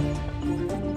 Música 0.00 0.89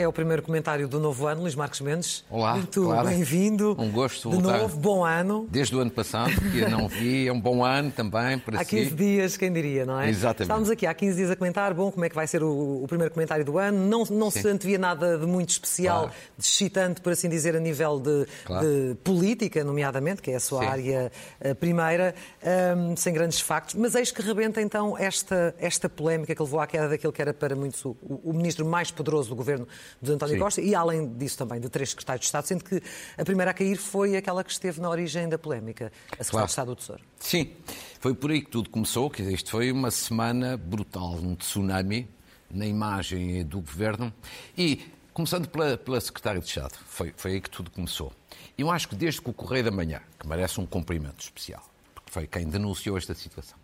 É 0.00 0.08
o 0.08 0.12
primeiro 0.14 0.40
comentário 0.42 0.88
do 0.88 0.98
novo 0.98 1.26
ano, 1.26 1.42
Luís 1.42 1.54
Marcos 1.54 1.82
Mendes. 1.82 2.24
Olá, 2.30 2.54
Muito 2.54 2.84
Clara. 2.84 3.10
bem-vindo. 3.10 3.76
Um 3.78 3.90
gosto 3.92 4.30
De 4.30 4.36
voltar. 4.36 4.58
novo, 4.60 4.78
bom 4.78 5.04
ano. 5.04 5.46
Desde 5.50 5.76
o 5.76 5.80
ano 5.80 5.90
passado, 5.90 6.32
que 6.50 6.58
eu 6.60 6.70
não 6.70 6.88
vi, 6.88 7.28
é 7.28 7.32
um 7.32 7.38
bom 7.38 7.62
ano 7.62 7.90
também 7.90 8.38
para 8.38 8.62
Há 8.62 8.64
15 8.64 8.88
si. 8.88 8.94
dias, 8.94 9.36
quem 9.36 9.52
diria, 9.52 9.84
não 9.84 10.00
é? 10.00 10.08
Exatamente. 10.08 10.42
Estávamos 10.44 10.70
aqui 10.70 10.86
há 10.86 10.94
15 10.94 11.16
dias 11.18 11.30
a 11.30 11.36
comentar, 11.36 11.74
bom, 11.74 11.92
como 11.92 12.02
é 12.02 12.08
que 12.08 12.14
vai 12.14 12.26
ser 12.26 12.42
o, 12.42 12.82
o 12.82 12.86
primeiro 12.88 13.12
comentário 13.12 13.44
do 13.44 13.58
ano. 13.58 13.76
Não, 13.86 14.04
não 14.06 14.30
se 14.30 14.48
antevia 14.48 14.78
nada 14.78 15.18
de 15.18 15.26
muito 15.26 15.50
especial, 15.50 16.04
Claro. 16.04 16.14
de 16.38 16.46
excitante, 16.46 17.00
por 17.02 17.12
assim 17.12 17.28
dizer, 17.28 17.54
a 17.54 17.60
nível 17.60 18.00
de, 18.00 18.26
Claro. 18.46 18.66
de 18.66 18.94
política, 19.04 19.62
nomeadamente, 19.62 20.22
que 20.22 20.30
é 20.30 20.36
a 20.36 20.40
sua 20.40 20.60
Sim. 20.60 20.66
área 20.66 21.12
eh, 21.42 21.52
primeira, 21.52 22.14
ahm, 22.42 22.96
sem 22.96 23.12
grandes 23.12 23.38
factos. 23.42 23.74
Mas 23.74 23.94
eis 23.94 24.10
que 24.10 24.22
rebenta 24.22 24.62
então 24.62 24.96
esta, 24.96 25.54
esta 25.58 25.90
polémica 25.90 26.34
que 26.34 26.42
levou 26.42 26.58
à 26.58 26.66
queda 26.66 26.88
daquele 26.88 27.12
que 27.12 27.20
era 27.20 27.34
para 27.34 27.54
muitos 27.54 27.84
o, 27.84 27.94
o 28.24 28.32
ministro 28.32 28.64
mais 28.64 28.90
poderoso 28.90 29.28
do 29.28 29.36
governo 29.36 29.68
de 30.00 30.12
António 30.12 30.34
Sim. 30.34 30.40
Costa 30.40 30.60
e, 30.60 30.74
além 30.74 31.08
disso, 31.14 31.38
também 31.38 31.60
de 31.60 31.68
três 31.68 31.90
secretários 31.90 32.20
de 32.22 32.26
Estado, 32.26 32.46
sendo 32.46 32.64
que 32.64 32.82
a 33.18 33.24
primeira 33.24 33.50
a 33.50 33.54
cair 33.54 33.76
foi 33.76 34.16
aquela 34.16 34.42
que 34.44 34.50
esteve 34.52 34.80
na 34.80 34.88
origem 34.90 35.28
da 35.28 35.38
polémica, 35.38 35.86
a 36.18 36.24
secretária 36.24 36.30
Claro. 36.30 36.46
de 36.46 36.50
Estado 36.52 36.66
do 36.68 36.76
Tesouro. 36.76 37.02
Sim, 37.18 37.52
foi 37.98 38.14
por 38.14 38.30
aí 38.30 38.40
que 38.42 38.50
tudo 38.50 38.70
começou, 38.70 39.08
que 39.10 39.22
isto 39.22 39.50
foi 39.50 39.70
uma 39.72 39.90
semana 39.90 40.56
brutal, 40.56 41.14
um 41.14 41.34
tsunami 41.34 42.08
na 42.50 42.66
imagem 42.66 43.44
do 43.44 43.60
governo 43.60 44.12
e 44.56 44.80
começando 45.12 45.48
pela, 45.48 45.76
pela 45.76 46.00
secretária 46.00 46.40
de 46.40 46.46
Estado, 46.48 46.74
foi, 46.86 47.12
foi 47.16 47.32
aí 47.32 47.40
que 47.40 47.50
tudo 47.50 47.70
começou. 47.70 48.12
Eu 48.56 48.70
acho 48.70 48.88
que 48.88 48.94
desde 48.94 49.20
que 49.20 49.28
o 49.30 49.32
Correio 49.32 49.64
da 49.64 49.70
Manhã, 49.70 50.00
que 50.18 50.26
merece 50.26 50.60
um 50.60 50.66
cumprimento 50.66 51.20
especial, 51.20 51.62
porque 51.94 52.10
foi 52.10 52.26
quem 52.26 52.46
denunciou 52.48 52.96
esta 52.98 53.14
situação, 53.14 53.58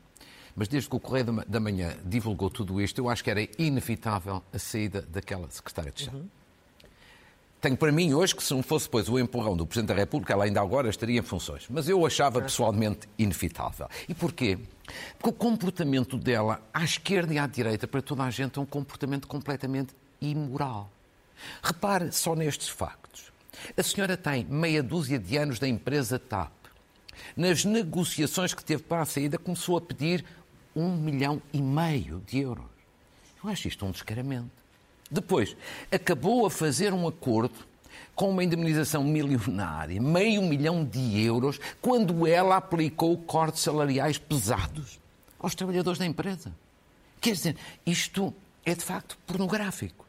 mas 0.57 0.67
desde 0.69 0.89
que 0.89 0.97
o 0.97 1.01
Correio 1.01 1.27
da 1.27 1.33
Ma- 1.33 1.45
da 1.47 1.61
Manhã 1.61 1.95
divulgou 2.05 2.49
tudo 2.51 2.81
isto, 2.81 2.99
eu 2.99 3.09
acho 3.09 3.23
que 3.23 3.31
era 3.31 3.47
inevitável 3.59 4.43
a 4.53 4.59
saída 4.59 5.03
daquela 5.03 5.49
secretária 5.51 5.93
de 5.93 6.01
Estado. 6.03 6.31
Tenho 7.61 7.77
para 7.77 7.91
mim 7.91 8.13
hoje 8.15 8.35
que 8.35 8.45
se 8.45 8.53
não 8.55 8.63
fosse 8.63 8.85
depois 8.87 9.09
o 9.09 9.19
empurrão 9.19 9.57
do 9.57 9.67
Presidente 9.67 9.89
da 9.89 9.95
República, 9.95 10.33
ela 10.35 10.45
ainda 10.45 10.61
agora 10.61 10.89
estaria 10.89 11.19
em 11.19 11.23
funções. 11.23 11.67
Mas 11.71 11.89
eu 11.89 12.05
achava 12.07 12.41
pessoalmente 12.41 13.09
inevitável. 13.19 13.89
E 14.09 14.15
porquê? 14.15 14.59
Porque 15.19 15.29
o 15.31 15.33
comportamento 15.33 16.17
dela, 16.19 16.61
à 16.73 16.85
esquerda 16.85 17.33
e 17.35 17.39
à 17.39 17.47
direita, 17.47 17.89
para 17.89 18.03
toda 18.03 18.23
a 18.23 18.31
gente, 18.31 18.59
é 18.59 18.63
um 18.63 18.67
comportamento 18.67 19.27
completamente 19.27 19.95
imoral. 20.21 20.91
Repare 21.63 22.13
só 22.13 22.35
nestes 22.37 22.69
factos. 22.69 23.33
A 23.77 23.83
senhora 23.83 24.17
tem 24.17 24.45
meia 24.45 24.83
dúzia 24.83 25.19
de 25.19 25.37
anos 25.37 25.59
da 25.59 25.67
empresa 25.67 26.19
TAP. 26.19 26.53
Nas 27.35 27.65
negociações 27.65 28.53
que 28.53 28.63
teve 28.63 28.83
para 28.83 29.01
a 29.03 29.07
saída, 29.07 29.39
começou 29.39 29.79
a 29.79 29.81
pedir 29.81 30.25
um 30.77 30.95
milhão 30.95 31.41
e 31.53 31.61
meio 31.61 32.23
de 32.27 32.39
euros. 32.39 32.65
Eu 33.43 33.51
acho 33.51 33.67
isto 33.67 33.87
um 33.87 33.91
descaramento. 33.91 34.51
Depois, 35.11 35.57
acabou 35.91 36.47
a 36.47 36.51
fazer 36.51 36.93
um 36.93 37.09
acordo 37.09 37.55
com 38.15 38.31
uma 38.31 38.45
indemnização 38.45 39.03
milionária, 39.03 40.01
meio 40.01 40.43
milhão 40.43 40.85
de 40.85 41.21
euros, 41.23 41.59
quando 41.81 42.27
ela 42.27 42.57
aplicou 42.57 43.17
cortes 43.17 43.63
salariais 43.63 44.19
pesados 44.19 44.99
aos 45.39 45.55
trabalhadores 45.55 45.99
da 45.99 46.07
empresa. 46.07 46.53
Quer 47.21 47.33
dizer, 47.33 47.57
isto 47.85 48.35
é 48.65 48.75
de 48.75 48.85
facto 48.85 49.17
pornográfico. 49.27 50.07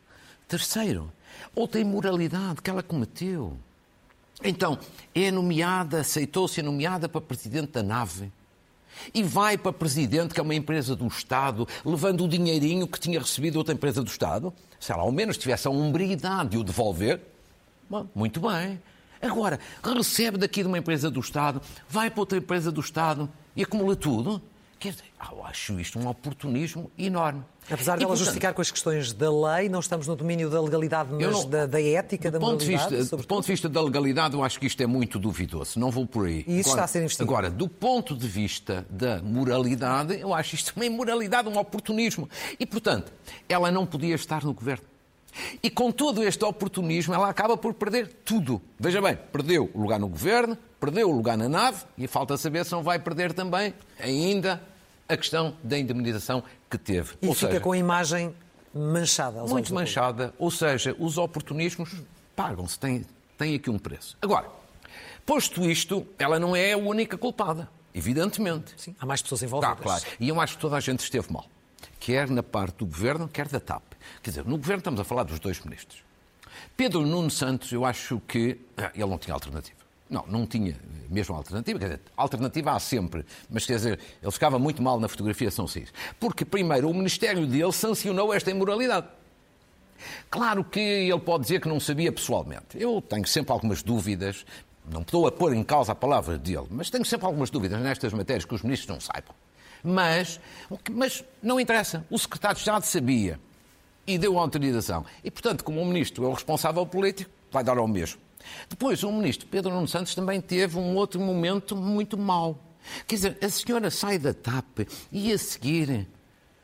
Terceiro, 0.48 1.12
outra 1.56 1.80
imoralidade 1.80 2.62
que 2.62 2.70
ela 2.70 2.84
cometeu. 2.84 3.58
Então, 4.44 4.80
é 5.14 5.30
nomeada, 5.31 6.00
aceitou-se 6.02 6.62
nomeada 6.62 7.09
para 7.09 7.22
presidente 7.22 7.72
da 7.72 7.84
nave. 7.84 8.31
E 9.14 9.23
vai 9.23 9.58
para 9.58 9.73
presidente, 9.73 10.34
que 10.34 10.40
é 10.40 10.44
uma 10.44 10.56
empresa 10.56 10.95
do 10.95 11.08
Estado, 11.08 11.68
levando 11.85 12.24
o 12.24 12.28
dinheirinho 12.28 12.88
que 12.88 13.00
tinha 13.00 13.19
recebido 13.19 13.58
outra 13.58 13.74
empresa 13.74 14.03
do 14.03 14.09
Estado. 14.09 14.53
Se 14.80 14.91
ela 14.91 15.02
ao 15.02 15.12
menos 15.12 15.38
tivesse 15.38 15.68
a 15.68 15.72
hombridade 15.72 16.52
de 16.52 16.58
o 16.58 16.63
devolver, 16.63 17.22
bom, 17.90 18.08
muito 18.13 18.40
bem. 18.40 18.80
Agora, 19.22 19.59
recebe 19.84 20.38
daqui 20.38 20.62
de 20.62 20.68
uma 20.68 20.78
empresa 20.78 21.09
do 21.09 21.19
Estado, 21.19 21.62
vai 21.90 22.09
para 22.09 22.19
outra 22.19 22.38
empresa 22.38 22.72
do 22.72 22.81
Estado 22.81 23.30
e 23.56 23.63
acumula 23.63 23.96
tudo. 23.96 24.41
Quer 24.80 24.91
dizer, 24.91 25.06
eu 25.31 25.44
acho 25.45 25.79
isto 25.79 25.97
um 26.00 26.07
oportunismo 26.07 26.91
enorme. 26.97 27.44
Apesar 27.69 27.95
E, 27.95 28.00
dela 28.00 28.09
portanto, 28.09 28.17
justificar 28.19 28.53
com 28.53 28.61
as 28.61 28.72
questões 28.72 29.11
da 29.11 29.29
lei, 29.29 29.67
não 29.67 29.79
estamos 29.79 30.07
no 30.07 30.16
domínio 30.16 30.50
da 30.50 30.61
legalidade, 30.61 31.09
mas 31.11 31.19
não- 31.31 31.50
da, 31.50 31.66
da 31.66 31.81
ética, 31.81 32.29
da 32.31 32.38
do 32.38 32.45
ponto, 32.45 32.59
de 32.63 32.72
moralidade. 32.72 33.01
vista, 33.01 33.17
do 33.17 33.23
ponto 33.28 33.41
de 33.45 33.51
vista 33.51 33.67
da 33.67 33.81
legalidade, 33.81 34.35
eu 34.35 34.44
acho 34.44 34.59
que 34.59 34.67
isto 34.67 34.81
é 34.81 34.85
muito 34.88 35.19
duvidoso. 35.19 35.79
Não 35.79 35.89
vou 35.91 36.05
por 36.05 36.28
aí. 36.28 36.45
E 36.47 36.59
isso 36.59 36.69
agora, 36.69 36.69
está 36.69 36.83
a 36.83 36.88
ser 36.88 37.00
investigado. 37.00 37.29
Agora, 37.31 37.50
do 37.50 37.67
ponto 37.67 38.16
de 38.16 38.28
vista 38.28 38.85
da 38.89 39.22
moralidade, 39.22 40.19
eu 40.19 40.33
acho 40.33 40.55
isto 40.55 40.72
uma 40.75 40.85
imoralidade, 40.85 41.49
um 41.49 41.57
oportunismo. 41.57 42.29
E, 42.59 42.66
portanto, 42.66 43.11
ela 43.49 43.69
não 43.72 43.85
podia 43.85 44.16
estar 44.16 44.44
no 44.44 44.53
governo. 44.53 44.85
E 45.61 45.69
com 45.69 45.91
todo 45.91 46.23
este 46.23 46.44
oportunismo, 46.45 47.13
ela 47.13 47.29
acaba 47.29 47.57
por 47.57 47.73
perder 47.73 48.07
tudo. 48.23 48.61
Veja 48.79 49.01
bem, 49.01 49.17
perdeu 49.31 49.69
o 49.73 49.81
lugar 49.81 49.99
no 49.99 50.07
governo, 50.07 50.57
perdeu 50.79 51.09
o 51.09 51.11
lugar 51.11 51.38
na 51.38 51.49
nave, 51.49 51.84
e 51.97 52.07
falta 52.07 52.38
saber 52.38 52.66
se 52.66 52.72
não 52.72 52.81
vai 52.81 52.97
perder 52.97 53.34
também 53.34 53.73
ainda 53.99 54.61
a 55.09 55.16
questão 55.18 55.56
da 55.63 55.78
indemnização 55.78 56.44
que 56.69 56.78
teve. 56.78 57.16
E 57.22 57.28
Ou 57.28 57.34
fica 57.34 57.47
seja, 57.51 57.59
com 57.62 57.72
a 57.72 57.78
imagem 57.78 58.35
manchada. 58.73 59.44
muito 59.45 59.73
manchada, 59.73 60.34
ou 60.38 60.51
seja, 60.51 60.95
os 61.00 61.18
oportunismos 61.18 61.90
pagam-se, 62.35 62.78
têm, 62.79 63.06
têm 63.38 63.56
aqui 63.56 63.69
um 63.69 63.79
preço. 63.79 64.17
Agora, 64.22 64.47
posto 65.25 65.63
isto, 65.69 66.06
ela 66.19 66.40
não 66.40 66.56
é 66.56 66.73
a 66.73 66.78
única 66.78 67.17
culpada, 67.17 67.69
evidentemente. 67.94 68.73
Sim, 68.78 68.96
há 69.00 69.06
mais 69.06 69.22
pessoas 69.22 69.41
Está 69.41 69.57
envolvidas. 69.57 69.84
claro. 69.84 70.03
E 70.19 70.29
eu 70.29 70.40
acho 70.40 70.56
que 70.56 70.62
toda 70.62 70.75
a 70.75 70.79
gente 70.79 71.00
esteve 71.00 71.31
mal, 71.31 71.46
quer 72.00 72.29
na 72.29 72.44
parte 72.44 72.78
do 72.78 72.85
governo, 72.85 73.28
quer 73.28 73.47
da 73.47 73.59
TAP. 73.59 73.84
Quer 74.22 74.29
dizer, 74.31 74.46
no 74.46 74.57
governo 74.57 74.79
estamos 74.79 75.00
a 75.00 75.03
falar 75.03 75.23
dos 75.23 75.40
dois 75.40 75.59
ministros. 75.62 76.03
Pedro 76.75 77.01
Nuno 77.06 77.29
Santos, 77.31 77.72
eu 77.72 77.85
acho 77.85 78.22
que 78.28 78.59
ah, 78.78 78.91
ele 78.94 79.06
não 79.06 79.17
tinha 79.17 79.34
alternativa. 79.34 79.78
Não, 80.09 80.25
não 80.28 80.45
tinha 80.45 80.75
mesmo 81.09 81.35
alternativa. 81.35 81.79
Quer 81.79 81.85
dizer, 81.85 82.01
alternativa 82.16 82.72
há 82.72 82.79
sempre. 82.79 83.25
Mas 83.50 83.66
quer 83.66 83.75
dizer, 83.75 84.00
ele 84.22 84.31
ficava 84.31 84.57
muito 84.59 84.81
mal 84.81 85.00
na 85.00 85.07
fotografia 85.07 85.50
São 85.51 85.68
Cis. 85.68 85.91
Porque, 86.19 86.45
primeiro, 86.45 86.90
o 86.90 86.94
Ministério 86.94 87.45
dele 87.45 87.72
sancionou 87.72 88.34
esta 88.34 88.51
imoralidade. 88.51 89.07
Claro 90.29 90.63
que 90.63 90.79
ele 90.79 91.19
pode 91.19 91.44
dizer 91.44 91.59
que 91.62 91.67
não 91.67 91.79
sabia 91.79 92.12
pessoalmente. 92.12 92.75
Eu 92.75 93.01
tenho 93.01 93.25
sempre 93.25 93.51
algumas 93.51 93.81
dúvidas, 93.81 94.46
não 94.90 95.01
estou 95.01 95.28
a 95.28 95.31
pôr 95.31 95.53
em 95.53 95.63
causa 95.63 95.91
a 95.91 95.96
palavra 95.96 96.38
dele, 96.38 96.67
mas 96.69 96.90
tenho 96.90 97.06
sempre 97.06 97.25
algumas 97.25 97.50
dúvidas 97.50 97.81
nestas 97.81 98.13
matérias 98.13 98.46
que 98.46 98.53
os 98.53 98.62
ministros 98.62 98.90
não 98.90 99.00
saibam. 99.00 99.35
Mas, 99.84 100.40
mas 100.91 101.23
não 101.41 101.59
interessa. 101.59 102.06
O 102.09 102.17
secretário 102.17 102.56
de 102.56 102.62
Estado 102.62 102.84
sabia 102.84 103.40
e 104.06 104.17
deu 104.17 104.38
autorização. 104.38 105.06
E, 105.23 105.31
portanto, 105.31 105.63
como 105.63 105.81
o 105.81 105.85
ministro 105.85 106.25
é 106.25 106.28
o 106.28 106.34
responsável 106.34 106.85
político, 106.85 107.29
vai 107.51 107.63
dar 107.63 107.78
ao 107.78 107.88
mesmo. 107.88 108.19
Depois, 108.69 109.03
o 109.03 109.12
ministro 109.12 109.47
Pedro 109.47 109.72
Nuno 109.72 109.88
Santos 109.88 110.13
também 110.16 110.41
teve 110.41 110.78
um 110.78 110.96
outro 110.96 111.19
momento 111.19 111.75
muito 111.75 112.18
mau. 112.18 112.63
Quer 113.06 113.16
dizer, 113.16 113.38
a 113.41 113.50
senhora 113.50 113.91
sai 113.91 114.18
da 114.18 114.34
TAP 114.34 114.88
e 115.12 115.31
a 115.31 115.38
seguir 115.38 116.08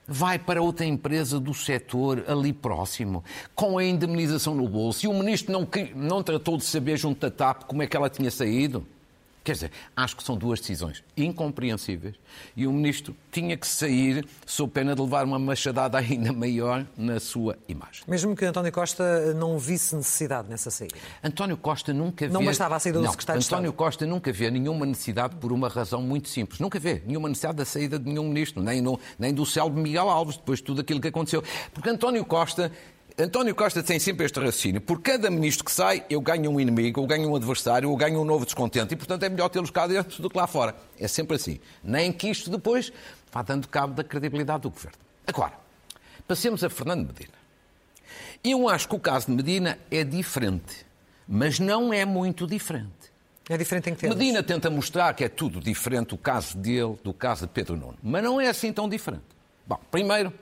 vai 0.08 0.38
para 0.38 0.62
outra 0.62 0.86
empresa 0.86 1.40
do 1.40 1.54
setor 1.54 2.26
ali 2.28 2.52
próximo, 2.52 3.24
com 3.56 3.78
a 3.78 3.84
indemnização 3.84 4.54
no 4.54 4.68
bolso, 4.68 5.06
e 5.06 5.10
o 5.10 5.14
ministro 5.14 5.54
não, 5.54 5.68
não 5.96 6.22
tratou 6.22 6.58
de 6.58 6.66
saber 6.66 6.98
junto 6.98 7.22
da 7.22 7.32
TAP 7.32 7.64
como 7.64 7.82
é 7.82 7.88
que 7.88 7.96
ela 7.96 8.10
tinha 8.10 8.30
saído. 8.30 8.86
Quer 9.44 9.52
dizer, 9.54 9.72
acho 9.96 10.16
que 10.16 10.24
são 10.24 10.38
duas 10.38 10.60
decisões 10.62 11.04
incompreensíveis 11.18 12.16
e 12.56 12.66
o 12.66 12.72
ministro 12.72 13.14
tinha 13.32 13.58
que 13.58 13.68
sair 13.68 14.26
sob 14.46 14.72
pena 14.72 14.96
de 14.96 15.02
levar 15.02 15.26
uma 15.26 15.38
machadada 15.38 15.98
ainda 16.00 16.32
maior 16.32 16.86
na 16.98 17.20
sua 17.20 17.58
imagem. 17.68 18.04
Mesmo 18.08 18.36
que 18.36 18.46
António 18.46 18.72
Costa 18.72 19.34
não 19.34 19.60
visse 19.60 19.96
necessidade 19.96 20.50
nessa 20.50 20.72
saída. 20.72 20.96
António 21.24 21.58
Costa 21.58 21.94
nunca 21.94 22.26
vê... 22.26 22.34
Não 22.34 22.46
bastava 22.46 22.76
a 22.76 22.80
saída 22.80 23.00
do 23.00 23.04
Não, 23.06 23.12
secretário 23.12 23.42
de 23.42 23.48
António 23.48 23.68
Estado. 23.70 23.78
Costa 23.78 24.06
nunca 24.06 24.32
vê 24.32 24.50
nenhuma 24.50 24.86
necessidade 24.86 25.36
por 25.36 25.52
uma 25.52 25.68
razão 25.68 26.02
muito 26.02 26.30
simples. 26.30 26.60
Nunca 26.62 26.80
vê 26.80 27.02
nenhuma 27.06 27.28
necessidade 27.28 27.58
da 27.58 27.66
saída 27.66 28.00
de 28.00 28.06
nenhum 28.08 28.30
ministro, 28.30 28.64
nem, 28.64 28.82
no- 28.82 29.00
nem 29.20 29.34
do 29.34 29.46
célebre 29.46 29.82
Miguel 29.82 30.10
Alves, 30.10 30.38
depois 30.38 30.60
de 30.60 30.66
tudo 30.66 30.82
aquilo 30.82 31.02
que 31.02 31.08
aconteceu. 31.10 31.44
Porque 31.74 31.90
António 31.90 32.24
Costa... 32.26 32.72
António 33.18 33.54
Costa 33.54 33.84
tem 33.84 34.00
sempre 34.00 34.26
este 34.26 34.40
raciocínio. 34.40 34.82
Por 34.82 35.00
cada 35.00 35.30
ministro 35.30 35.64
que 35.64 35.72
sai, 35.72 36.04
eu 36.10 36.20
ganho 36.20 36.50
um 36.50 36.60
inimigo, 36.60 37.00
eu 37.00 37.06
ganho 37.06 37.30
um 37.30 37.36
adversário, 37.36 37.90
eu 37.90 37.96
ganho 37.96 38.20
um 38.20 38.26
novo 38.26 38.44
descontente. 38.44 38.94
E, 38.94 38.98
portanto, 38.98 39.22
é 39.22 39.30
melhor 39.30 39.50
tê-los 39.50 39.70
cá 39.70 39.86
dentro 39.86 40.20
do 40.20 40.30
que 40.30 40.36
lá 40.36 40.48
fora. 40.48 40.76
É 41.00 41.08
sempre 41.08 41.36
assim. 41.36 41.60
Nem 41.84 42.12
que 42.12 42.28
isto 42.28 42.50
depois 42.50 42.92
vá 43.32 43.44
dando 43.44 43.68
cabo 43.68 43.94
da 43.94 44.04
credibilidade 44.04 44.64
do 44.64 44.72
governo. 44.72 44.98
Agora, 45.28 45.54
passemos 46.28 46.64
a 46.64 46.70
Fernando 46.72 47.06
Medina. 47.06 47.34
Eu 48.44 48.68
acho 48.68 48.90
que 48.90 48.96
o 48.96 49.00
caso 49.00 49.28
de 49.28 49.34
Medina 49.34 49.78
é 49.92 50.04
diferente, 50.04 50.84
mas 51.28 51.60
não 51.60 51.94
é 51.94 52.06
muito 52.06 52.48
diferente. 52.48 52.92
É 53.48 53.58
diferente 53.58 53.92
em 53.92 53.94
que 53.94 54.02
termos? 54.02 54.18
Medina 54.18 54.42
tenta 54.42 54.72
mostrar 54.72 55.14
que 55.14 55.24
é 55.24 55.30
tudo 55.30 55.60
diferente 55.60 56.16
o 56.16 56.18
caso 56.18 56.58
dele 56.58 56.98
do 57.04 57.14
caso 57.14 57.46
de 57.46 57.52
Pedro 57.52 57.76
Nuno, 57.76 57.98
mas 58.02 58.24
não 58.24 58.42
é 58.42 58.48
assim 58.48 58.74
tão 58.74 58.90
diferente. 58.90 59.24
Bom, 59.68 59.80
primeiro, 59.92 60.34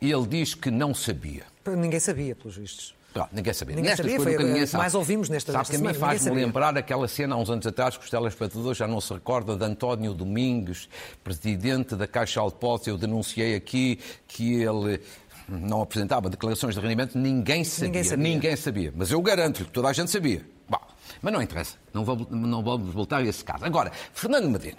ele 0.00 0.26
diz 0.26 0.54
que 0.54 0.70
não 0.70 0.92
sabia. 0.92 1.51
Ninguém 1.66 2.00
sabia, 2.00 2.34
pelos 2.34 2.56
vistos. 2.56 2.94
Pronto, 3.12 3.28
ninguém 3.32 3.52
sabia. 3.52 3.76
Ninguém 3.76 3.90
Nestas 3.90 4.06
sabia, 4.06 4.20
foi 4.24 4.32
nunca 4.32 4.44
ninguém 4.44 4.66
sabe. 4.66 4.82
mais 4.82 4.94
ouvimos 4.94 5.28
nesta- 5.28 5.52
Sabe 5.52 5.68
que 5.68 5.76
a 5.76 5.78
mim 5.78 5.92
faz-me 5.92 6.30
lembrar 6.30 6.76
aquela 6.78 7.06
cena 7.06 7.34
há 7.34 7.38
uns 7.38 7.50
anos 7.50 7.66
atrás 7.66 7.96
que 7.98 8.04
os 8.04 8.10
telespectadores 8.10 8.78
já 8.78 8.88
não 8.88 9.02
se 9.02 9.12
recordam 9.12 9.56
de 9.58 9.64
António 9.64 10.14
Domingues, 10.14 10.88
presidente 11.22 11.94
da 11.94 12.06
Caixa 12.06 12.42
Depósitos. 12.42 12.88
Eu 12.88 12.96
denunciei 12.96 13.54
aqui 13.54 13.98
que 14.26 14.54
ele 14.62 14.98
não 15.46 15.82
apresentava 15.82 16.30
declarações 16.30 16.74
de 16.74 16.80
rendimento. 16.80 17.18
Ninguém 17.18 17.64
sabia. 17.64 17.86
Ninguém 17.88 18.04
sabia. 18.04 18.28
Ninguém 18.32 18.56
sabia. 18.56 18.92
Mas 18.96 19.10
eu 19.10 19.20
garanto-lhe 19.20 19.66
que 19.66 19.72
toda 19.72 19.88
a 19.88 19.92
gente 19.92 20.10
sabia. 20.10 20.40
Bom, 20.66 20.80
mas 21.20 21.32
não 21.34 21.42
interessa. 21.42 21.76
Não, 21.92 22.06
vou, 22.06 22.26
não 22.30 22.62
vamos 22.62 22.94
voltar 22.94 23.18
a 23.18 23.22
esse 23.24 23.44
caso. 23.44 23.62
Agora, 23.64 23.92
Fernando 24.14 24.48
Medina. 24.48 24.78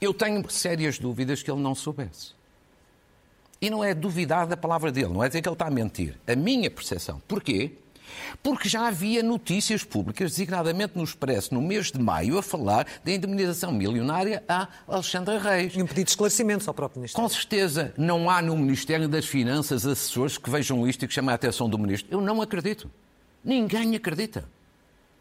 Eu 0.00 0.14
tenho 0.14 0.48
sérias 0.48 1.00
dúvidas 1.00 1.42
que 1.42 1.50
ele 1.50 1.60
não 1.60 1.74
soubesse. 1.74 2.38
E 3.60 3.68
não 3.68 3.84
é 3.84 3.92
duvidar 3.92 4.46
da 4.46 4.56
palavra 4.56 4.90
dele, 4.90 5.12
não 5.12 5.22
é 5.22 5.28
dizer 5.28 5.42
que 5.42 5.48
ele 5.48 5.54
está 5.54 5.66
a 5.66 5.70
mentir. 5.70 6.18
A 6.26 6.34
minha 6.34 6.70
percepção. 6.70 7.20
Porquê? 7.28 7.72
Porque 8.42 8.68
já 8.68 8.88
havia 8.88 9.22
notícias 9.22 9.84
públicas, 9.84 10.30
designadamente 10.32 10.96
no 10.96 11.04
Expresso, 11.04 11.52
no 11.54 11.60
mês 11.60 11.92
de 11.92 11.98
maio, 11.98 12.38
a 12.38 12.42
falar 12.42 12.86
da 13.04 13.12
indemnização 13.12 13.70
milionária 13.70 14.42
a 14.48 14.68
Alexandre 14.88 15.38
Reis. 15.38 15.74
E 15.76 15.82
um 15.82 15.86
pedido 15.86 16.06
de 16.06 16.10
esclarecimento 16.10 16.68
ao 16.68 16.74
próprio 16.74 17.00
Ministro. 17.00 17.20
Com 17.20 17.28
certeza 17.28 17.92
não 17.96 18.30
há 18.30 18.40
no 18.40 18.56
Ministério 18.56 19.08
das 19.08 19.26
Finanças 19.26 19.86
assessores 19.86 20.38
que 20.38 20.48
vejam 20.48 20.86
isto 20.88 21.04
e 21.04 21.08
que 21.08 21.14
chamem 21.14 21.30
a 21.30 21.34
atenção 21.34 21.68
do 21.68 21.78
Ministro. 21.78 22.10
Eu 22.10 22.20
não 22.20 22.40
acredito. 22.40 22.90
Ninguém 23.44 23.94
acredita. 23.94 24.44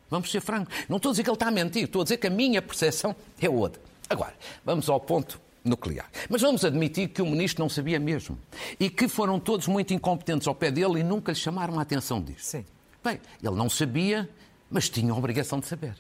Vamos 0.10 0.32
ser 0.32 0.42
francos. 0.42 0.74
Não 0.88 0.98
estou 0.98 1.10
a 1.10 1.14
dizer 1.14 1.24
que 1.24 1.30
ele 1.30 1.36
está 1.36 1.48
a 1.48 1.52
mentir, 1.52 1.84
estou 1.84 2.02
a 2.02 2.04
dizer 2.04 2.18
que 2.18 2.28
a 2.28 2.32
minha 2.32 2.62
percepção 2.62 3.16
é 3.40 3.50
outra. 3.50 3.82
Agora, 4.10 4.34
vamos 4.66 4.90
ao 4.90 5.00
ponto 5.00 5.40
nuclear. 5.64 6.10
Mas 6.30 6.42
vamos 6.42 6.64
admitir 6.64 7.10
que 7.10 7.22
o 7.22 7.26
Ministro 7.26 7.64
não 7.64 7.70
sabia 7.70 8.00
mesmo. 8.00 8.38
E 8.80 8.90
que 8.90 9.08
foram 9.08 9.40
todos 9.40 9.68
muito 9.68 9.94
incompetentes 9.94 10.48
ao 10.48 10.56
pé 10.56 10.72
dele 10.72 11.00
e 11.00 11.04
nunca 11.04 11.32
lhe 11.32 11.38
chamaram 11.38 11.80
a 11.80 11.82
atenção 11.82 12.22
disto. 12.22 12.44
Sim. 12.44 12.66
Bem, 13.04 13.20
ele 13.42 13.56
não 13.56 13.70
sabia, 13.70 14.30
mas 14.70 14.90
tinha 14.90 15.12
a 15.12 15.16
obrigação 15.16 15.60
de 15.60 15.68
saber. 15.68 15.96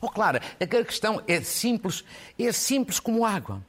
Oh, 0.00 0.08
claro, 0.08 0.40
a 0.60 0.66
questão 0.66 1.22
é 1.28 1.40
simples, 1.40 2.04
é 2.38 2.50
simples 2.52 2.98
como 2.98 3.24
água. 3.24 3.64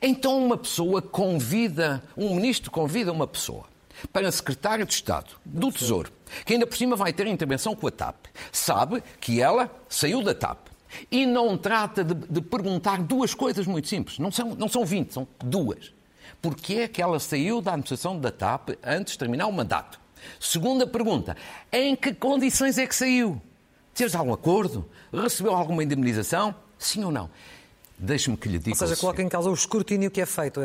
Então 0.00 0.44
uma 0.44 0.56
pessoa 0.56 1.00
convida, 1.00 2.02
um 2.16 2.34
ministro 2.34 2.70
convida 2.70 3.12
uma 3.12 3.26
pessoa 3.26 3.64
para 4.12 4.30
secretário 4.32 4.86
de 4.86 4.94
Estado 4.94 5.32
do 5.44 5.70
Tesouro, 5.70 6.10
que 6.44 6.54
ainda 6.54 6.66
por 6.66 6.76
cima 6.76 6.96
vai 6.96 7.12
ter 7.12 7.26
intervenção 7.26 7.74
com 7.74 7.86
a 7.86 7.90
TAP. 7.90 8.26
Sabe 8.50 9.02
que 9.20 9.40
ela 9.40 9.70
saiu 9.88 10.22
da 10.22 10.34
TAP 10.34 10.71
e 11.10 11.24
não 11.26 11.56
trata 11.56 12.02
de, 12.04 12.14
de 12.14 12.40
perguntar 12.40 13.02
duas 13.02 13.34
coisas 13.34 13.66
muito 13.66 13.88
simples. 13.88 14.18
Não 14.18 14.30
são, 14.30 14.54
não 14.54 14.68
são 14.68 14.84
20, 14.84 15.12
são 15.12 15.26
duas. 15.42 15.92
Porquê 16.40 16.74
é 16.80 16.88
que 16.88 17.00
ela 17.00 17.18
saiu 17.20 17.60
da 17.60 17.72
administração 17.72 18.18
da 18.18 18.30
TAP 18.30 18.70
antes 18.84 19.12
de 19.12 19.18
terminar 19.18 19.46
o 19.46 19.52
mandato? 19.52 20.00
Segunda 20.40 20.86
pergunta, 20.86 21.36
em 21.72 21.94
que 21.96 22.14
condições 22.14 22.78
é 22.78 22.86
que 22.86 22.94
saiu? 22.94 23.40
Teve 23.94 24.16
algum 24.16 24.32
acordo? 24.32 24.88
Recebeu 25.12 25.54
alguma 25.54 25.82
indemnização? 25.84 26.54
Sim 26.78 27.04
ou 27.04 27.12
não? 27.12 27.28
Deixe-me 27.98 28.36
que 28.36 28.48
lhe 28.48 28.58
diga. 28.58 28.70
Ou 28.70 28.76
seja, 28.88 28.96
coloca 29.00 29.22
em 29.22 29.28
causa 29.28 29.48
o 29.50 29.54
escrutínio 29.54 30.10
que 30.10 30.20
é 30.20 30.26
feito 30.26 30.60
a- 30.60 30.64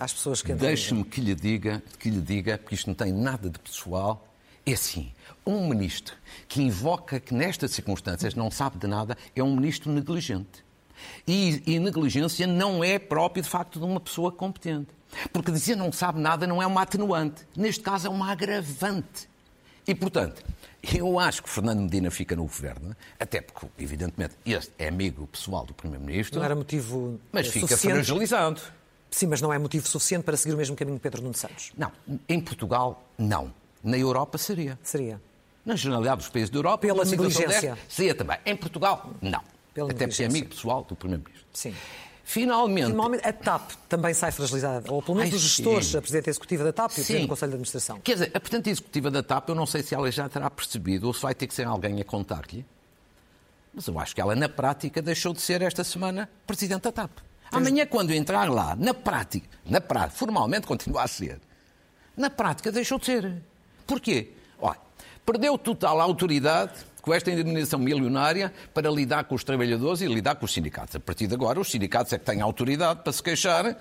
a- 0.00 0.04
às 0.04 0.12
pessoas 0.14 0.40
que. 0.40 0.54
Deixe-me 0.54 1.04
que 1.04 1.20
lhe 1.20 1.34
diga, 1.34 1.82
que 1.98 2.08
lhe 2.08 2.20
diga, 2.20 2.56
porque 2.56 2.74
isto 2.74 2.86
não 2.86 2.94
tem 2.94 3.12
nada 3.12 3.50
de 3.50 3.58
pessoal. 3.58 4.26
É 4.66 4.72
assim, 4.72 5.12
um 5.46 5.66
ministro 5.68 6.14
que 6.48 6.62
invoca 6.62 7.18
que 7.18 7.34
nestas 7.34 7.70
circunstâncias 7.72 8.34
não 8.34 8.50
sabe 8.50 8.78
de 8.78 8.86
nada 8.86 9.16
é 9.34 9.42
um 9.42 9.54
ministro 9.54 9.90
negligente. 9.90 10.64
E, 11.26 11.62
e 11.66 11.78
negligência 11.78 12.46
não 12.46 12.84
é 12.84 12.98
próprio, 12.98 13.42
de 13.42 13.48
facto, 13.48 13.78
de 13.78 13.84
uma 13.84 14.00
pessoa 14.00 14.30
competente. 14.30 14.88
Porque 15.32 15.50
dizer 15.50 15.76
não 15.76 15.90
sabe 15.90 16.20
nada 16.20 16.46
não 16.46 16.62
é 16.62 16.66
uma 16.66 16.82
atenuante. 16.82 17.46
Neste 17.56 17.82
caso 17.82 18.06
é 18.06 18.10
uma 18.10 18.30
agravante. 18.30 19.28
E, 19.88 19.94
portanto, 19.94 20.44
eu 20.82 21.18
acho 21.18 21.42
que 21.42 21.48
Fernando 21.48 21.80
Medina 21.80 22.10
fica 22.10 22.36
no 22.36 22.42
governo, 22.42 22.94
até 23.18 23.40
porque, 23.40 23.66
evidentemente, 23.78 24.34
este 24.44 24.72
é 24.78 24.88
amigo 24.88 25.26
pessoal 25.26 25.64
do 25.64 25.74
Primeiro-Ministro, 25.74 26.38
Não 26.38 26.44
era 26.44 26.54
motivo 26.54 27.18
mas 27.32 27.46
eh, 27.46 27.50
fica 27.50 27.68
suficiente. 27.68 27.94
fragilizado. 27.94 28.60
Sim, 29.10 29.26
mas 29.26 29.40
não 29.40 29.52
é 29.52 29.58
motivo 29.58 29.88
suficiente 29.88 30.22
para 30.22 30.36
seguir 30.36 30.54
o 30.54 30.56
mesmo 30.58 30.76
caminho 30.76 30.98
que 30.98 31.02
Pedro 31.02 31.22
Nuno 31.22 31.34
Santos. 31.34 31.72
Não, 31.76 31.90
em 32.28 32.40
Portugal, 32.40 33.02
não. 33.18 33.52
Na 33.82 33.96
Europa 33.96 34.38
seria. 34.38 34.78
Seria. 34.82 35.20
Na 35.64 35.76
generalidade 35.76 36.18
dos 36.18 36.28
países 36.28 36.50
da 36.50 36.58
Europa, 36.58 36.86
Pela 36.86 37.04
situação 37.04 37.46
desta 37.46 37.78
seria 37.88 38.14
também. 38.14 38.38
Em 38.44 38.56
Portugal, 38.56 39.10
não. 39.20 39.42
Pela 39.74 39.90
Até 39.90 40.06
porque 40.06 40.22
é 40.22 40.26
amigo 40.26 40.48
pessoal 40.48 40.84
do 40.84 40.96
Primeiro-Ministro. 40.96 41.46
Sim. 41.52 41.74
Finalmente, 42.24 42.86
Finalmente, 42.90 43.26
a 43.26 43.32
TAP 43.32 43.72
também 43.88 44.14
sai 44.14 44.30
fragilizada. 44.30 44.92
Ou 44.92 45.02
pelo 45.02 45.16
menos 45.18 45.32
Ai, 45.32 45.36
os 45.36 45.42
gestores, 45.42 45.86
sim. 45.88 45.98
a 45.98 46.00
Presidente 46.00 46.30
Executiva 46.30 46.62
da 46.62 46.72
TAP 46.72 46.90
e 46.90 46.92
o. 46.92 46.94
Presidente 46.94 47.22
do 47.22 47.28
Conselho 47.28 47.50
de 47.50 47.54
Administração. 47.54 48.00
quer 48.00 48.12
dizer, 48.12 48.30
a 48.32 48.40
Presidente 48.40 48.70
Executiva 48.70 49.10
da 49.10 49.22
TAP, 49.22 49.48
eu 49.48 49.54
não 49.54 49.66
sei 49.66 49.82
se 49.82 49.94
ela 49.94 50.10
já 50.12 50.28
terá 50.28 50.48
percebido 50.48 51.08
ou 51.08 51.12
se 51.14 51.22
vai 51.22 51.34
ter 51.34 51.48
que 51.48 51.54
ser 51.54 51.66
alguém 51.66 52.00
a 52.00 52.04
contar-lhe, 52.04 52.64
mas 53.74 53.86
eu 53.86 53.98
acho 53.98 54.14
que 54.14 54.20
ela, 54.20 54.36
na 54.36 54.48
prática, 54.48 55.02
deixou 55.02 55.32
de 55.32 55.40
ser 55.40 55.60
esta 55.62 55.82
semana 55.82 56.30
Presidente 56.46 56.82
da 56.82 56.92
TAP. 56.92 57.10
Amanhã, 57.50 57.84
quando 57.84 58.12
entrar 58.12 58.48
lá, 58.48 58.76
na 58.76 58.94
prática, 58.94 59.48
na 59.64 59.80
prática, 59.80 60.16
formalmente 60.16 60.68
continua 60.68 61.02
a 61.02 61.08
ser, 61.08 61.40
na 62.16 62.30
prática 62.30 62.70
deixou 62.70 62.98
de 62.98 63.06
ser. 63.06 63.42
Porquê? 63.90 64.28
Olha, 64.60 64.78
perdeu 65.26 65.58
total 65.58 66.00
autoridade 66.00 66.74
com 67.02 67.12
esta 67.12 67.28
indemnização 67.28 67.80
milionária 67.80 68.54
para 68.72 68.88
lidar 68.88 69.24
com 69.24 69.34
os 69.34 69.42
trabalhadores 69.42 70.00
e 70.00 70.06
lidar 70.06 70.36
com 70.36 70.44
os 70.44 70.52
sindicatos. 70.52 70.94
A 70.94 71.00
partir 71.00 71.26
de 71.26 71.34
agora, 71.34 71.58
os 71.58 71.68
sindicatos 71.68 72.12
é 72.12 72.18
que 72.18 72.24
têm 72.24 72.40
autoridade 72.40 73.00
para 73.02 73.12
se 73.12 73.20
queixar 73.20 73.76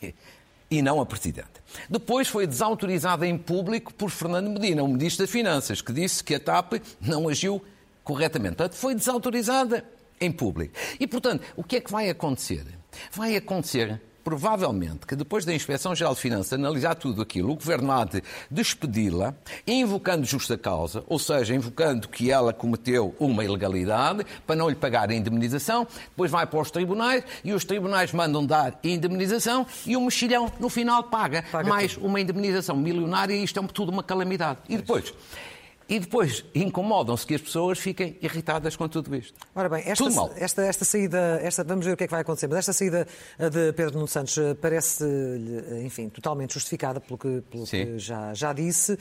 e 0.70 0.80
não 0.80 1.00
a 1.00 1.06
Presidente. 1.06 1.48
Depois 1.90 2.28
foi 2.28 2.46
desautorizada 2.46 3.26
em 3.26 3.36
público 3.36 3.92
por 3.92 4.10
Fernando 4.10 4.48
Medina, 4.48 4.84
o 4.84 4.86
Ministro 4.86 5.24
das 5.24 5.32
Finanças, 5.32 5.82
que 5.82 5.92
disse 5.92 6.22
que 6.22 6.36
a 6.36 6.40
TAP 6.40 6.74
não 7.00 7.28
agiu 7.28 7.60
corretamente. 8.04 8.54
Portanto, 8.54 8.78
foi 8.78 8.94
desautorizada 8.94 9.84
em 10.20 10.30
público. 10.30 10.72
E, 11.00 11.06
portanto, 11.08 11.42
o 11.56 11.64
que 11.64 11.78
é 11.78 11.80
que 11.80 11.90
vai 11.90 12.08
acontecer? 12.08 12.64
Vai 13.10 13.34
acontecer, 13.34 14.00
provavelmente, 14.28 15.06
que 15.06 15.16
depois 15.16 15.46
da 15.46 15.54
Inspeção 15.54 15.94
Geral 15.94 16.14
de 16.14 16.20
Finanças 16.20 16.52
analisar 16.52 16.94
tudo 16.94 17.22
aquilo, 17.22 17.50
o 17.50 17.54
Governo 17.54 17.90
há 17.90 18.04
de 18.04 18.22
despedi-la, 18.50 19.34
invocando 19.66 20.26
justa 20.26 20.58
causa, 20.58 21.02
ou 21.06 21.18
seja, 21.18 21.54
invocando 21.54 22.06
que 22.06 22.30
ela 22.30 22.52
cometeu 22.52 23.14
uma 23.18 23.42
ilegalidade 23.42 24.26
para 24.46 24.54
não 24.54 24.68
lhe 24.68 24.74
pagar 24.74 25.08
a 25.08 25.14
indemnização, 25.14 25.86
depois 26.10 26.30
vai 26.30 26.46
para 26.46 26.60
os 26.60 26.70
tribunais 26.70 27.24
e 27.42 27.54
os 27.54 27.64
tribunais 27.64 28.12
mandam 28.12 28.44
dar 28.44 28.78
indemnização 28.84 29.66
e 29.86 29.96
o 29.96 30.00
mexilhão, 30.02 30.52
no 30.60 30.68
final, 30.68 31.04
paga, 31.04 31.42
Paga 31.50 31.66
mais 31.66 31.96
uma 31.96 32.20
indemnização 32.20 32.76
milionária 32.76 33.32
e 33.32 33.42
isto 33.42 33.58
é 33.58 33.66
tudo 33.68 33.90
uma 33.90 34.02
calamidade. 34.02 34.58
E 34.68 34.76
depois? 34.76 35.14
E 35.88 35.98
depois 35.98 36.44
incomodam-se 36.54 37.26
que 37.26 37.34
as 37.34 37.40
pessoas 37.40 37.78
fiquem 37.78 38.18
irritadas 38.20 38.76
com 38.76 38.86
tudo 38.86 39.16
isto. 39.16 39.34
Ora 39.54 39.70
bem, 39.70 39.82
esta, 39.86 40.04
esta, 40.36 40.62
esta 40.62 40.84
saída, 40.84 41.40
esta, 41.42 41.64
vamos 41.64 41.86
ver 41.86 41.92
o 41.92 41.96
que 41.96 42.04
é 42.04 42.06
que 42.06 42.10
vai 42.10 42.20
acontecer, 42.20 42.46
mas 42.46 42.58
esta 42.58 42.74
saída 42.74 43.06
eh, 43.38 43.48
de 43.48 43.72
Pedro 43.72 43.94
Nuno 43.94 44.06
Santos 44.06 44.36
eh, 44.36 44.52
parece, 44.54 45.02
eh, 45.04 45.82
enfim, 45.84 46.10
totalmente 46.10 46.52
justificada 46.52 47.00
pelo 47.00 47.16
que, 47.18 47.40
pelo 47.50 47.64
que 47.66 47.98
já, 47.98 48.34
já 48.34 48.52
disse, 48.52 48.98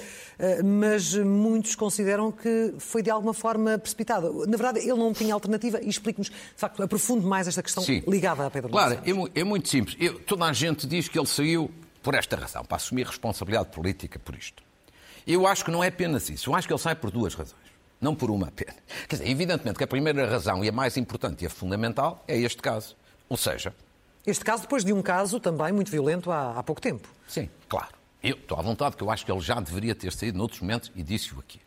mas 0.64 1.14
muitos 1.16 1.76
consideram 1.76 2.32
que 2.32 2.74
foi 2.80 3.02
de 3.04 3.10
alguma 3.10 3.34
forma 3.34 3.78
precipitado. 3.78 4.46
Na 4.48 4.56
verdade, 4.58 4.80
ele 4.80 4.94
não 4.98 5.12
tinha 5.14 5.34
alternativa 5.34 5.82
e 5.84 5.90
explique-nos, 5.90 6.30
de 6.30 6.34
facto, 6.56 6.82
aprofunde 6.82 7.26
mais 7.26 7.48
esta 7.48 7.62
questão 7.62 7.84
Sim. 7.84 8.02
ligada 8.08 8.46
a 8.46 8.50
Pedro 8.50 8.70
Claro, 8.72 8.92
Nuno 8.92 8.96
Santos. 9.06 9.12
é, 9.12 9.14
mu- 9.14 9.30
é 9.36 9.44
muito 9.44 9.68
simples. 9.68 9.98
Eu- 10.00 10.20
toda 10.20 10.46
a 10.46 10.54
gente 10.54 10.88
diz 10.88 11.08
que 11.10 11.20
ele 11.20 11.28
saiu 11.28 11.70
por 12.02 12.16
esta 12.16 12.38
razão, 12.38 12.64
para 12.64 12.78
assumir 12.78 13.06
responsabilidade 13.06 13.70
política 13.72 14.18
por 14.20 14.36
isto. 14.36 14.64
Eu 15.28 15.46
acho 15.46 15.66
que 15.66 15.72
não 15.72 15.84
é 15.84 15.88
apenas 15.88 16.30
isso. 16.30 16.50
Eu 16.50 16.56
acho 16.56 16.66
que 16.66 16.74
ele 16.74 16.80
sai 16.80 16.96
por 16.96 17.12
duas 17.12 17.36
razões. 17.36 17.68
Não 18.00 18.16
por 18.16 18.32
uma 18.32 18.48
apenas. 18.48 18.76
Quer 19.10 19.18
dizer, 19.18 19.30
evidentemente 19.30 19.78
que 19.78 19.84
a 19.84 19.88
primeira 19.88 20.26
razão 20.30 20.64
e 20.64 20.70
a 20.70 20.72
mais 20.72 20.96
importante 20.96 21.44
e 21.44 21.48
a 21.48 21.50
fundamental 21.50 22.24
é 22.28 22.38
este 22.38 22.62
caso. 22.62 22.96
Ou 23.28 23.36
seja, 23.36 23.74
Este 24.26 24.44
caso 24.46 24.62
depois 24.64 24.86
de 24.86 24.94
um 24.94 25.02
caso 25.02 25.40
também 25.40 25.74
muito 25.74 25.92
violento 25.92 26.32
há, 26.32 26.58
há 26.58 26.64
pouco 26.64 26.80
tempo. 26.82 27.10
Sim, 27.28 27.50
claro. 27.68 27.90
Eu 28.24 28.36
estou 28.36 28.58
à 28.58 28.62
vontade 28.62 28.96
que 28.96 29.04
eu 29.04 29.10
acho 29.12 29.26
que 29.26 29.32
ele 29.32 29.42
já 29.42 29.60
deveria 29.60 29.94
ter 29.94 30.12
saído 30.14 30.38
noutros 30.38 30.62
momentos 30.62 30.92
e 30.96 31.04
disse-o 31.04 31.40
aqui. 31.40 31.60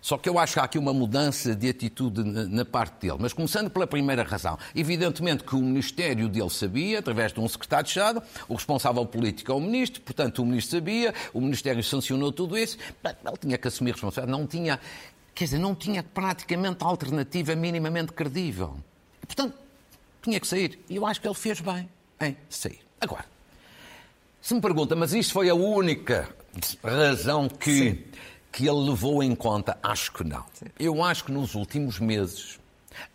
Só 0.00 0.16
que 0.16 0.28
eu 0.28 0.38
acho 0.38 0.54
que 0.54 0.60
há 0.60 0.64
aqui 0.64 0.78
uma 0.78 0.94
mudança 0.94 1.54
de 1.54 1.68
atitude 1.68 2.24
na, 2.24 2.64
parte 2.64 3.06
dele. 3.06 3.18
Mas 3.20 3.32
começando 3.32 3.70
pela 3.70 3.86
primeira 3.86 4.22
razão. 4.22 4.58
Evidentemente 4.74 5.44
que 5.44 5.54
o 5.54 5.58
Ministério 5.58 6.28
dele 6.28 6.48
sabia, 6.48 7.00
através 7.00 7.32
de 7.32 7.40
um 7.40 7.46
secretário 7.48 7.84
de 7.84 7.90
Estado, 7.90 8.22
o 8.48 8.54
responsável 8.54 9.04
político 9.04 9.52
é 9.52 9.54
o 9.54 9.60
Ministro, 9.60 10.00
portanto 10.00 10.40
o 10.42 10.46
Ministro 10.46 10.78
sabia, 10.78 11.14
o 11.34 11.40
Ministério 11.40 11.82
sancionou 11.84 12.32
tudo 12.32 12.56
isso, 12.56 12.78
ele 13.04 13.36
tinha 13.38 13.58
que 13.58 13.68
assumir 13.68 13.92
responsabilidade, 13.92 14.40
não 14.40 14.46
tinha, 14.46 14.80
quer 15.34 15.44
dizer, 15.44 15.58
não 15.58 15.74
tinha 15.74 16.02
praticamente 16.02 16.82
alternativa 16.82 17.54
minimamente 17.54 18.12
credível. 18.12 18.76
Portanto, 19.26 19.54
tinha 20.22 20.40
que 20.40 20.46
sair. 20.46 20.78
E 20.88 20.96
eu 20.96 21.06
acho 21.06 21.20
que 21.20 21.28
ele 21.28 21.34
fez 21.34 21.60
bem 21.60 21.88
em 22.20 22.36
sair. 22.48 22.80
Agora, 23.00 23.24
se 24.40 24.54
me 24.54 24.60
pergunta, 24.60 24.96
mas 24.96 25.12
isto 25.12 25.32
foi 25.32 25.48
a 25.48 25.54
única 25.54 26.28
razão 26.82 27.48
que, 27.48 28.06
que 28.52 28.66
ele 28.66 28.90
levou 28.90 29.22
em 29.22 29.34
conta? 29.34 29.78
Acho 29.82 30.12
que 30.12 30.24
não. 30.24 30.44
Eu 30.78 31.02
acho 31.02 31.24
que 31.24 31.32
nos 31.32 31.54
últimos 31.54 31.98
meses, 31.98 32.58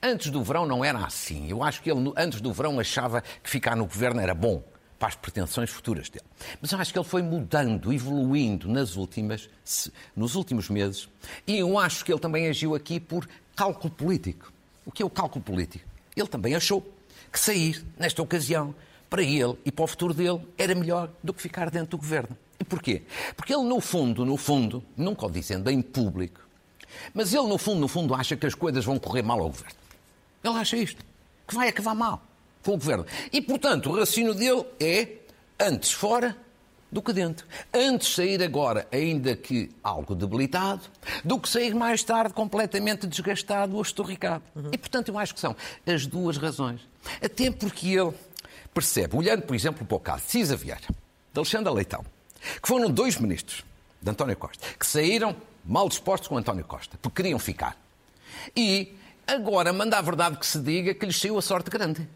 antes 0.01 0.31
do 0.31 0.43
verão 0.43 0.65
não 0.65 0.83
era 0.83 0.99
assim. 0.99 1.49
Eu 1.49 1.63
acho 1.63 1.81
que 1.81 1.91
ele, 1.91 2.13
antes 2.15 2.41
do 2.41 2.53
verão, 2.53 2.79
achava 2.79 3.21
que 3.21 3.49
ficar 3.49 3.75
no 3.75 3.85
governo 3.85 4.21
era 4.21 4.33
bom. 4.33 4.63
para 4.97 5.09
as 5.09 5.15
pretensões 5.15 5.69
futuras 5.69 6.09
dele. 6.09 6.25
Mas 6.61 6.71
eu 6.71 6.79
acho 6.79 6.91
que 6.91 6.99
ele 6.99 7.07
foi 7.07 7.21
mudando, 7.21 7.93
evoluindo 7.93 8.67
nas 8.67 8.95
últimas, 8.95 9.49
nos 10.15 10.35
últimos 10.35 10.69
meses, 10.69 11.09
e 11.45 11.57
eu 11.57 11.77
acho 11.77 12.03
que 12.03 12.11
ele 12.11 12.19
também 12.19 12.47
agiu 12.47 12.75
aqui 12.75 12.99
por 12.99 13.27
cálculo 13.55 13.93
político. 13.93 14.51
O 14.85 14.91
que 14.91 15.03
é 15.03 15.05
o 15.05 15.09
cálculo 15.09 15.43
político? 15.43 15.85
Ele 16.15 16.27
também 16.27 16.55
achou 16.55 16.81
que 17.31 17.39
sair, 17.39 17.85
nesta 17.99 18.21
ocasião, 18.21 18.73
para 19.09 19.21
ele 19.21 19.57
e 19.65 19.71
para 19.71 19.83
o 19.83 19.87
futuro 19.87 20.13
dele, 20.13 20.41
era 20.57 20.73
melhor 20.73 21.09
do 21.23 21.33
que 21.33 21.41
ficar 21.41 21.69
dentro 21.69 21.91
do 21.91 21.97
governo. 21.97 22.37
E 22.59 22.63
porquê? 22.63 23.03
Porque 23.35 23.53
ele, 23.53 23.63
no 23.63 23.79
fundo, 23.81 24.25
no 24.25 24.37
fundo, 24.37 24.83
nunca 24.95 25.25
o 25.25 25.29
dizendo 25.29 25.69
em 25.69 25.81
público, 25.81 26.41
mas 27.13 27.33
ele, 27.33 27.47
no 27.47 27.57
fundo, 27.57 27.79
no 27.79 27.87
fundo, 27.87 28.13
acha 28.13 28.35
que 28.35 28.45
as 28.45 28.55
coisas 28.55 28.85
vão 28.85 28.97
correr 28.97 29.21
mal 29.21 29.39
ao 29.39 29.49
governo. 29.49 29.75
Ele 30.43 30.55
acha 30.55 30.77
isto, 30.77 31.03
que 31.47 31.55
vai 31.55 31.67
acabar 31.67 31.95
mal 31.95 32.21
com 32.63 32.73
o 32.73 32.77
governo. 32.77 33.05
E, 33.31 33.41
portanto, 33.41 33.89
o 33.89 33.93
raciocínio 33.93 34.33
dele 34.33 34.65
é 34.79 35.09
antes 35.59 35.91
fora 35.91 36.35
do 36.91 37.01
que 37.01 37.11
dentro. 37.11 37.45
Antes 37.73 38.13
sair 38.15 38.41
agora, 38.41 38.87
ainda 38.91 39.35
que 39.35 39.69
algo 39.83 40.15
debilitado, 40.15 40.83
do 41.23 41.39
que 41.39 41.49
sair 41.49 41.75
mais 41.75 42.03
tarde 42.03 42.33
completamente 42.33 43.05
desgastado 43.05 43.75
ou 43.75 43.81
estorricado. 43.81 44.43
Uhum. 44.55 44.69
E, 44.71 44.77
portanto, 44.77 45.09
eu 45.09 45.19
acho 45.19 45.33
que 45.33 45.39
são 45.39 45.55
as 45.85 46.05
duas 46.05 46.37
razões. 46.37 46.81
Até 47.21 47.51
porque 47.51 47.89
ele 47.89 48.13
percebe, 48.73 49.15
olhando, 49.15 49.43
por 49.43 49.55
exemplo, 49.55 49.85
para 49.85 49.97
o 49.97 49.99
caso 49.99 50.23
de 50.23 50.31
Cisa 50.31 50.55
Vieira, 50.55 50.81
de 51.33 51.39
Alexandre 51.39 51.73
Leitão, 51.73 52.05
que 52.61 52.67
foram 52.67 52.89
dois 52.89 53.17
ministros 53.17 53.63
de 54.01 54.09
António 54.09 54.37
Costa, 54.37 54.65
que 54.79 54.85
saíram 54.85 55.35
mal 55.63 55.89
dispostos 55.89 56.27
com 56.27 56.37
António 56.37 56.63
Costa, 56.65 56.97
porque 57.01 57.23
queriam 57.23 57.39
ficar. 57.39 57.77
E 58.55 58.95
agora 59.25 59.73
manda 59.73 59.97
a 59.97 60.01
verdade 60.01 60.37
que 60.37 60.45
se 60.45 60.59
diga 60.59 60.93
que 60.93 61.05
lhes 61.05 61.19
saiu 61.19 61.37
a 61.37 61.41
sorte 61.41 61.69
grande. 61.69 62.07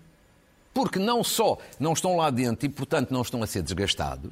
Porque 0.73 0.99
não 0.99 1.23
só 1.23 1.57
não 1.79 1.93
estão 1.93 2.15
lá 2.15 2.29
dentro 2.29 2.65
e, 2.65 2.69
portanto, 2.69 3.11
não 3.11 3.21
estão 3.21 3.41
a 3.41 3.47
ser 3.47 3.63
desgastados, 3.63 4.31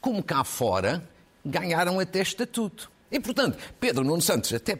como 0.00 0.22
cá 0.22 0.42
fora 0.42 1.06
ganharam 1.44 2.00
até 2.00 2.22
estatuto. 2.22 2.90
E, 3.12 3.20
portanto, 3.20 3.58
Pedro 3.78 4.02
Nuno 4.02 4.22
Santos, 4.22 4.52
até 4.52 4.78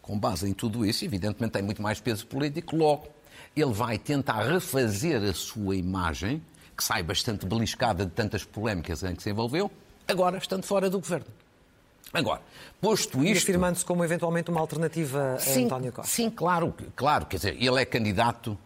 com 0.00 0.18
base 0.18 0.48
em 0.48 0.54
tudo 0.54 0.86
isso, 0.86 1.04
evidentemente 1.04 1.52
tem 1.52 1.62
muito 1.62 1.82
mais 1.82 2.00
peso 2.00 2.26
político, 2.26 2.76
logo 2.76 3.08
ele 3.54 3.72
vai 3.72 3.98
tentar 3.98 4.42
refazer 4.42 5.22
a 5.22 5.34
sua 5.34 5.76
imagem, 5.76 6.42
que 6.76 6.82
sai 6.82 7.02
bastante 7.02 7.44
beliscada 7.44 8.06
de 8.06 8.12
tantas 8.12 8.44
polémicas 8.44 9.02
em 9.02 9.14
que 9.14 9.22
se 9.22 9.30
envolveu, 9.30 9.70
agora 10.08 10.38
estando 10.38 10.64
fora 10.64 10.88
do 10.90 10.98
governo. 10.98 11.26
Agora, 12.12 12.40
posto 12.80 13.22
isto. 13.22 13.34
E 13.34 13.38
afirmando-se 13.38 13.84
como 13.84 14.02
eventualmente 14.02 14.50
uma 14.50 14.60
alternativa 14.60 15.34
a 15.34 15.38
sim, 15.38 15.66
António 15.66 15.92
Costa. 15.92 16.10
Sim, 16.10 16.30
claro, 16.30 16.74
claro. 16.96 17.26
Quer 17.26 17.36
dizer, 17.36 17.62
ele 17.62 17.80
é 17.80 17.84
candidato, 17.84 18.56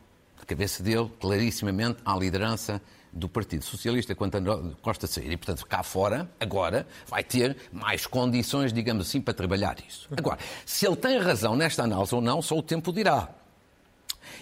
a 0.40 0.44
cabeça 0.44 0.82
dele, 0.82 1.10
clarissimamente, 1.20 1.98
à 2.04 2.16
liderança 2.16 2.80
do 3.12 3.28
Partido 3.28 3.64
Socialista 3.64 4.14
quando 4.14 4.36
António 4.36 4.76
Costa 4.80 5.06
sair. 5.06 5.30
E, 5.30 5.36
portanto, 5.36 5.66
cá 5.66 5.82
fora, 5.82 6.30
agora, 6.38 6.86
vai 7.06 7.24
ter 7.24 7.56
mais 7.72 8.06
condições, 8.06 8.72
digamos 8.72 9.08
assim, 9.08 9.20
para 9.20 9.34
trabalhar 9.34 9.76
isso. 9.86 10.08
Agora, 10.16 10.38
se 10.64 10.86
ele 10.86 10.96
tem 10.96 11.18
razão 11.18 11.56
nesta 11.56 11.82
análise 11.82 12.14
ou 12.14 12.20
não, 12.20 12.40
só 12.40 12.56
o 12.56 12.62
tempo 12.62 12.92
dirá. 12.92 13.28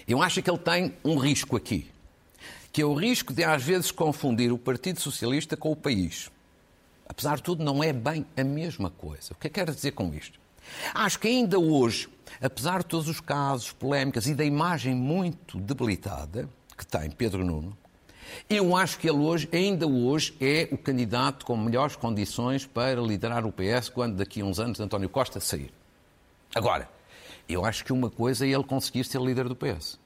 Eu 0.07 0.23
acho 0.23 0.43
que 0.43 0.51
ele 0.51 0.59
tem 0.59 0.95
um 1.03 1.17
risco 1.17 1.57
aqui, 1.57 1.91
que 2.71 2.83
é 2.83 2.85
o 2.85 2.95
risco 2.95 3.33
de, 3.33 3.43
às 3.43 3.63
vezes, 3.63 3.91
confundir 3.91 4.53
o 4.53 4.59
Partido 4.59 5.01
Socialista 5.01 5.57
com 5.57 5.73
o 5.73 5.77
país. 5.77 6.31
Apesar 7.11 7.39
de 7.39 7.43
tudo, 7.43 7.65
não 7.65 7.83
é 7.83 7.93
bem 7.93 8.25
a 8.37 8.45
mesma 8.45 8.89
coisa. 8.89 9.33
O 9.33 9.35
que 9.35 9.49
é 9.49 9.51
que 9.51 9.55
quero 9.55 9.75
dizer 9.75 9.91
com 9.91 10.15
isto? 10.15 10.39
Acho 10.95 11.19
que 11.19 11.27
ainda 11.27 11.59
hoje, 11.59 12.09
apesar 12.41 12.79
de 12.79 12.87
todos 12.87 13.09
os 13.09 13.21
casos, 13.21 13.73
polémicas 13.73 14.29
e 14.29 14.35
da 14.35 14.45
imagem 14.45 14.95
muito 14.95 15.59
debilitada 15.59 16.49
que 16.79 16.87
tem 16.87 17.11
Pedro 17.11 17.45
Nuno, 17.45 17.77
eu 18.49 18.77
acho 18.77 18.97
que 18.97 19.09
ele 19.09 19.19
hoje, 19.19 19.49
ainda 19.53 19.89
hoje, 19.89 20.37
é 20.41 20.69
o 20.71 20.79
candidato 20.79 21.45
com 21.45 21.57
melhores 21.57 21.97
condições 21.97 22.65
para 22.65 23.01
liderar 23.01 23.45
o 23.45 23.51
PS 23.51 23.89
quando 23.89 24.15
daqui 24.15 24.41
a 24.41 24.45
uns 24.45 24.61
anos 24.61 24.79
António 24.79 25.09
Costa 25.09 25.41
sair. 25.41 25.75
Agora, 26.55 26.89
eu 27.49 27.65
acho 27.65 27.85
que 27.85 27.93
uma 27.93 28.09
coisa 28.09 28.47
é 28.47 28.51
ele 28.51 28.63
conseguir 28.63 29.03
ser 29.03 29.21
líder 29.21 29.49
do 29.49 29.57
PS. 29.57 29.99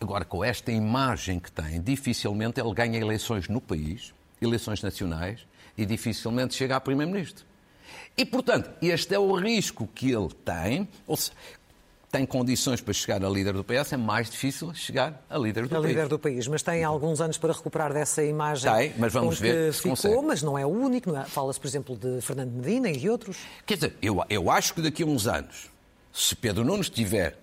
Agora, 0.00 0.24
com 0.24 0.44
esta 0.44 0.70
imagem 0.70 1.40
que 1.40 1.50
tem, 1.50 1.82
dificilmente 1.82 2.60
ele 2.60 2.72
ganha 2.72 3.00
eleições 3.00 3.48
no 3.48 3.60
país, 3.60 4.14
eleições 4.40 4.80
nacionais, 4.80 5.44
e 5.76 5.84
dificilmente 5.84 6.54
chega 6.54 6.76
a 6.76 6.80
Primeiro-Ministro. 6.80 7.44
E, 8.16 8.24
portanto, 8.24 8.70
este 8.80 9.14
é 9.14 9.18
o 9.18 9.34
risco 9.34 9.86
que 9.94 10.10
ele 10.10 10.30
tem, 10.44 10.88
ou 11.06 11.16
se 11.16 11.30
tem 12.10 12.24
condições 12.24 12.80
para 12.80 12.94
chegar 12.94 13.22
a 13.22 13.28
líder 13.28 13.52
do 13.52 13.62
PS, 13.62 13.92
é 13.92 13.96
mais 13.96 14.30
difícil 14.30 14.72
chegar 14.72 15.22
a 15.28 15.36
líder 15.36 15.66
do 15.66 15.76
a 15.76 15.80
país. 15.80 15.94
líder 15.94 16.08
do 16.08 16.18
país, 16.18 16.48
mas 16.48 16.62
tem 16.62 16.82
alguns 16.82 17.20
anos 17.20 17.36
para 17.36 17.52
recuperar 17.52 17.92
dessa 17.92 18.24
imagem 18.24 18.72
tem, 18.72 18.94
mas 18.96 19.12
vamos 19.12 19.38
ver 19.38 19.72
se 19.74 19.80
ficou, 19.80 19.90
consegue. 19.90 20.22
mas 20.22 20.42
não 20.42 20.58
é 20.58 20.64
o 20.64 20.70
único. 20.70 21.14
É? 21.14 21.24
Fala-se, 21.24 21.60
por 21.60 21.66
exemplo, 21.66 21.96
de 21.96 22.20
Fernando 22.22 22.52
Medina 22.52 22.88
e 22.88 22.96
de 22.96 23.10
outros. 23.10 23.36
Quer 23.66 23.74
dizer, 23.74 23.96
eu, 24.00 24.24
eu 24.30 24.50
acho 24.50 24.72
que 24.72 24.80
daqui 24.80 25.02
a 25.02 25.06
uns 25.06 25.26
anos, 25.26 25.70
se 26.12 26.34
Pedro 26.34 26.64
Nunes 26.64 26.88
tiver 26.88 27.36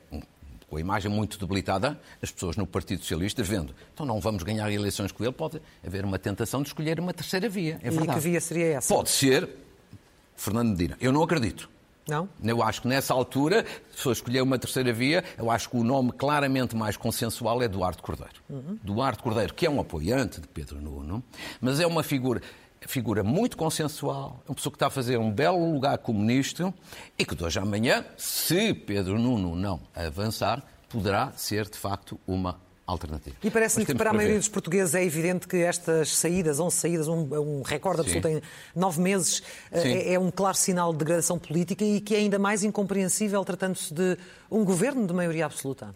com 0.74 0.78
a 0.78 0.82
imagem 0.82 1.12
muito 1.12 1.38
debilitada, 1.38 2.00
as 2.20 2.32
pessoas 2.32 2.58
no 2.58 2.66
Partido 2.66 3.02
Socialista 3.02 3.44
vendo, 3.44 3.76
então 3.94 4.08
não 4.08 4.20
vamos 4.20 4.42
ganhar 4.42 4.72
eleições 4.72 5.12
com 5.12 5.24
ele, 5.24 5.32
pode 5.32 5.62
haver 5.86 6.04
uma 6.04 6.18
tentação 6.18 6.64
de 6.64 6.70
escolher 6.70 7.00
uma 7.00 7.14
terceira 7.14 7.48
via. 7.48 7.80
É 7.84 7.92
verdade. 7.92 8.10
E 8.10 8.14
que 8.16 8.20
via 8.20 8.42
seria 8.42 8.66
essa? 8.78 8.92
Pode 8.92 9.12
ser 9.12 9.48
Fernando 10.36 10.70
Medina. 10.70 10.98
Eu 11.00 11.12
não 11.12 11.22
acredito. 11.22 11.70
Não? 12.08 12.28
Eu 12.44 12.64
acho 12.64 12.82
que 12.82 12.88
nessa 12.88 13.14
altura, 13.14 13.64
se 13.96 14.02
for 14.02 14.12
escolher 14.12 14.42
uma 14.42 14.58
terceira 14.58 14.92
via, 14.92 15.24
eu 15.38 15.52
acho 15.52 15.70
que 15.70 15.78
o 15.78 15.84
nome 15.84 16.12
claramente 16.12 16.76
mais 16.76 16.98
consensual 16.98 17.62
é 17.62 17.68
Duarte 17.68 18.02
Cordeiro. 18.02 18.42
Uhum. 18.50 18.78
Duarte 18.84 19.22
Cordeiro, 19.22 19.54
que 19.54 19.68
é 19.68 19.70
um 19.70 19.80
apoiante 19.80 20.42
de 20.42 20.48
Pedro 20.48 20.82
Nuno, 20.82 21.24
mas 21.62 21.80
é 21.80 21.86
uma 21.86 22.02
figura 22.02 22.42
figura 22.88 23.24
muito 23.24 23.58
consensual, 23.58 24.42
uma 24.48 24.56
pessoa 24.56 24.72
que 24.72 24.78
está 24.78 24.88
a 24.88 24.90
fazer 24.90 25.18
um 25.18 25.32
belo 25.32 25.72
lugar 25.74 25.98
como 25.98 26.20
ministro 26.20 26.74
e 27.18 27.26
que 27.26 27.36
de 27.36 27.44
hoje 27.44 27.60
à 27.60 27.62
amanhã, 27.62 28.06
se 28.18 28.74
Pedro 28.74 29.18
Nuno 29.18 29.56
não 29.56 29.82
avançar, 29.96 30.64
poderá 30.90 31.32
ser 31.36 31.70
de 31.70 31.78
facto 31.78 32.20
uma 32.28 32.60
alternativa. 32.86 33.36
E 33.44 33.50
parece-me 33.50 33.86
que 33.86 33.96
para 33.96 34.10
a 34.10 34.14
maioria 34.14 34.38
dos 34.38 34.50
portugueses 34.50 34.94
é 34.94 35.04
evidente 35.04 35.48
que 35.48 35.58
estas 35.58 36.16
saídas, 36.16 36.60
11 36.60 36.76
saídas, 36.76 37.08
um, 37.08 37.28
um 37.34 37.62
recorde 37.62 38.02
absoluto 38.02 38.28
em 38.28 38.42
nove 38.76 39.02
meses, 39.02 39.42
é, 39.72 40.14
é, 40.14 40.20
um 40.20 40.30
claro 40.30 40.56
sinal 40.56 40.92
de 40.92 41.00
degradação 41.00 41.40
política 41.40 41.84
e 41.84 42.02
que 42.02 42.14
é 42.14 42.20
ainda 42.20 42.38
mais 42.38 42.64
incompreensível 42.64 43.44
tratando-se 43.46 43.94
de 43.94 44.18
um 44.52 44.64
governo 44.64 45.08
de 45.08 45.14
maioria 45.14 45.46
absoluta. 45.46 45.96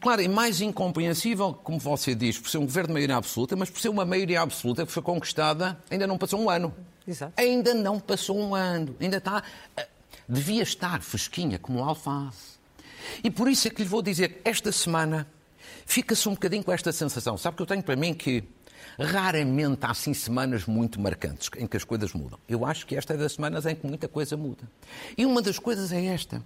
Claro, 0.00 0.22
é 0.22 0.28
mais 0.28 0.60
incompreensível, 0.60 1.52
como 1.52 1.78
você 1.78 2.14
diz, 2.14 2.38
por 2.38 2.48
ser 2.48 2.58
um 2.58 2.64
governo 2.64 2.88
de 2.88 2.94
maioria 2.94 3.16
absoluta, 3.16 3.54
mas 3.56 3.68
por 3.68 3.80
ser 3.80 3.88
uma 3.88 4.04
maioria 4.04 4.40
absoluta 4.40 4.86
que 4.86 4.92
foi 4.92 5.02
conquistada, 5.02 5.78
ainda 5.90 6.06
não 6.06 6.16
passou 6.16 6.40
um 6.40 6.48
ano. 6.48 6.74
Exato. 7.06 7.32
Ainda 7.36 7.74
não 7.74 8.00
passou 8.00 8.38
um 8.38 8.54
ano. 8.54 8.96
Ainda 9.00 9.18
está. 9.18 9.42
Eh, 9.76 9.88
devia 10.28 10.62
estar 10.62 11.02
fresquinha 11.02 11.58
como 11.58 11.82
alface. 11.82 12.58
E 13.22 13.30
por 13.30 13.48
isso 13.48 13.68
é 13.68 13.70
que 13.70 13.82
lhe 13.82 13.88
vou 13.88 14.00
dizer, 14.00 14.40
esta 14.44 14.70
semana 14.72 15.26
fica-se 15.84 16.28
um 16.28 16.32
bocadinho 16.32 16.64
com 16.64 16.72
esta 16.72 16.92
sensação. 16.92 17.36
Sabe 17.36 17.56
que 17.56 17.62
eu 17.62 17.66
tenho 17.66 17.82
para 17.82 17.96
mim 17.96 18.14
que 18.14 18.44
raramente 18.98 19.84
há 19.84 19.90
assim 19.90 20.14
semanas 20.14 20.64
muito 20.66 21.00
marcantes 21.00 21.50
em 21.58 21.66
que 21.66 21.76
as 21.76 21.84
coisas 21.84 22.12
mudam. 22.12 22.38
Eu 22.48 22.64
acho 22.64 22.86
que 22.86 22.96
esta 22.96 23.14
é 23.14 23.16
das 23.16 23.32
semanas 23.32 23.66
em 23.66 23.74
que 23.74 23.86
muita 23.86 24.08
coisa 24.08 24.36
muda. 24.36 24.62
E 25.18 25.26
uma 25.26 25.42
das 25.42 25.58
coisas 25.58 25.92
é 25.92 26.04
esta. 26.06 26.42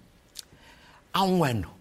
Há 1.13 1.23
um 1.23 1.43
ano 1.43 1.76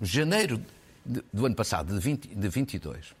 janeiro 0.00 0.62
do 1.04 1.46
ano 1.46 1.54
passado, 1.54 1.94
de, 1.94 2.00
20, 2.00 2.34
de 2.34 2.48
22, 2.48 3.14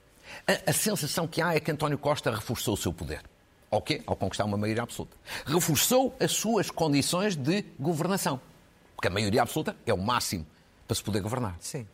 a, 0.46 0.70
a 0.70 0.72
sensação 0.72 1.26
que 1.26 1.42
há 1.42 1.54
é 1.54 1.60
que 1.60 1.70
António 1.70 1.98
Costa 1.98 2.30
reforçou 2.30 2.74
o 2.74 2.76
seu 2.76 2.92
poder. 2.92 3.22
Ao 3.70 3.80
quê? 3.80 4.02
Ao 4.06 4.16
conquistar 4.16 4.44
uma 4.44 4.56
maioria 4.56 4.82
absoluta. 4.82 5.16
Reforçou 5.46 6.16
as 6.18 6.32
suas 6.32 6.70
condições 6.70 7.36
de 7.36 7.64
governação. 7.78 8.40
Porque 8.96 9.08
a 9.08 9.10
maioria 9.10 9.42
absoluta 9.42 9.76
é 9.86 9.94
o 9.94 9.98
máximo 9.98 10.46
para 10.86 10.94
se 10.94 11.02
poder 11.02 11.20
governar. 11.20 11.56
Sim. 11.60 11.86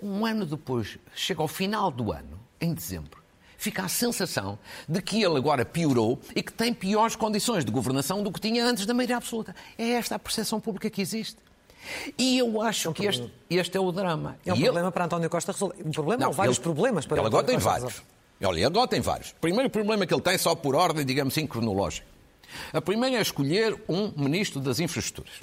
Um 0.00 0.26
ano 0.26 0.44
depois, 0.44 0.98
chega 1.14 1.40
ao 1.40 1.48
final 1.48 1.90
do 1.90 2.12
ano, 2.12 2.38
em 2.60 2.74
dezembro, 2.74 3.22
fica 3.56 3.84
a 3.84 3.88
sensação 3.88 4.58
de 4.88 5.00
que 5.00 5.22
ele 5.22 5.36
agora 5.36 5.64
piorou 5.64 6.20
e 6.34 6.42
que 6.42 6.52
tem 6.52 6.74
piores 6.74 7.16
condições 7.16 7.64
de 7.64 7.70
governação 7.70 8.22
do 8.22 8.30
que 8.30 8.40
tinha 8.40 8.64
antes 8.64 8.84
da 8.84 8.92
maioria 8.92 9.16
absoluta. 9.16 9.54
É 9.78 9.90
esta 9.92 10.16
a 10.16 10.18
percepção 10.18 10.60
pública 10.60 10.90
que 10.90 11.00
existe. 11.00 11.36
E 12.18 12.38
eu 12.38 12.60
acho 12.62 12.88
é 12.88 12.90
um 12.90 12.94
que 12.94 13.06
este, 13.06 13.32
este, 13.50 13.76
é 13.76 13.80
o 13.80 13.90
drama. 13.90 14.36
É 14.46 14.52
um 14.52 14.56
e 14.56 14.62
problema 14.62 14.86
ele... 14.86 14.92
para 14.92 15.04
António 15.04 15.30
Costa 15.30 15.52
resolver. 15.52 15.76
Um 15.84 15.90
problema 15.90 16.20
não, 16.20 16.28
ou 16.28 16.34
vários 16.34 16.56
ele... 16.56 16.62
problemas 16.62 17.06
para 17.06 17.18
ele 17.18 17.26
agora 17.26 17.46
tem 17.46 17.58
vários. 17.58 18.02
Olha, 18.42 18.56
ele 18.56 18.64
agora 18.64 18.88
tem 18.88 19.00
vários. 19.00 19.32
Primeiro 19.32 19.70
problema 19.70 20.06
que 20.06 20.12
ele 20.12 20.20
tem, 20.20 20.36
só 20.36 20.54
por 20.54 20.74
ordem, 20.74 21.04
digamos 21.04 21.34
assim, 21.34 21.46
cronológica. 21.46 22.06
A 22.72 22.80
primeira 22.80 23.16
é 23.16 23.20
escolher 23.20 23.80
um 23.88 24.12
ministro 24.16 24.60
das 24.60 24.80
infraestruturas. 24.80 25.34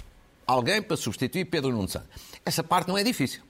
Alguém 0.46 0.82
para 0.82 0.98
substituir 0.98 1.46
Pedro 1.46 1.72
Nuno 1.72 1.88
Santos. 1.88 2.10
Essa 2.46 2.64
parte 2.64 2.88
não 2.88 2.98
é 2.98 3.04
difícil. 3.04 3.42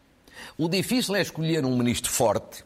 O 0.57 0.67
difícil 0.67 1.15
é 1.15 1.21
escolher 1.21 1.65
um 1.65 1.75
ministro 1.75 2.11
forte, 2.11 2.63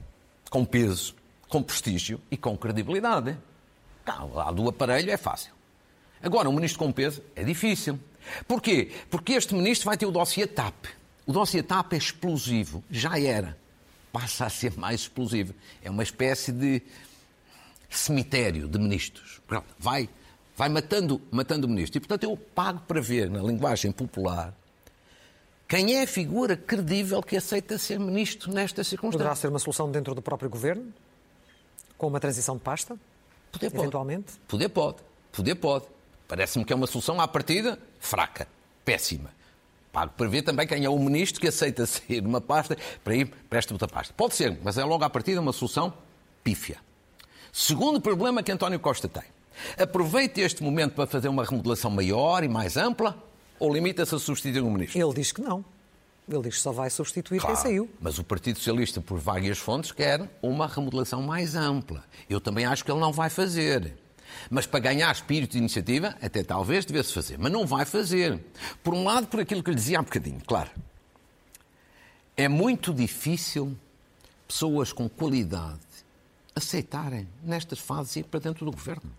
com 0.50 0.66
peso, 0.66 1.16
com 1.48 1.62
prestígio 1.62 2.20
e 2.30 2.38
com 2.38 2.58
credibilidade. 2.58 3.38
Lá 4.34 4.52
do 4.52 4.68
aparelho 4.68 5.12
é 5.12 5.18
fácil. 5.18 5.54
Agora, 6.22 6.50
um 6.50 6.54
ministro 6.54 6.80
com 6.80 6.92
peso 6.92 7.22
é 7.36 7.44
difícil. 7.44 8.00
Porquê? 8.48 8.92
Porque 9.10 9.34
este 9.34 9.54
ministro 9.54 9.86
vai 9.86 9.98
ter 9.98 10.06
o 10.06 10.12
dossiê 10.12 10.48
TAP. 10.48 10.86
O 11.26 11.32
dossiê 11.32 11.64
TAP 11.64 11.94
é 11.94 11.98
explosivo. 11.98 12.84
Já 12.90 13.20
era. 13.20 13.58
Passa 14.12 14.46
a 14.46 14.50
ser 14.50 14.78
mais 14.78 15.02
explosivo. 15.02 15.54
É 15.82 15.90
uma 15.90 16.04
espécie 16.04 16.52
de 16.52 16.82
cemitério 17.90 18.68
de 18.68 18.78
ministros. 18.78 19.42
Vai, 19.80 20.10
vai 20.56 20.70
matando, 20.70 21.22
matando 21.32 21.68
ministros. 21.68 21.96
E, 21.96 22.00
portanto, 22.00 22.24
eu 22.24 22.38
pago 22.38 22.82
para 22.88 23.02
ver, 23.02 23.30
na 23.30 23.42
linguagem 23.42 23.92
popular, 23.92 24.54
quem 25.68 25.96
é 25.96 26.04
a 26.04 26.08
figura 26.08 26.56
credível 26.56 27.22
que 27.24 27.36
aceita 27.36 27.78
ser 27.78 28.00
ministro 28.00 28.52
nesta 28.52 28.84
circunstância. 28.84 29.18
Poderá 29.18 29.36
ser 29.36 29.48
uma 29.48 29.60
solução 29.60 29.90
dentro 29.90 30.14
do 30.14 30.22
próprio 30.22 30.50
governo? 30.50 30.94
Com 31.98 32.08
uma 32.08 32.20
transição 32.20 32.56
de 32.56 32.62
pasta? 32.62 32.98
Poder 33.52 33.70
pode. 33.70 33.82
Eventualmente? 33.82 34.34
Poder 34.48 34.70
pode. 34.70 34.98
Poder 35.32 35.56
pode. 35.56 35.86
Parece-me 36.28 36.66
que 36.66 36.74
é 36.74 36.76
uma 36.76 36.88
solução 36.88 37.20
à 37.20 37.28
partida 37.28 37.80
fraca, 38.04 38.48
péssima. 38.84 39.32
Pago 39.92 40.14
para 40.18 40.28
ver 40.28 40.42
também 40.42 40.68
quem 40.68 40.84
é 40.84 40.90
o 40.90 41.00
ministro 41.00 41.40
que 41.40 41.48
aceita 41.48 41.86
sair 41.88 42.24
uma 42.26 42.42
pasta 42.42 42.78
para 43.04 43.16
ir 43.16 43.28
para 43.50 43.60
esta 43.60 43.74
outra 43.74 43.88
pasta. 43.88 44.14
Pode 44.16 44.36
ser, 44.36 44.60
mas 44.62 44.78
é 44.78 44.84
logo 44.84 45.04
à 45.04 45.10
partida 45.10 45.40
uma 45.40 45.54
solução 45.54 45.94
pífia. 46.44 46.78
Segundo 47.52 48.02
problema 48.02 48.44
que 48.44 48.52
António 48.52 48.80
Costa 48.80 49.08
tem. 49.08 49.24
Aproveite 49.78 50.42
este 50.42 50.64
momento 50.64 50.96
para 50.96 51.08
fazer 51.08 51.28
uma 51.28 51.46
remodelação 51.46 51.90
maior 51.92 52.44
e 52.44 52.48
mais 52.48 52.76
ampla 52.76 53.16
ou 53.60 53.72
limita-se 53.72 54.14
a 54.14 54.20
substituir 54.20 54.62
um 54.62 54.72
ministro? 54.72 55.00
Ele 55.00 55.14
diz 55.14 55.32
que 55.32 55.42
não. 55.42 55.64
Ele 56.28 56.42
diz 56.42 56.56
que 56.56 56.62
só 56.62 56.72
vai 56.72 56.90
substituir 56.90 57.40
claro, 57.40 57.56
quem 57.56 57.64
saiu. 57.64 57.90
Mas 58.02 58.18
o 58.18 58.24
Partido 58.24 58.58
Socialista, 58.58 59.00
por 59.02 59.20
várias 59.20 59.58
fontes, 59.58 59.92
quer 59.92 60.28
uma 60.42 60.68
remodelação 60.68 61.22
mais 61.22 61.56
ampla. 61.56 62.04
Eu 62.30 62.42
também 62.42 62.66
acho 62.66 62.84
que 62.84 62.92
ele 62.92 63.00
não 63.00 63.12
vai 63.12 63.30
fazer. 63.30 63.94
Mas 64.50 64.66
para 64.66 64.80
ganhar 64.80 65.12
espírito 65.12 65.52
de 65.52 65.58
iniciativa, 65.58 66.16
até 66.22 66.44
talvez 66.44 66.86
devesse 66.86 67.14
fazer. 67.14 67.38
Mas 67.38 67.52
não 67.52 67.66
vai 67.66 67.86
fazer. 67.86 68.40
Por 68.84 68.94
um 68.94 69.04
lado, 69.04 69.28
por 69.28 69.40
aquilo 69.40 69.64
que 69.64 69.70
lhe 69.70 69.76
dizia 69.76 70.00
há 70.00 70.02
bocadinho, 70.02 70.42
claro. 70.46 70.70
É 72.36 72.48
muito 72.48 72.94
difícil 72.94 73.78
pessoas 74.48 74.92
com 74.92 75.08
qualidade 75.08 75.80
aceitarem, 76.56 77.28
nestas 77.44 77.80
fases, 77.80 78.18
ir 78.18 78.24
para 78.24 78.40
dentro 78.40 78.66
do 78.66 78.72
governo. 78.72 79.12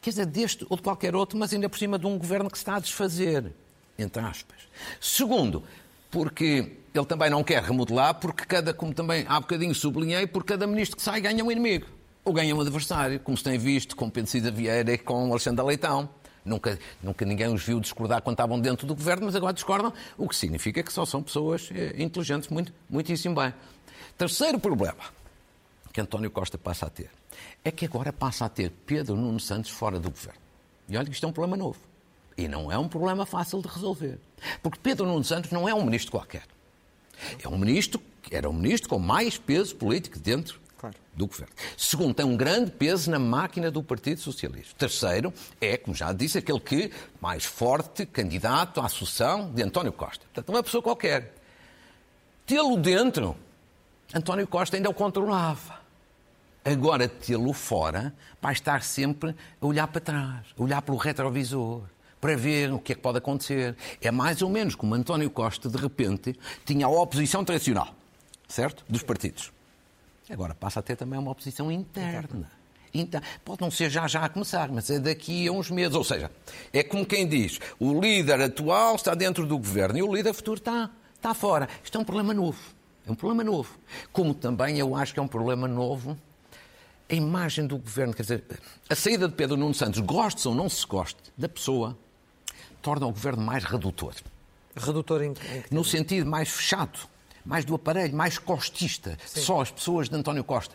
Quer 0.00 0.10
dizer, 0.10 0.26
deste 0.26 0.66
ou 0.68 0.76
de 0.76 0.82
qualquer 0.82 1.14
outro, 1.14 1.38
mas 1.38 1.52
ainda 1.52 1.68
por 1.68 1.78
cima 1.78 1.98
de 1.98 2.06
um 2.06 2.16
governo 2.16 2.50
que 2.50 2.56
se 2.56 2.62
está 2.62 2.76
a 2.76 2.80
desfazer, 2.80 3.52
entre 3.98 4.22
aspas. 4.22 4.58
Segundo, 5.00 5.62
porque 6.10 6.76
ele 6.94 7.04
também 7.04 7.30
não 7.30 7.44
quer 7.44 7.62
remodelar, 7.62 8.14
porque 8.14 8.44
cada, 8.44 8.72
como 8.72 8.94
também 8.94 9.24
há 9.28 9.38
bocadinho 9.40 9.74
sublinhei, 9.74 10.26
por 10.26 10.44
cada 10.44 10.66
ministro 10.66 10.96
que 10.96 11.02
sai 11.02 11.20
ganha 11.20 11.44
um 11.44 11.50
inimigo. 11.50 11.86
Ou 12.24 12.32
ganha 12.32 12.54
um 12.54 12.60
adversário, 12.60 13.18
como 13.20 13.36
se 13.36 13.44
tem 13.44 13.58
visto 13.58 13.96
com 13.96 14.10
Pedro 14.10 14.30
Cida 14.30 14.50
Vieira 14.50 14.92
e 14.92 14.98
com 14.98 15.30
Alexandre 15.30 15.64
Leitão. 15.64 16.08
Nunca, 16.44 16.78
nunca 17.02 17.24
ninguém 17.24 17.52
os 17.52 17.62
viu 17.62 17.80
discordar 17.80 18.22
quando 18.22 18.34
estavam 18.34 18.58
dentro 18.58 18.86
do 18.86 18.94
governo, 18.94 19.26
mas 19.26 19.36
agora 19.36 19.52
discordam, 19.52 19.92
o 20.16 20.28
que 20.28 20.36
significa 20.36 20.82
que 20.82 20.92
só 20.92 21.04
são 21.04 21.22
pessoas 21.22 21.68
eh, 21.74 21.94
inteligentes, 21.98 22.48
muito, 22.48 22.72
muitíssimo 22.88 23.34
bem. 23.34 23.52
Terceiro 24.16 24.58
problema 24.58 25.02
que 25.92 26.00
António 26.00 26.30
Costa 26.30 26.56
passa 26.56 26.86
a 26.86 26.90
ter 26.90 27.10
é 27.64 27.70
que 27.70 27.84
agora 27.84 28.12
passa 28.12 28.44
a 28.44 28.48
ter 28.48 28.70
Pedro 28.86 29.16
Nuno 29.16 29.40
Santos 29.40 29.70
fora 29.70 29.98
do 29.98 30.10
governo. 30.10 30.40
E 30.88 30.96
olha 30.96 31.06
que 31.06 31.12
isto 31.12 31.24
é 31.24 31.28
um 31.28 31.32
problema 31.32 31.56
novo. 31.56 31.78
E 32.36 32.48
não 32.48 32.70
é 32.70 32.78
um 32.78 32.88
problema 32.88 33.26
fácil 33.26 33.60
de 33.60 33.68
resolver. 33.68 34.18
Porque 34.62 34.78
Pedro 34.82 35.06
Nuno 35.06 35.24
Santos 35.24 35.50
não 35.50 35.68
é 35.68 35.74
um 35.74 35.84
ministro 35.84 36.12
qualquer. 36.12 36.44
É 37.42 37.48
um 37.48 37.58
ministro, 37.58 38.00
era 38.30 38.48
um 38.48 38.52
ministro 38.52 38.88
com 38.88 38.98
mais 38.98 39.36
peso 39.36 39.76
político 39.76 40.18
dentro 40.18 40.59
claro. 40.80 40.96
do 41.14 41.26
governo. 41.26 41.54
Segundo, 41.76 42.14
tem 42.14 42.24
um 42.24 42.36
grande 42.36 42.70
peso 42.70 43.10
na 43.10 43.18
máquina 43.18 43.70
do 43.70 43.82
Partido 43.82 44.18
Socialista. 44.18 44.74
Terceiro, 44.78 45.32
é, 45.60 45.76
como 45.76 45.94
já 45.94 46.10
disse, 46.10 46.38
aquele 46.38 46.58
que 46.58 46.90
mais 47.20 47.44
forte 47.44 48.06
candidato 48.06 48.80
à 48.80 48.88
sucessão 48.88 49.52
de 49.52 49.62
António 49.62 49.92
Costa. 49.92 50.24
Portanto, 50.24 50.48
uma 50.48 50.62
pessoa 50.62 50.82
qualquer. 50.82 51.34
Tê-lo 52.46 52.78
dentro, 52.78 53.36
António 54.14 54.46
Costa 54.46 54.76
ainda 54.76 54.88
o 54.88 54.94
controlava. 54.94 55.78
Agora, 56.64 57.08
tê-lo 57.08 57.52
fora, 57.52 58.14
vai 58.40 58.54
estar 58.54 58.82
sempre 58.82 59.34
a 59.60 59.66
olhar 59.66 59.86
para 59.86 60.00
trás, 60.00 60.46
a 60.58 60.62
olhar 60.62 60.80
pelo 60.80 60.96
retrovisor, 60.96 61.82
para 62.20 62.36
ver 62.36 62.72
o 62.72 62.78
que 62.78 62.92
é 62.92 62.94
que 62.94 63.00
pode 63.00 63.18
acontecer. 63.18 63.76
É 64.00 64.10
mais 64.10 64.40
ou 64.40 64.48
menos 64.48 64.74
como 64.74 64.94
António 64.94 65.30
Costa, 65.30 65.68
de 65.68 65.76
repente, 65.76 66.38
tinha 66.64 66.86
a 66.86 66.88
oposição 66.88 67.44
tradicional, 67.44 67.94
certo? 68.48 68.84
Dos 68.88 69.02
partidos. 69.02 69.52
Agora 70.30 70.54
passa 70.54 70.80
a 70.80 70.82
ter 70.82 70.96
também 70.96 71.18
uma 71.18 71.30
oposição 71.30 71.70
interna. 71.70 72.50
Então, 72.92 73.20
pode 73.44 73.60
não 73.60 73.70
ser 73.70 73.88
já 73.90 74.08
já 74.08 74.24
a 74.24 74.28
começar, 74.28 74.68
mas 74.68 74.90
é 74.90 74.98
daqui 74.98 75.46
a 75.46 75.52
uns 75.52 75.70
meses. 75.70 75.94
Ou 75.94 76.04
seja, 76.04 76.30
é 76.72 76.82
como 76.82 77.06
quem 77.06 77.26
diz: 77.26 77.60
o 77.78 78.00
líder 78.00 78.40
atual 78.40 78.96
está 78.96 79.14
dentro 79.14 79.46
do 79.46 79.56
governo 79.56 79.98
e 79.98 80.02
o 80.02 80.12
líder 80.12 80.32
futuro 80.34 80.58
está, 80.58 80.90
está 81.14 81.34
fora. 81.34 81.68
Isto 81.84 81.98
é 81.98 82.00
um 82.00 82.04
problema 82.04 82.34
novo. 82.34 82.58
É 83.06 83.12
um 83.12 83.14
problema 83.14 83.44
novo. 83.44 83.78
Como 84.12 84.34
também 84.34 84.78
eu 84.78 84.94
acho 84.96 85.14
que 85.14 85.20
é 85.20 85.22
um 85.22 85.28
problema 85.28 85.66
novo 85.68 86.16
a 87.10 87.14
imagem 87.14 87.66
do 87.66 87.76
governo, 87.76 88.14
quer 88.14 88.22
dizer, 88.22 88.44
a 88.88 88.94
saída 88.94 89.26
de 89.28 89.34
Pedro 89.34 89.56
Nuno 89.56 89.74
Santos, 89.74 89.98
goste 90.00 90.46
ou 90.46 90.54
não 90.54 90.68
se 90.68 90.86
goste 90.86 91.18
da 91.36 91.48
pessoa, 91.48 91.98
torna 92.80 93.06
o 93.06 93.10
governo 93.10 93.42
mais 93.42 93.64
redutor. 93.64 94.14
Redutor 94.76 95.22
em, 95.22 95.32
em 95.32 95.34
No 95.70 95.84
sentido 95.84 96.30
mais 96.30 96.48
fechado, 96.48 97.00
mais 97.50 97.64
do 97.64 97.74
aparelho, 97.74 98.14
mais 98.14 98.38
costista. 98.38 99.18
Sim. 99.26 99.40
Só 99.40 99.60
as 99.60 99.72
pessoas 99.72 100.08
de 100.08 100.14
António 100.14 100.44
Costa. 100.44 100.72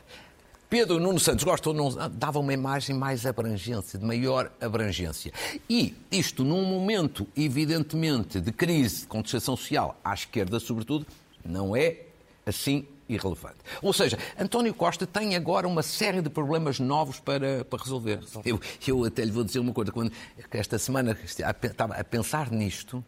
Pedro 0.70 1.00
Nuno 1.00 1.18
Santos 1.22 1.46
gosta 1.46 1.70
ou 1.70 1.74
não, 1.74 2.10
dava 2.10 2.38
uma 2.38 2.52
imagem 2.52 2.94
mais 2.94 3.26
abrangência, 3.26 3.98
de 3.98 4.04
maior 4.04 4.52
abrangência. 4.60 5.32
E 5.70 5.96
isto 6.12 6.44
num 6.44 6.66
momento, 6.66 7.26
evidentemente, 7.34 8.42
de 8.42 8.52
crise, 8.52 9.02
de 9.02 9.08
contestação 9.08 9.56
social, 9.56 9.98
à 10.04 10.14
esquerda 10.14 10.60
sobretudo, 10.60 11.08
não 11.46 11.78
é 11.78 12.02
assim 12.46 12.86
irrelevante. 13.08 13.60
Ou 13.82 13.94
seja, 13.94 14.20
António 14.38 14.74
Costa 14.74 15.08
tem 15.08 15.34
agora 15.34 15.66
uma 15.70 15.82
série 15.82 16.22
de 16.22 16.30
problemas 16.30 16.78
novos 16.78 17.22
para, 17.22 17.64
para 17.64 17.82
resolver. 17.82 18.20
Eu, 18.44 18.60
eu 18.86 19.06
até 19.06 19.24
lhe 19.24 19.32
vou 19.32 19.46
dizer 19.46 19.60
uma 19.60 19.72
coisa, 19.72 19.94
quando 19.94 20.12
esta 20.52 20.78
semana 20.78 21.18
estava 21.24 21.94
a 21.94 22.04
pensar 22.04 22.52
nisto, 22.52 23.02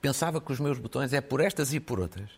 pensava 0.00 0.40
que 0.40 0.50
os 0.50 0.58
meus 0.58 0.78
botões 0.78 1.12
é 1.12 1.20
por 1.20 1.40
estas 1.40 1.74
e 1.74 1.80
por 1.80 2.00
outras, 2.00 2.30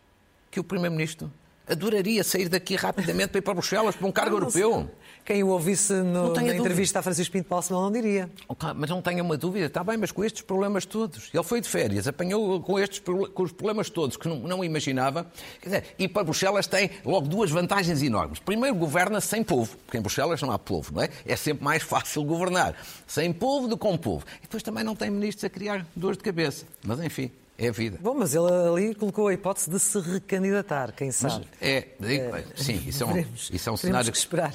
que 0.49 0.59
o 0.59 0.63
Primeiro-Ministro 0.63 1.31
adoraria 1.69 2.23
sair 2.23 2.49
daqui 2.49 2.75
rapidamente 2.75 3.29
para 3.29 3.39
ir 3.39 3.41
para 3.41 3.53
Bruxelas, 3.53 3.95
para 3.95 4.07
um 4.07 4.11
cargo 4.11 4.31
não, 4.31 4.39
europeu. 4.39 4.89
Quem 5.23 5.43
o 5.43 5.49
ouvisse 5.49 5.93
no, 5.93 6.33
na 6.33 6.55
entrevista 6.55 6.99
a 6.99 7.03
Francisco 7.03 7.33
Pinto 7.33 7.47
Balsemão 7.47 7.83
não 7.83 7.91
diria. 7.91 8.29
Mas 8.75 8.89
não 8.89 9.01
tenha 9.01 9.21
uma 9.21 9.37
dúvida, 9.37 9.67
está 9.67 9.83
bem, 9.83 9.95
mas 9.95 10.11
com 10.11 10.23
estes 10.23 10.41
problemas 10.41 10.85
todos. 10.85 11.29
Ele 11.31 11.43
foi 11.43 11.61
de 11.61 11.69
férias, 11.69 12.07
apanhou 12.07 12.59
com, 12.61 12.79
estes, 12.79 12.99
com 12.99 13.43
os 13.43 13.51
problemas 13.51 13.89
todos 13.91 14.17
que 14.17 14.27
não, 14.27 14.39
não 14.39 14.63
imaginava. 14.63 15.31
Quer 15.61 15.69
dizer, 15.69 15.83
ir 15.99 16.07
para 16.07 16.23
Bruxelas 16.23 16.65
tem 16.65 16.89
logo 17.05 17.27
duas 17.27 17.51
vantagens 17.51 18.01
enormes. 18.01 18.39
Primeiro, 18.39 18.75
governa 18.75 19.21
sem 19.21 19.43
povo, 19.43 19.77
porque 19.85 19.97
em 19.99 20.01
Bruxelas 20.01 20.41
não 20.41 20.51
há 20.51 20.57
povo, 20.57 20.95
não 20.95 21.03
é? 21.03 21.09
É 21.25 21.35
sempre 21.35 21.63
mais 21.63 21.83
fácil 21.89 22.23
governar 22.23 22.75
sem 23.05 23.31
povo 23.31 23.67
do 23.67 23.77
que 23.77 23.81
com 23.81 23.95
povo. 23.97 24.25
E 24.39 24.41
depois 24.43 24.63
também 24.63 24.83
não 24.83 24.95
tem 24.95 25.11
ministros 25.11 25.43
a 25.43 25.49
criar 25.49 25.85
dores 25.95 26.17
de 26.17 26.23
cabeça. 26.23 26.65
Mas 26.83 26.99
enfim. 27.01 27.31
É 27.59 27.67
a 27.67 27.71
vida. 27.73 27.99
Bom, 28.01 28.15
mas 28.15 28.33
ele 28.33 28.49
ali 28.49 28.95
colocou 28.95 29.27
a 29.27 29.33
hipótese 29.33 29.69
de 29.69 29.77
se 29.81 29.99
recandidatar, 29.99 30.93
quem 30.93 31.11
sabe. 31.11 31.45
Mas 31.59 31.69
é, 31.69 31.87
digo, 31.99 32.35
é, 32.35 32.45
sim, 32.55 32.81
isso 32.87 33.03
é 33.03 33.05
um, 33.05 33.19
isso 33.51 33.69
é 33.69 33.71
um 33.73 33.77
cenário. 33.77 34.09
que 34.09 34.17
esperar. 34.17 34.53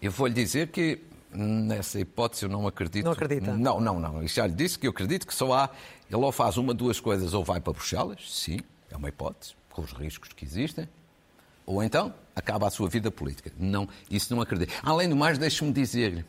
Eu 0.00 0.10
vou 0.10 0.26
lhe 0.26 0.34
dizer 0.34 0.68
que 0.68 1.00
nessa 1.32 1.98
hipótese 1.98 2.44
eu 2.44 2.50
não 2.50 2.66
acredito. 2.66 3.06
Não 3.06 3.12
acredita? 3.12 3.56
Não, 3.56 3.80
não, 3.80 3.98
não. 3.98 4.26
Já 4.28 4.46
lhe 4.46 4.52
disse 4.52 4.78
que 4.78 4.86
eu 4.86 4.90
acredito 4.90 5.26
que 5.26 5.34
só 5.34 5.54
há. 5.54 5.70
Ele 6.10 6.22
ou 6.22 6.30
faz 6.30 6.58
uma, 6.58 6.74
duas 6.74 7.00
coisas, 7.00 7.32
ou 7.32 7.42
vai 7.42 7.60
para 7.60 7.72
Bruxelas, 7.72 8.20
sim, 8.30 8.60
é 8.90 8.96
uma 8.96 9.08
hipótese, 9.08 9.54
com 9.70 9.80
os 9.80 9.92
riscos 9.92 10.28
que 10.34 10.44
existem, 10.44 10.86
ou 11.64 11.82
então 11.82 12.14
acaba 12.36 12.66
a 12.66 12.70
sua 12.70 12.90
vida 12.90 13.10
política. 13.10 13.50
Não, 13.58 13.88
isso 14.10 14.34
não 14.34 14.42
acredito. 14.42 14.72
Além 14.82 15.08
do 15.08 15.16
mais, 15.16 15.38
deixe-me 15.38 15.72
dizer-lhe 15.72 16.24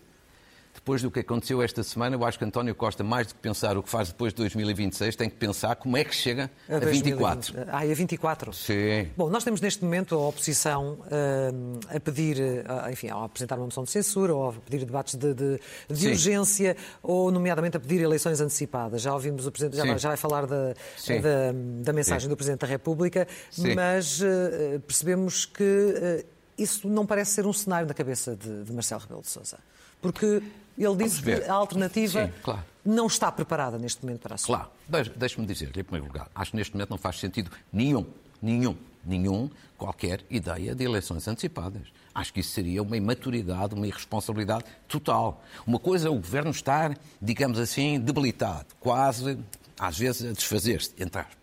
depois 0.74 1.02
do 1.02 1.12
que 1.12 1.20
aconteceu 1.20 1.62
esta 1.62 1.84
semana, 1.84 2.16
eu 2.16 2.26
acho 2.26 2.38
que 2.38 2.46
António 2.46 2.74
Costa, 2.74 3.04
mais 3.04 3.28
do 3.28 3.36
que 3.36 3.42
pensar 3.42 3.78
o 3.78 3.84
que 3.84 3.90
faz 3.90 4.10
depois 4.10 4.34
de 4.34 4.38
2026, 4.38 5.16
tem 5.16 5.30
que 5.30 5.36
pensar 5.36 5.76
como 5.76 5.98
é 5.98 6.04
que 6.04 6.16
chega 6.16 6.50
a, 6.70 6.78
a 6.78 6.80
24. 6.80 7.56
Ah, 7.68 7.80
a 7.80 7.94
24? 7.94 8.54
Sim. 8.54 9.10
Bom, 9.18 9.30
nós 9.30 9.44
temos 9.44 9.62
neste 9.62 9.84
momento 9.84 10.16
a 10.16 10.28
oposição 10.28 11.00
uh, 11.02 11.96
a 11.96 12.00
pedir, 12.00 12.38
uh, 12.40 12.90
enfim, 12.92 13.10
a 13.10 13.24
apresentar 13.24 13.56
uma 13.56 13.66
moção 13.66 13.84
de 13.84 13.92
censura 13.92 14.34
ou 14.34 14.50
a 14.50 14.54
pedir 14.54 14.86
debates 14.86 15.16
de, 15.16 15.34
de, 15.34 15.60
de 15.90 16.08
urgência 16.08 16.78
ou, 17.04 17.32
nomeadamente, 17.32 17.78
a 17.78 17.80
pedir 17.80 18.02
eleições 18.02 18.40
antecipadas. 18.40 19.02
Já 19.02 19.14
ouvimos 19.14 19.46
o 19.46 19.52
Presidente, 19.52 19.78
já, 19.78 19.98
já 19.98 20.10
vai 20.10 20.18
falar 20.18 20.46
da, 20.46 20.74
da, 20.74 21.84
da, 21.84 21.94
mensagem 21.94 22.22
Sim. 22.22 22.30
do 22.30 22.38
Presidente 22.38 22.62
da 22.62 22.68
República, 22.68 23.28
Sim. 23.52 23.76
mas 23.76 24.22
uh, 24.22 24.80
percebemos 24.88 25.46
que 25.46 26.26
isso 26.58 26.88
não 26.88 27.06
parece 27.06 27.32
ser 27.32 27.46
um 27.46 27.54
cenário 27.54 27.88
na 27.88 27.94
cabeça 27.94 28.36
de, 28.36 28.64
de 28.64 28.74
Marcelo 28.74 29.02
Rebelo 29.02 29.22
de 29.22 29.30
Sousa. 29.30 29.58
Porque 30.02 30.42
ele 30.78 30.96
disse 30.96 31.22
que 31.22 31.32
a 31.32 31.54
alternativa 31.54 32.26
Sim, 32.26 32.34
claro. 32.42 32.64
não 32.86 33.08
está 33.08 33.32
preparada 33.32 33.78
neste 33.78 34.04
momento 34.06 34.22
para 34.22 34.36
a 34.36 34.38
Claro, 34.38 34.70
deixe-me 35.16 35.46
dizer-lhe, 35.46 35.82
em 35.82 35.84
primeiro 35.84 36.08
lugar, 36.08 36.30
acho 36.34 36.52
que 36.52 36.58
neste 36.58 36.74
momento 36.74 36.90
não 36.90 36.98
faz 36.98 37.20
sentido 37.20 37.52
nenhum, 37.72 38.06
nenhum, 38.42 38.78
nenhum, 39.06 39.50
qualquer 39.78 40.22
ideia 40.30 40.74
de 40.74 40.84
eleições 40.84 41.28
antecipadas. 41.28 41.88
Acho 42.14 42.34
que 42.34 42.40
isso 42.40 42.52
seria 42.52 42.82
uma 42.82 42.98
imaturidade, 42.98 43.76
uma 43.76 43.88
irresponsabilidade 43.88 44.66
total. 44.88 45.44
Uma 45.66 45.80
coisa 45.80 46.08
é 46.08 46.12
o 46.12 46.16
governo 46.16 46.52
estar, 46.52 46.98
digamos 47.22 47.60
assim, 47.60 48.00
debilitado, 48.00 48.68
quase, 48.80 49.38
às 49.78 49.98
vezes, 49.98 50.30
a 50.30 50.34
desfazer-se, 50.34 50.94
entre 50.98 51.22
aspas. 51.22 51.39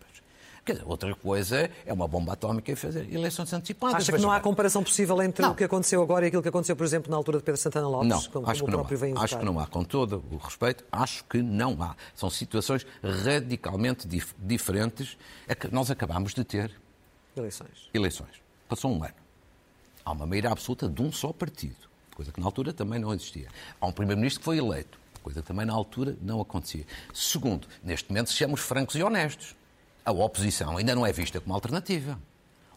Outra 0.85 1.13
coisa 1.15 1.69
é 1.85 1.93
uma 1.93 2.07
bomba 2.07 2.33
atómica 2.33 2.71
e 2.71 2.75
fazer 2.75 3.11
eleições 3.13 3.51
antecipadas. 3.53 4.03
Acha 4.03 4.11
que 4.11 4.21
não 4.21 4.31
há 4.31 4.39
comparação 4.39 4.83
possível 4.83 5.21
entre 5.21 5.41
não. 5.41 5.51
o 5.51 5.55
que 5.55 5.63
aconteceu 5.63 6.01
agora 6.01 6.25
e 6.25 6.27
aquilo 6.27 6.41
que 6.41 6.49
aconteceu, 6.49 6.75
por 6.75 6.85
exemplo, 6.85 7.09
na 7.11 7.17
altura 7.17 7.37
de 7.37 7.43
Pedro 7.43 7.59
Santana 7.59 7.87
Lopes? 7.87 8.09
Não, 8.09 8.21
como, 8.23 8.49
acho, 8.49 8.61
como 8.61 8.85
que 8.85 8.95
não 8.95 9.17
há. 9.17 9.23
acho 9.23 9.37
que 9.37 9.45
não 9.45 9.59
há. 9.59 9.67
Com 9.67 9.83
todo 9.83 10.23
o 10.31 10.37
respeito, 10.37 10.83
acho 10.91 11.23
que 11.25 11.41
não 11.41 11.81
há. 11.81 11.95
São 12.15 12.29
situações 12.29 12.85
radicalmente 13.03 14.07
dif 14.07 14.33
diferentes. 14.39 15.17
É 15.47 15.55
nós 15.71 15.91
acabamos 15.91 16.33
de 16.33 16.43
ter 16.43 16.71
eleições. 17.35 17.89
eleições. 17.93 18.41
Passou 18.67 18.91
um 18.91 19.03
ano. 19.03 19.13
Há 20.03 20.11
uma 20.11 20.25
maioria 20.25 20.51
absoluta 20.51 20.87
de 20.87 21.01
um 21.01 21.11
só 21.11 21.33
partido, 21.33 21.75
coisa 22.15 22.31
que 22.31 22.39
na 22.39 22.45
altura 22.45 22.71
também 22.71 22.99
não 22.99 23.13
existia. 23.13 23.49
Há 23.79 23.87
um 23.87 23.91
primeiro-ministro 23.91 24.39
que 24.39 24.45
foi 24.45 24.57
eleito, 24.57 24.97
coisa 25.21 25.41
que 25.41 25.47
também 25.47 25.65
na 25.65 25.73
altura 25.73 26.15
não 26.21 26.39
acontecia. 26.39 26.85
Segundo, 27.13 27.67
neste 27.83 28.09
momento 28.09 28.29
sejamos 28.29 28.61
francos 28.61 28.95
e 28.95 29.03
honestos. 29.03 29.55
A 30.07 30.11
oposição 30.13 30.77
ainda 30.77 30.95
não 30.95 31.05
é 31.05 31.11
vista 31.11 31.41
como 31.41 31.53
alternativa. 31.53 32.17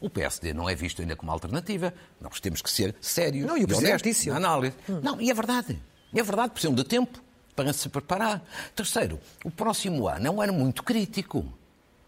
O 0.00 0.10
PSD 0.10 0.52
não 0.52 0.68
é 0.68 0.74
visto 0.74 1.00
ainda 1.00 1.14
como 1.14 1.30
alternativa. 1.30 1.94
Nós 2.20 2.40
temos 2.40 2.60
que 2.60 2.68
ser 2.68 2.92
sérios 3.00 3.46
não, 3.46 3.56
e, 3.56 3.62
o 3.62 3.76
honestos 3.76 4.26
na 4.26 4.36
análise. 4.36 4.74
Hum. 4.88 4.98
Não, 5.00 5.20
e 5.20 5.30
é 5.30 5.34
verdade. 5.34 5.80
É 6.12 6.22
verdade, 6.24 6.50
precisam 6.50 6.74
de 6.74 6.82
tempo 6.82 7.22
para 7.54 7.72
se 7.72 7.88
preparar. 7.88 8.42
Terceiro, 8.74 9.20
o 9.44 9.50
próximo 9.50 10.08
ano 10.08 10.26
é 10.26 10.28
um 10.28 10.42
ano 10.42 10.52
muito 10.54 10.82
crítico 10.82 11.46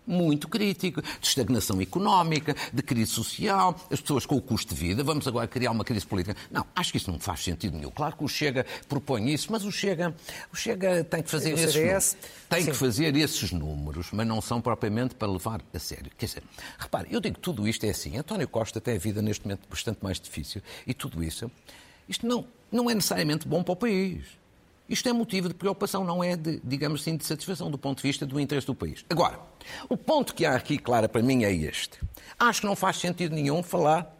muito 0.07 0.49
crítico, 0.49 1.03
de 1.03 1.27
estagnação 1.27 1.81
económica, 1.81 2.55
de 2.73 2.83
crise 2.83 3.13
social, 3.13 3.79
as 3.91 4.01
pessoas 4.01 4.27
com 4.27 4.37
o 4.37 4.43
custo 4.43 4.75
de 4.75 4.81
vida, 4.81 5.05
vamos 5.05 5.27
agora 5.27 5.47
criar 5.47 5.71
uma 5.71 5.85
crise 5.85 6.07
política. 6.07 6.37
Não, 6.51 6.67
acho 6.75 6.93
que 6.93 6.99
isso 6.99 7.11
não 7.11 7.19
faz 7.19 7.43
sentido 7.43 7.77
nenhum. 7.77 7.91
Claro 7.91 8.17
que 8.17 8.25
o 8.25 8.29
Chega 8.29 8.67
propõe 8.89 9.33
isso, 9.33 9.49
mas 9.51 9.65
o 9.65 9.71
Chega, 9.71 10.15
o 10.53 10.57
Chega 10.57 11.05
tem 11.05 11.23
que 11.23 11.31
fazer 11.31 11.53
esses 11.53 11.75
números. 11.75 12.17
Tem 12.49 12.63
Sim. 12.63 12.71
que 12.71 12.77
fazer 12.77 13.17
esses 13.17 13.53
números, 13.53 14.09
mas 14.13 14.27
não 14.27 14.41
são 14.41 14.61
propriamente 14.61 15.15
para 15.15 15.31
levar 15.31 15.61
a 15.73 15.79
sério. 15.79 16.11
Quer 16.17 16.27
dizer, 16.27 16.43
repare, 16.79 17.09
eu 17.11 17.21
digo 17.21 17.37
que 17.37 17.41
tudo 17.41 17.67
isto 17.67 17.85
é 17.85 17.91
assim. 17.91 18.17
António 18.17 18.49
Costa 18.49 18.81
tem 18.81 18.97
a 18.97 18.99
vida 18.99 19.23
neste 19.23 19.45
momento 19.45 19.69
bastante 19.69 19.99
mais 20.03 20.21
difícil 20.21 20.63
e 20.87 20.93
tudo 20.93 21.23
isso, 21.23 21.51
isto 22.09 22.27
não, 22.27 22.47
não 22.71 22.91
é 22.91 22.95
necessariamente 22.95 23.47
bom 23.47 23.63
para 23.63 23.73
o 23.73 23.77
país. 23.77 24.42
Isto 24.93 25.09
é 25.09 25.13
motivo 25.15 25.49
de 25.49 25.55
preocupação, 25.55 26.05
não 26.05 26.23
é 26.23 26.37
de, 26.37 26.61
digamos 26.63 27.01
assim, 27.01 27.17
de 27.17 27.25
satisfação 27.25 27.71
do 27.71 27.79
ponto 27.79 27.97
de 27.97 28.03
vista 28.03 28.27
do 28.27 28.39
interesse 28.39 28.67
do 28.67 28.75
país. 28.75 29.07
Agora, 29.09 29.41
o 29.89 29.97
ponto 29.97 30.35
que 30.35 30.45
há 30.45 30.55
aqui, 30.55 30.77
claro, 30.77 31.09
para 31.09 31.23
mim 31.23 31.45
é 31.45 31.51
este. 31.51 31.99
Acho 32.39 32.61
que 32.61 32.67
não 32.67 32.77
faz 32.77 32.99
sentido 32.99 33.35
nenhum 33.35 33.63
falar 33.63 34.15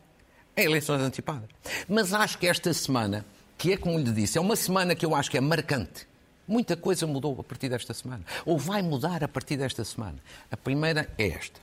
em 0.57 0.65
eleições 0.65 1.03
antecipadas. 1.03 1.51
Mas 1.87 2.15
acho 2.15 2.39
que 2.39 2.47
esta 2.47 2.73
semana, 2.73 3.23
que 3.59 3.73
é 3.73 3.77
como 3.77 3.99
lhe 3.99 4.11
disse, 4.13 4.39
é 4.39 4.41
uma 4.41 4.57
semana 4.57 4.95
que 4.95 5.05
eu 5.05 5.15
acho 5.15 5.31
que 5.31 5.37
é 5.37 5.43
marcante. 5.43 6.09
Muita 6.49 6.75
coisa 6.75 7.07
mudou 7.07 7.39
a 7.39 7.45
partir 7.45 7.69
desta 7.69 7.93
semana. 7.93 8.25
Ou 8.47 8.57
vai 8.57 8.81
mudar 8.81 9.23
a 9.23 9.29
partir 9.29 9.59
desta 9.59 9.85
semana. 9.85 10.17
A 10.51 10.57
primeira 10.57 11.07
é 11.19 11.29
esta. 11.29 11.61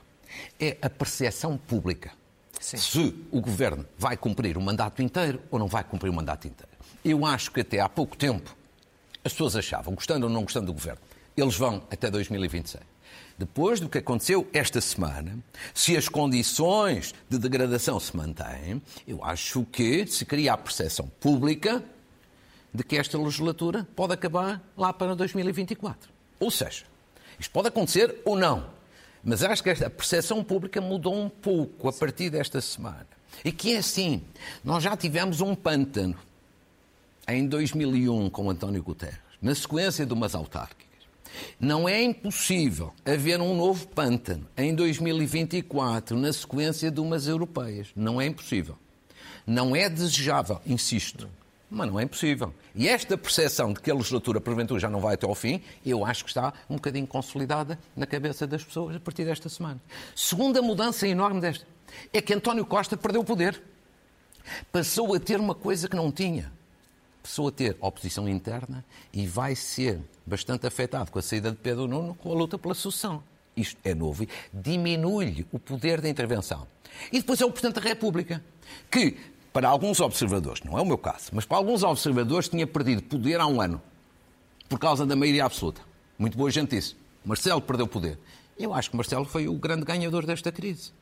É 0.60 0.78
a 0.80 0.88
percepção 0.88 1.56
pública. 1.58 2.12
Sim. 2.60 2.76
Se 2.76 3.14
o 3.32 3.40
governo 3.40 3.84
vai 3.98 4.16
cumprir 4.16 4.56
o 4.56 4.60
mandato 4.60 5.02
inteiro 5.02 5.42
ou 5.50 5.58
não 5.58 5.66
vai 5.66 5.82
cumprir 5.82 6.10
o 6.10 6.14
mandato 6.14 6.46
inteiro. 6.46 6.70
Eu 7.04 7.26
acho 7.26 7.50
que 7.50 7.62
até 7.62 7.80
há 7.80 7.88
pouco 7.88 8.16
tempo 8.16 8.59
as 9.24 9.32
pessoas 9.32 9.56
achavam, 9.56 9.94
gostando 9.94 10.26
ou 10.26 10.32
não 10.32 10.42
gostando 10.42 10.66
do 10.66 10.72
governo, 10.72 11.00
eles 11.36 11.56
vão 11.56 11.82
até 11.90 12.10
2026. 12.10 12.82
Depois 13.38 13.80
do 13.80 13.88
que 13.88 13.98
aconteceu 13.98 14.46
esta 14.52 14.80
semana, 14.80 15.38
se 15.72 15.96
as 15.96 16.08
condições 16.08 17.14
de 17.28 17.38
degradação 17.38 17.98
se 17.98 18.14
mantêm, 18.14 18.82
eu 19.06 19.24
acho 19.24 19.64
que 19.64 20.06
se 20.06 20.26
cria 20.26 20.52
a 20.52 20.58
percepção 20.58 21.08
pública 21.20 21.82
de 22.72 22.84
que 22.84 22.96
esta 22.96 23.18
legislatura 23.18 23.88
pode 23.96 24.12
acabar 24.12 24.62
lá 24.76 24.92
para 24.92 25.16
2024. 25.16 26.10
Ou 26.38 26.50
seja, 26.50 26.84
isto 27.38 27.50
pode 27.50 27.68
acontecer 27.68 28.20
ou 28.24 28.36
não, 28.36 28.66
mas 29.24 29.42
acho 29.42 29.62
que 29.62 29.70
a 29.70 29.90
percepção 29.90 30.44
pública 30.44 30.80
mudou 30.80 31.14
um 31.14 31.28
pouco 31.28 31.88
a 31.88 31.92
partir 31.92 32.30
desta 32.30 32.60
semana. 32.60 33.06
E 33.44 33.50
que 33.50 33.74
é 33.74 33.78
assim, 33.78 34.22
nós 34.62 34.82
já 34.82 34.96
tivemos 34.96 35.40
um 35.40 35.54
pântano 35.54 36.16
em 37.32 37.46
2001 37.46 38.30
com 38.30 38.50
António 38.50 38.82
Guterres, 38.82 39.18
na 39.40 39.54
sequência 39.54 40.04
de 40.04 40.12
umas 40.12 40.34
autárquicas. 40.34 40.88
Não 41.60 41.88
é 41.88 42.02
impossível 42.02 42.92
haver 43.04 43.40
um 43.40 43.54
novo 43.56 43.86
pântano 43.88 44.46
em 44.56 44.74
2024 44.74 46.18
na 46.18 46.32
sequência 46.32 46.90
de 46.90 47.00
umas 47.00 47.28
europeias. 47.28 47.88
Não 47.94 48.20
é 48.20 48.26
impossível. 48.26 48.76
Não 49.46 49.74
é 49.74 49.88
desejável, 49.88 50.60
insisto, 50.66 51.28
mas 51.70 51.88
não 51.88 52.00
é 52.00 52.02
impossível. 52.02 52.52
E 52.74 52.88
esta 52.88 53.16
percepção 53.16 53.72
de 53.72 53.80
que 53.80 53.90
a 53.90 53.94
legislatura, 53.94 54.40
porventura, 54.40 54.80
já 54.80 54.90
não 54.90 55.00
vai 55.00 55.14
até 55.14 55.26
ao 55.26 55.34
fim, 55.34 55.62
eu 55.86 56.04
acho 56.04 56.24
que 56.24 56.30
está 56.30 56.52
um 56.68 56.74
bocadinho 56.74 57.06
consolidada 57.06 57.78
na 57.96 58.06
cabeça 58.06 58.46
das 58.46 58.64
pessoas 58.64 58.96
a 58.96 59.00
partir 59.00 59.24
desta 59.24 59.48
semana. 59.48 59.80
Segunda 60.14 60.60
mudança 60.60 61.06
enorme 61.06 61.40
desta 61.40 61.64
é 62.12 62.20
que 62.20 62.34
António 62.34 62.66
Costa 62.66 62.96
perdeu 62.96 63.20
o 63.20 63.24
poder. 63.24 63.62
Passou 64.72 65.14
a 65.14 65.20
ter 65.20 65.38
uma 65.38 65.54
coisa 65.54 65.88
que 65.88 65.96
não 65.96 66.10
tinha 66.10 66.50
passou 67.22 67.48
a 67.48 67.52
ter 67.52 67.76
oposição 67.80 68.28
interna 68.28 68.84
e 69.12 69.26
vai 69.26 69.54
ser 69.54 70.00
bastante 70.26 70.66
afetado 70.66 71.10
com 71.10 71.18
a 71.18 71.22
saída 71.22 71.50
de 71.50 71.56
Pedro 71.56 71.86
Nuno 71.86 72.14
com 72.14 72.30
a 72.32 72.34
luta 72.34 72.58
pela 72.58 72.74
sucessão. 72.74 73.22
Isto 73.56 73.78
é 73.84 73.94
novo 73.94 74.26
diminui-lhe 74.52 75.46
o 75.52 75.58
poder 75.58 76.00
de 76.00 76.08
intervenção. 76.08 76.66
E 77.12 77.18
depois 77.18 77.40
é 77.40 77.44
o 77.44 77.50
Presidente 77.50 77.80
da 77.80 77.88
República, 77.88 78.42
que, 78.90 79.16
para 79.52 79.68
alguns 79.68 80.00
observadores, 80.00 80.62
não 80.62 80.78
é 80.78 80.82
o 80.82 80.86
meu 80.86 80.98
caso, 80.98 81.30
mas 81.32 81.44
para 81.44 81.56
alguns 81.58 81.82
observadores 81.82 82.48
tinha 82.48 82.66
perdido 82.66 83.02
poder 83.02 83.40
há 83.40 83.46
um 83.46 83.60
ano, 83.60 83.80
por 84.68 84.78
causa 84.78 85.04
da 85.04 85.16
maioria 85.16 85.44
absoluta. 85.44 85.82
Muito 86.18 86.36
boa 86.36 86.50
gente 86.50 86.70
disse. 86.70 86.96
Marcelo 87.24 87.60
perdeu 87.60 87.86
poder. 87.86 88.18
Eu 88.58 88.74
acho 88.74 88.90
que 88.90 88.96
Marcelo 88.96 89.24
foi 89.24 89.48
o 89.48 89.54
grande 89.54 89.84
ganhador 89.84 90.26
desta 90.26 90.52
crise. 90.52 90.92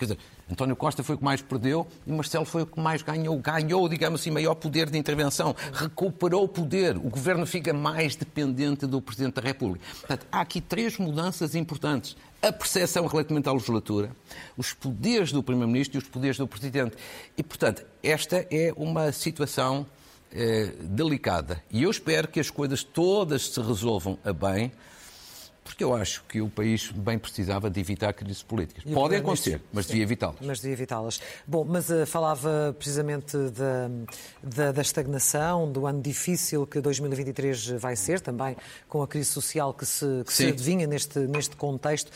Quer 0.00 0.06
dizer, 0.06 0.18
António 0.50 0.74
Costa 0.74 1.02
foi 1.02 1.14
o 1.14 1.18
que 1.18 1.24
mais 1.24 1.42
perdeu 1.42 1.86
e 2.06 2.10
Marcelo 2.10 2.46
foi 2.46 2.62
o 2.62 2.66
que 2.66 2.80
mais 2.80 3.02
ganhou. 3.02 3.36
Ganhou, 3.36 3.86
digamos 3.86 4.22
assim, 4.22 4.30
maior 4.30 4.54
poder 4.54 4.88
de 4.88 4.96
intervenção. 4.96 5.54
Recuperou 5.74 6.44
o 6.44 6.48
poder. 6.48 6.96
O 6.96 7.10
governo 7.10 7.44
fica 7.44 7.74
mais 7.74 8.16
dependente 8.16 8.86
do 8.86 9.02
Presidente 9.02 9.34
da 9.34 9.42
República. 9.42 9.84
Portanto, 10.00 10.26
há 10.32 10.40
aqui 10.40 10.58
três 10.58 10.96
mudanças 10.96 11.54
importantes. 11.54 12.16
A 12.40 12.50
percepção 12.50 13.06
relativamente 13.06 13.46
à 13.46 13.52
legislatura, 13.52 14.10
os 14.56 14.72
poderes 14.72 15.32
do 15.32 15.42
Primeiro-Ministro 15.42 15.98
e 15.98 16.02
os 16.02 16.08
poderes 16.08 16.38
do 16.38 16.48
Presidente. 16.48 16.96
E, 17.36 17.42
portanto, 17.42 17.84
esta 18.02 18.46
é 18.50 18.72
uma 18.78 19.12
situação 19.12 19.86
eh, 20.32 20.72
delicada. 20.80 21.62
E 21.70 21.82
eu 21.82 21.90
espero 21.90 22.26
que 22.26 22.40
as 22.40 22.48
coisas 22.48 22.82
todas 22.82 23.50
se 23.50 23.60
resolvam 23.60 24.18
a 24.24 24.32
bem 24.32 24.72
porque 25.70 25.84
eu 25.84 25.94
acho 25.94 26.24
que 26.28 26.40
o 26.40 26.48
país 26.48 26.90
bem 26.90 27.16
precisava 27.16 27.70
de 27.70 27.78
evitar 27.78 28.12
crises 28.12 28.42
políticas. 28.42 28.82
Podem 28.92 29.20
acontecer, 29.20 29.60
mas 29.72 29.86
devia 29.86 30.02
evitá-las. 30.02 30.36
Mas 30.40 30.58
devia 30.58 30.72
evitá-las. 30.72 31.20
Bom, 31.46 31.64
mas 31.64 31.88
uh, 31.90 32.04
falava 32.06 32.74
precisamente 32.76 33.36
da, 33.36 33.88
da, 34.42 34.72
da, 34.72 34.82
estagnação, 34.82 35.70
do 35.70 35.86
ano 35.86 36.02
difícil 36.02 36.66
que 36.66 36.80
2023 36.80 37.68
vai 37.78 37.94
ser, 37.94 38.20
também 38.20 38.56
com 38.88 39.00
a 39.00 39.06
crise 39.06 39.30
social 39.30 39.72
que 39.72 39.86
se, 39.86 40.24
que 40.26 40.32
se 40.32 40.48
adivinha 40.48 40.88
neste, 40.88 41.20
neste 41.20 41.54
contexto. 41.54 42.10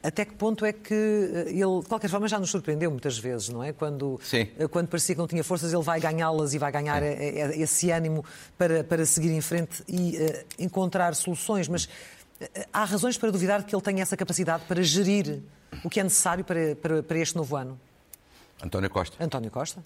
Até 0.00 0.24
que 0.24 0.34
ponto 0.34 0.64
é 0.64 0.72
que 0.72 0.94
eh, 0.94 1.50
ele, 1.50 1.80
de 1.82 1.88
qualquer 1.88 2.08
forma, 2.08 2.28
já 2.28 2.38
nos 2.38 2.50
surpreendeu 2.50 2.88
muitas 2.88 3.18
vezes, 3.18 3.48
não 3.48 3.64
é? 3.64 3.72
Quando, 3.72 4.20
Sim. 4.22 4.46
Eh, 4.56 4.68
quando 4.68 4.86
parecia 4.86 5.16
que 5.16 5.20
não 5.20 5.26
tinha 5.26 5.42
forças, 5.42 5.72
ele 5.72 5.82
vai 5.82 5.98
ganhá-las 5.98 6.54
e 6.54 6.58
vai 6.58 6.70
ganhar 6.70 7.02
esse 7.02 7.90
ânimo 7.90 8.24
para, 8.56 8.84
para 8.84 9.04
seguir 9.04 9.32
em 9.32 9.40
frente 9.40 9.82
e 9.88 10.18
uh, 10.18 10.44
encontrar 10.56 11.16
soluções. 11.16 11.66
Mas 11.66 11.88
Há 12.72 12.84
razões 12.84 13.16
para 13.16 13.30
duvidar 13.30 13.64
que 13.64 13.74
ele 13.74 13.82
tenha 13.82 14.02
essa 14.02 14.16
capacidade 14.16 14.64
para 14.66 14.82
gerir 14.82 15.42
o 15.84 15.90
que 15.90 16.00
é 16.00 16.02
necessário 16.02 16.44
para, 16.44 16.76
para, 16.76 17.02
para 17.02 17.18
este 17.18 17.36
novo 17.36 17.56
ano? 17.56 17.78
António 18.62 18.90
Costa. 18.90 19.22
António 19.22 19.50
Costa? 19.50 19.82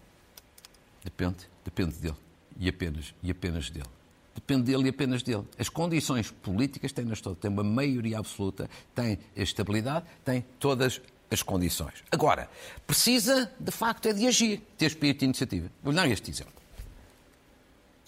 Depende, 1.03 1.49
depende 1.65 1.97
dele. 1.97 2.17
E 2.59 2.69
apenas, 2.69 3.15
e 3.23 3.31
apenas 3.31 3.71
dele. 3.71 3.89
Depende 4.35 4.65
dele 4.65 4.85
e 4.85 4.89
apenas 4.89 5.23
dele. 5.23 5.45
As 5.59 5.69
condições 5.69 6.31
políticas 6.31 6.93
têm 6.93 7.05
nas 7.05 7.21
todas. 7.21 7.39
Tem 7.39 7.51
uma 7.51 7.65
maioria 7.65 8.19
absoluta, 8.19 8.69
tem 8.95 9.19
a 9.37 9.41
estabilidade, 9.41 10.07
tem 10.25 10.45
todas 10.59 11.01
as 11.31 11.43
condições. 11.43 12.05
Agora, 12.11 12.49
precisa, 12.87 13.51
de 13.59 13.73
facto, 13.73 14.07
é 14.07 14.13
de 14.13 14.27
agir, 14.27 14.63
ter 14.77 14.87
espírito 14.87 15.21
de 15.21 15.25
iniciativa. 15.27 15.71
Vou 15.83 15.93
dar 15.93 16.09
este 16.09 16.31
exemplo. 16.31 16.53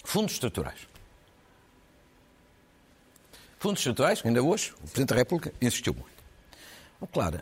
Fundos 0.04 0.32
estruturais. 0.32 0.86
Fundos 3.58 3.80
estruturais, 3.80 4.22
ainda 4.24 4.42
hoje, 4.42 4.72
o 4.78 4.82
Presidente 4.82 5.08
da 5.08 5.16
República 5.16 5.52
insistiu 5.60 5.92
muito. 5.92 6.10
Bom, 7.00 7.08
claro, 7.12 7.40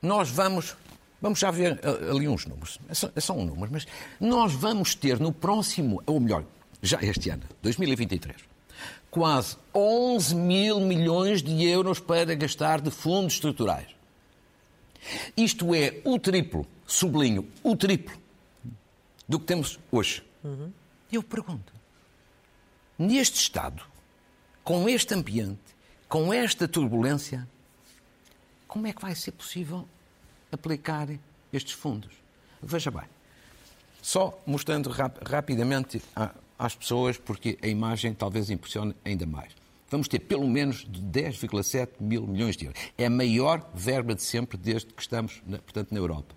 nós 0.00 0.30
vamos, 0.30 0.74
vamos 1.20 1.38
já 1.38 1.50
ver 1.50 1.78
eh, 1.82 2.10
ali 2.10 2.26
uns 2.26 2.46
números, 2.46 2.78
é 2.88 2.94
só, 2.94 3.10
é 3.14 3.20
só 3.20 3.34
um 3.34 3.44
número, 3.44 3.70
mas 3.70 3.86
nós 4.18 4.52
vamos 4.52 4.94
ter 4.94 5.20
no 5.20 5.32
próximo, 5.32 6.02
ou 6.06 6.18
melhor, 6.18 6.44
já 6.82 6.98
este 7.02 7.28
ano, 7.28 7.42
2023, 7.62 8.36
quase 9.10 9.56
11 9.74 10.34
mil 10.34 10.80
milhões 10.80 11.42
de 11.42 11.62
euros 11.64 12.00
para 12.00 12.34
gastar 12.34 12.80
de 12.80 12.90
fundos 12.90 13.34
estruturais. 13.34 13.88
Isto 15.36 15.74
é 15.74 16.00
o 16.04 16.18
triplo, 16.18 16.66
sublinho, 16.86 17.46
o 17.62 17.76
triplo 17.76 18.16
do 19.28 19.38
que 19.38 19.44
temos 19.44 19.78
hoje. 19.92 20.22
Uhum. 20.42 20.72
Eu 21.12 21.22
pergunto, 21.22 21.72
neste 22.98 23.38
Estado, 23.38 23.82
com 24.64 24.88
este 24.88 25.12
ambiente, 25.14 25.60
com 26.08 26.32
esta 26.32 26.66
turbulência, 26.66 27.46
como 28.66 28.86
é 28.86 28.92
que 28.92 29.02
vai 29.02 29.14
ser 29.14 29.32
possível 29.32 29.86
aplicar 30.50 31.08
estes 31.52 31.74
fundos? 31.74 32.12
Veja 32.62 32.90
bem, 32.90 33.04
só 34.00 34.42
mostrando 34.46 34.88
rap 34.88 35.18
rapidamente 35.22 36.00
às 36.58 36.74
pessoas, 36.74 37.18
porque 37.18 37.58
a 37.62 37.66
imagem 37.66 38.14
talvez 38.14 38.48
impressione 38.48 38.96
ainda 39.04 39.26
mais. 39.26 39.52
Vamos 39.90 40.08
ter 40.08 40.20
pelo 40.20 40.48
menos 40.48 40.86
10,7 40.86 41.88
mil 42.00 42.26
milhões 42.26 42.56
de 42.56 42.64
euros. 42.64 42.80
É 42.96 43.04
a 43.04 43.10
maior 43.10 43.70
verba 43.74 44.14
de 44.14 44.22
sempre 44.22 44.56
desde 44.56 44.92
que 44.92 45.02
estamos, 45.02 45.42
na, 45.46 45.58
portanto, 45.58 45.92
na 45.92 45.98
Europa. 45.98 46.34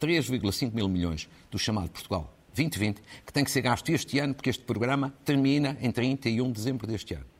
3,5 0.00 0.72
mil 0.72 0.88
milhões 0.88 1.28
do 1.50 1.58
chamado 1.58 1.90
Portugal 1.90 2.32
2020, 2.54 3.02
que 3.24 3.32
tem 3.32 3.44
que 3.44 3.50
ser 3.50 3.60
gasto 3.60 3.88
este 3.90 4.18
ano, 4.18 4.34
porque 4.34 4.48
este 4.48 4.64
programa 4.64 5.12
termina 5.24 5.76
em 5.80 5.92
31 5.92 6.46
de 6.46 6.52
dezembro 6.52 6.86
deste 6.86 7.14
ano. 7.14 7.35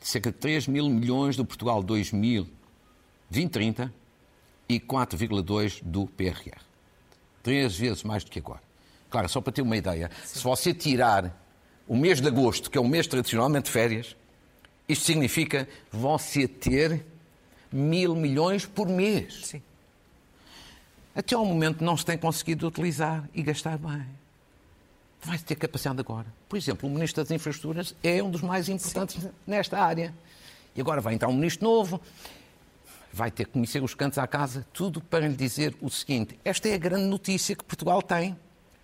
Cerca 0.00 0.32
de 0.32 0.38
3 0.38 0.66
mil 0.66 0.88
milhões 0.88 1.36
do 1.36 1.44
Portugal 1.44 1.82
2030 1.82 3.92
e 4.68 4.80
4,2 4.80 5.82
do 5.82 6.06
PRR. 6.06 6.58
Três 7.42 7.76
vezes 7.76 8.02
mais 8.02 8.24
do 8.24 8.30
que 8.30 8.38
agora. 8.38 8.62
Claro, 9.10 9.28
só 9.28 9.40
para 9.40 9.52
ter 9.52 9.62
uma 9.62 9.76
ideia, 9.76 10.10
Sim. 10.24 10.38
se 10.38 10.44
você 10.44 10.72
tirar 10.72 11.36
o 11.86 11.96
mês 11.96 12.20
de 12.20 12.28
agosto, 12.28 12.70
que 12.70 12.78
é 12.78 12.80
um 12.80 12.88
mês 12.88 13.06
tradicionalmente 13.06 13.64
de 13.64 13.72
férias, 13.72 14.16
isto 14.88 15.04
significa 15.04 15.68
você 15.90 16.46
ter 16.46 17.04
mil 17.72 18.14
milhões 18.14 18.64
por 18.64 18.88
mês. 18.88 19.46
Sim. 19.46 19.62
Até 21.14 21.34
ao 21.34 21.44
momento 21.44 21.84
não 21.84 21.96
se 21.96 22.04
tem 22.04 22.16
conseguido 22.16 22.66
utilizar 22.66 23.28
e 23.34 23.42
gastar 23.42 23.76
bem. 23.76 24.06
Vai 25.22 25.38
ter 25.38 25.54
capacidade 25.54 26.00
agora. 26.00 26.26
Por 26.48 26.56
exemplo, 26.56 26.88
o 26.88 26.92
Ministro 26.92 27.22
das 27.22 27.30
Infraestruturas 27.30 27.94
é 28.02 28.22
um 28.22 28.30
dos 28.30 28.40
mais 28.40 28.68
importantes 28.68 29.22
Sim. 29.22 29.30
nesta 29.46 29.78
área. 29.78 30.14
E 30.74 30.80
agora 30.80 31.00
vai 31.00 31.14
entrar 31.14 31.28
um 31.28 31.34
Ministro 31.34 31.64
novo, 31.64 32.00
vai 33.12 33.30
ter 33.30 33.46
que 33.46 33.52
conhecer 33.52 33.82
os 33.82 33.94
cantos 33.94 34.18
à 34.18 34.26
casa, 34.26 34.66
tudo 34.72 35.00
para 35.00 35.26
lhe 35.26 35.34
dizer 35.34 35.76
o 35.80 35.90
seguinte: 35.90 36.38
esta 36.44 36.68
é 36.68 36.74
a 36.74 36.78
grande 36.78 37.04
notícia 37.04 37.54
que 37.54 37.64
Portugal 37.64 38.00
tem 38.02 38.36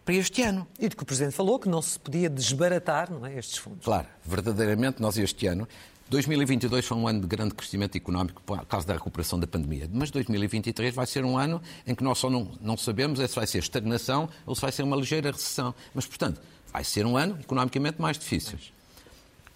para 0.05 0.14
este 0.14 0.42
ano. 0.42 0.66
E 0.79 0.88
de 0.88 0.96
que 0.96 1.03
o 1.03 1.07
Presidente 1.07 1.35
falou 1.35 1.59
que 1.59 1.68
não 1.68 1.83
se 1.83 1.99
podia 1.99 2.29
desbaratar 2.29 3.11
não 3.11 3.25
é, 3.27 3.38
estes 3.38 3.59
fundos. 3.59 3.85
Claro, 3.85 4.07
verdadeiramente 4.25 5.01
nós 5.01 5.16
este 5.16 5.46
ano 5.46 5.66
2022 6.08 6.86
foi 6.86 6.96
um 6.96 7.08
ano 7.08 7.20
de 7.20 7.26
grande 7.26 7.52
crescimento 7.52 7.96
económico 7.96 8.40
por 8.42 8.64
causa 8.66 8.86
da 8.86 8.94
recuperação 8.94 9.40
da 9.40 9.46
pandemia, 9.46 9.90
mas 9.92 10.08
2023 10.12 10.94
vai 10.94 11.04
ser 11.04 11.24
um 11.24 11.36
ano 11.36 11.60
em 11.84 11.96
que 11.96 12.04
nós 12.04 12.18
só 12.18 12.30
não, 12.30 12.48
não 12.60 12.76
sabemos 12.76 13.18
se 13.18 13.34
vai 13.34 13.46
ser 13.46 13.58
estagnação 13.58 14.28
ou 14.46 14.54
se 14.54 14.60
vai 14.60 14.70
ser 14.70 14.84
uma 14.84 14.96
ligeira 14.96 15.32
recessão. 15.32 15.74
Mas, 15.92 16.06
portanto, 16.06 16.40
vai 16.72 16.84
ser 16.84 17.04
um 17.04 17.16
ano 17.16 17.36
economicamente 17.40 18.00
mais 18.00 18.16
difícil. 18.16 18.56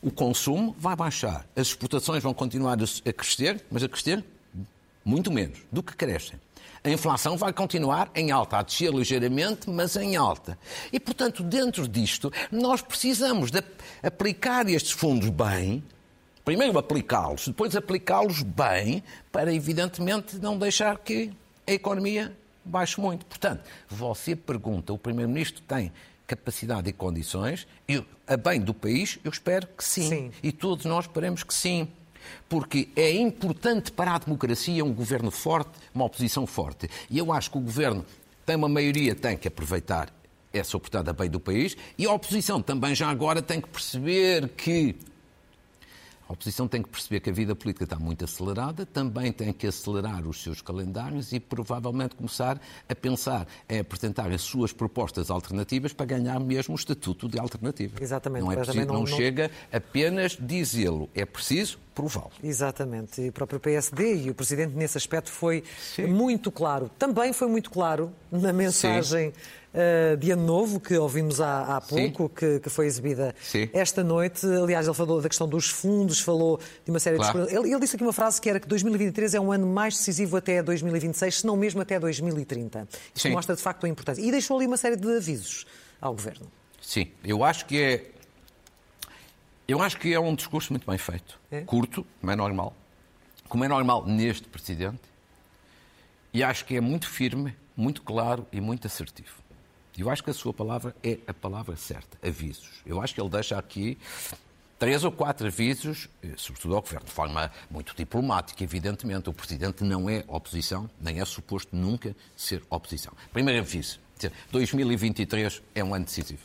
O 0.03 0.11
consumo 0.11 0.75
vai 0.77 0.97
baixar, 0.97 1.47
as 1.55 1.69
exportações 1.69 2.23
vão 2.23 2.35
continuar 2.35 2.77
a 2.83 3.13
crescer, 3.13 3.63
mas 3.71 3.85
a 3.85 3.89
crescer 3.89 4.25
muito 5.05 5.31
menos 5.31 5.59
do 5.71 5.85
que 5.85 5.95
crescem. 5.95 6.41
A 6.83 6.91
inflação 6.91 7.37
vai 7.37 7.53
continuar 7.53 8.11
em 8.15 8.33
alta, 8.33 8.59
a 8.59 8.63
descer 8.63 8.93
ligeiramente, 8.93 9.71
mas 9.71 9.95
em 9.95 10.17
alta. 10.17 10.59
E, 10.93 10.99
portanto, 10.99 11.45
dentro 11.45 11.87
disto, 11.87 12.33
nós 12.51 12.81
precisamos 12.81 13.51
de 13.51 13.63
aplicar 14.03 14.67
estes 14.69 14.93
fundos 14.93 15.29
bem, 15.29 15.85
primeiro 16.51 16.77
aplicá-los, 16.81 17.47
depois 17.47 17.77
aplicá-los 17.77 18.43
bem, 18.43 19.05
para 19.31 19.55
evidentemente 19.55 20.37
não 20.41 20.59
deixar 20.59 20.99
que 20.99 21.31
a 21.65 21.71
economia 21.71 22.37
baixe 22.65 23.01
muito. 23.01 23.25
Portanto, 23.25 23.63
você 23.89 24.35
pergunta, 24.35 24.93
o 24.93 24.99
Primeiro-Ministro 24.99 25.63
tem 25.63 25.93
capacidade 26.27 26.91
e 26.91 26.93
condições, 26.93 27.69
e 27.89 28.05
a 28.27 28.37
bem 28.37 28.61
do 28.61 28.75
país, 28.75 29.17
eu 29.23 29.31
espero 29.31 29.69
que 29.69 29.85
sim. 29.85 30.09
sim. 30.09 30.33
E 30.43 30.51
todos 30.51 30.87
nós 30.87 31.05
esperemos 31.05 31.45
que 31.45 31.55
sim. 31.55 31.87
Porque 32.49 32.89
é 32.97 33.13
importante 33.13 33.93
para 33.93 34.17
a 34.17 34.19
democracia 34.19 34.85
um 34.85 34.93
governo 34.93 35.31
forte, 35.31 35.71
uma 35.95 36.05
oposição 36.05 36.49
forte. 36.49 36.91
E 37.09 37.17
eu 37.17 37.33
acho 37.33 37.53
que 37.53 37.59
o 37.59 37.61
governo 37.61 38.05
tem 38.45 38.57
uma 38.57 38.69
maioria, 38.69 39.15
tem 39.15 39.37
que 39.37 39.47
aproveitar 39.47 40.13
essa 40.53 40.77
oportunidade 40.77 41.11
a 41.11 41.13
bem 41.13 41.31
do 41.31 41.39
país, 41.39 41.77
e 41.97 42.07
a 42.07 42.13
oposição 42.13 42.61
também 42.61 42.93
já 42.93 43.09
agora 43.09 43.41
tem 43.41 43.61
que 43.61 43.69
perceber 43.69 44.49
que 44.49 44.97
a 46.31 46.33
oposição 46.33 46.69
tem 46.69 46.81
que 46.81 46.89
perceber 46.89 47.19
que 47.19 47.29
a 47.29 47.33
vida 47.33 47.57
política 47.57 47.83
está 47.83 47.99
muito 47.99 48.25
acelerada, 48.25 48.87
também 48.87 49.33
tem 49.33 49.53
que 49.53 49.67
acelerar 49.67 50.25
os 50.29 50.41
seus 50.41 50.63
calendários 50.63 51.33
e 51.33 51.41
provavelmente 51.41 52.15
começar 52.15 52.61
a 52.89 52.95
pensar 52.95 53.49
em 53.69 53.81
apresentar 53.81 54.31
as 54.31 54.41
suas 54.41 54.73
propostas 54.73 55.29
alternativas 55.29 55.93
para 55.93 56.07
ganhar 56.07 56.39
mesmo 56.39 56.73
o 56.73 56.79
estatuto 56.79 57.27
de 57.27 57.37
alternativa. 57.37 57.97
Exatamente. 58.01 58.45
Não, 58.45 58.53
é 58.53 58.57
preciso, 58.57 58.87
não, 58.87 58.95
não, 58.95 59.07
chega 59.07 59.51
apenas 59.73 60.39
dizê-lo, 60.41 61.11
é 61.17 61.27
preciso 61.27 61.81
prová-lo. 61.97 62.31
Exatamente. 62.45 63.21
E 63.21 63.31
o 63.31 63.33
próprio 63.33 63.59
PSD 63.59 64.27
e 64.27 64.31
o 64.31 64.35
Presidente 64.35 64.77
nesse 64.77 64.97
aspecto 64.97 65.33
foi 65.33 65.65
Sim. 65.97 66.07
muito 66.07 66.53
claro. 66.53 66.89
Também 66.97 67.33
foi 67.33 67.49
muito 67.49 67.73
claro 67.73 68.13
na 68.31 68.53
mensagem. 68.53 69.33
Sim 69.33 69.60
uh, 69.75 70.17
de 70.17 70.31
Ano 70.31 70.45
Novo, 70.45 70.81
que 70.81 70.97
ouvimos 70.97 71.41
há, 71.41 71.77
há 71.77 71.81
pouco, 71.81 72.29
que, 72.29 72.61
que, 72.61 72.71
foi 72.71 72.87
exibida 72.87 73.35
Sim. 73.43 73.69
esta 73.73 74.03
noite. 74.03 74.47
Aliás, 74.47 74.87
ele 74.87 74.95
falou 74.95 75.21
da 75.21 75.29
questão 75.29 75.49
dos 75.49 75.69
fundos, 75.69 76.21
falou 76.21 76.59
de 76.85 76.91
uma 76.91 76.99
série 76.99 77.17
claro. 77.17 77.47
de. 77.47 77.55
Ele, 77.55 77.71
ele 77.71 77.81
disse 77.81 77.97
aqui 77.97 78.05
uma 78.05 78.13
frase 78.13 78.41
que 78.41 78.49
era 78.49 78.61
que 78.61 78.69
2023 78.69 79.35
é 79.35 79.41
um 79.41 79.53
ano 79.53 79.67
mais 79.67 79.97
decisivo 79.97 80.37
até 80.37 80.63
2026, 80.63 81.41
se 81.41 81.47
não 81.47 81.57
mesmo 81.57 81.81
até 81.81 81.99
2030. 81.99 82.89
Isto 83.15 83.29
Sim. 83.29 83.31
mostra 83.31 83.57
de 83.57 83.63
facto 83.63 83.85
a 83.87 83.89
importância. 83.89 84.23
E 84.23 84.31
deixou 84.31 84.57
ali 84.57 84.67
uma 84.67 84.77
série 84.77 84.97
de 84.97 85.17
avisos 85.17 85.67
ao 86.01 86.13
Governo. 86.13 86.47
Sim, 86.81 87.09
eu 87.25 87.45
acho 87.45 87.67
que 87.67 87.81
é. 87.81 88.11
Eu 89.69 89.81
acho 89.81 89.99
que 89.99 90.13
é 90.13 90.19
um 90.19 90.35
discurso 90.35 90.73
muito 90.73 90.85
bem 90.85 90.99
feito. 90.99 91.39
É? 91.51 91.61
Curto, 91.61 92.05
como 92.21 92.33
é 92.33 92.37
normal. 92.37 92.75
Como 93.49 93.65
é 93.65 93.69
normal 93.69 94.05
neste 94.05 94.49
Presidente. 94.49 95.01
E 96.33 96.43
acho 96.43 96.65
que 96.65 96.77
é 96.77 96.81
muito 96.81 97.09
firme, 97.09 97.57
muito 97.77 98.03
claro 98.03 98.47
e 98.53 98.61
muito 98.61 98.87
assertivo. 98.87 99.41
Eu 99.99 100.09
acho 100.09 100.23
que 100.23 100.31
a 100.31 100.35
sua 100.35 100.53
palavra 100.53 100.95
é 101.03 101.19
a 101.27 101.35
palavra 101.35 101.77
certa, 101.77 102.17
avisos. 102.27 102.83
Eu 102.87 103.01
acho 103.01 103.15
que 103.15 103.21
ele 103.21 103.29
deixa 103.29 103.59
aqui 103.59 103.99
três 104.79 105.05
ou 105.05 105.13
quatro 105.13 105.47
avisos, 105.47 106.09
eh, 106.23 106.29
sobretudo 106.37 106.75
ao 106.75 106.81
governo, 106.81 107.07
de 107.07 107.13
forma 107.13 107.53
muito 107.71 107.95
diplomática, 107.95 108.65
evidentemente. 108.65 109.29
O 109.29 109.33
presidente 109.33 109.85
não 109.85 110.09
é 110.09 110.25
oposição, 110.27 110.89
nem 111.01 111.21
é 111.21 111.25
suposto 111.25 111.77
nunca 111.77 112.17
ser 112.35 112.63
oposição. 112.71 113.13
Primeiro 113.33 113.61
aviso: 113.61 114.01
2023 114.51 115.63
é 115.75 115.85
um 115.85 115.95
ano 115.95 116.07
decisivo. 116.07 116.43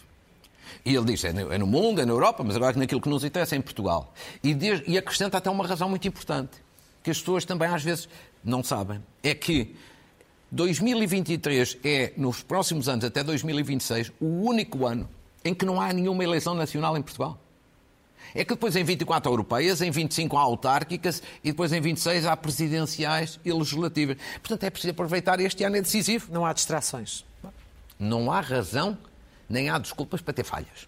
E 0.83 0.93
ele 0.93 1.05
diz: 1.05 1.23
é 1.23 1.31
no, 1.31 1.51
é 1.53 1.57
no 1.57 1.65
mundo, 1.65 2.01
é 2.01 2.05
na 2.05 2.11
Europa, 2.11 2.43
mas 2.43 2.55
agora 2.55 2.77
naquilo 2.77 2.99
que 2.99 3.09
nos 3.09 3.23
interessa 3.23 3.55
é 3.55 3.57
em 3.57 3.61
Portugal. 3.61 4.13
E, 4.43 4.53
de, 4.53 4.83
e 4.85 4.97
acrescenta 4.97 5.37
até 5.37 5.49
uma 5.49 5.65
razão 5.65 5.89
muito 5.89 6.07
importante, 6.07 6.57
que 7.01 7.11
as 7.11 7.19
pessoas 7.19 7.45
também 7.45 7.69
às 7.69 7.83
vezes 7.83 8.09
não 8.43 8.63
sabem: 8.63 9.01
é 9.23 9.33
que 9.33 9.75
2023 10.55 11.79
é, 11.83 12.13
nos 12.15 12.41
próximos 12.41 12.87
anos, 12.87 13.03
até 13.03 13.21
2026, 13.21 14.13
o 14.21 14.25
único 14.25 14.85
ano 14.85 15.09
em 15.43 15.53
que 15.53 15.65
não 15.65 15.81
há 15.81 15.91
nenhuma 15.91 16.23
eleição 16.23 16.55
nacional 16.55 16.95
em 16.95 17.01
Portugal. 17.01 17.37
É 18.33 18.45
que 18.45 18.53
depois 18.53 18.73
em 18.77 18.83
24 18.83 19.29
há 19.29 19.33
europeias, 19.33 19.81
em 19.81 19.91
25 19.91 20.37
há 20.37 20.41
autárquicas 20.41 21.21
e 21.43 21.51
depois 21.51 21.73
em 21.73 21.81
26 21.81 22.25
há 22.25 22.37
presidenciais 22.37 23.37
e 23.43 23.51
legislativas. 23.51 24.15
Portanto, 24.35 24.63
é 24.63 24.69
preciso 24.69 24.91
aproveitar 24.91 25.41
este 25.41 25.61
ano 25.65 25.75
é 25.75 25.81
decisivo. 25.81 26.31
Não 26.31 26.45
há 26.45 26.53
distrações. 26.53 27.25
Não 27.99 28.31
há 28.31 28.39
razão, 28.39 28.97
nem 29.49 29.69
há 29.69 29.77
desculpas 29.77 30.21
para 30.21 30.33
ter 30.33 30.45
falhas. 30.45 30.87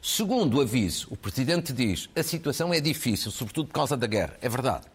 Segundo 0.00 0.58
aviso, 0.58 1.06
o 1.10 1.16
Presidente 1.18 1.72
diz 1.72 2.08
a 2.16 2.22
situação 2.22 2.72
é 2.72 2.80
difícil, 2.80 3.30
sobretudo 3.30 3.66
por 3.68 3.74
causa 3.74 3.94
da 3.94 4.06
guerra. 4.06 4.36
É 4.40 4.48
verdade. 4.48 4.91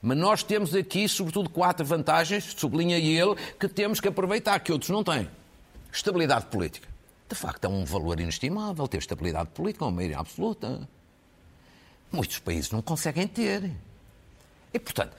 Mas 0.00 0.16
nós 0.16 0.42
temos 0.42 0.74
aqui, 0.74 1.08
sobretudo, 1.08 1.50
quatro 1.50 1.84
vantagens, 1.84 2.54
sublinha 2.56 2.98
ele, 2.98 3.34
que 3.58 3.68
temos 3.68 4.00
que 4.00 4.08
aproveitar, 4.08 4.58
que 4.60 4.72
outros 4.72 4.90
não 4.90 5.02
têm. 5.02 5.28
Estabilidade 5.92 6.46
política. 6.46 6.88
De 7.28 7.34
facto, 7.34 7.64
é 7.64 7.68
um 7.68 7.84
valor 7.84 8.20
inestimável 8.20 8.86
ter 8.86 8.98
estabilidade 8.98 9.50
política, 9.50 9.84
uma 9.84 9.90
maioria 9.90 10.18
absoluta. 10.18 10.88
Muitos 12.10 12.38
países 12.38 12.70
não 12.70 12.80
conseguem 12.80 13.26
ter. 13.26 13.70
E, 14.72 14.78
portanto, 14.78 15.16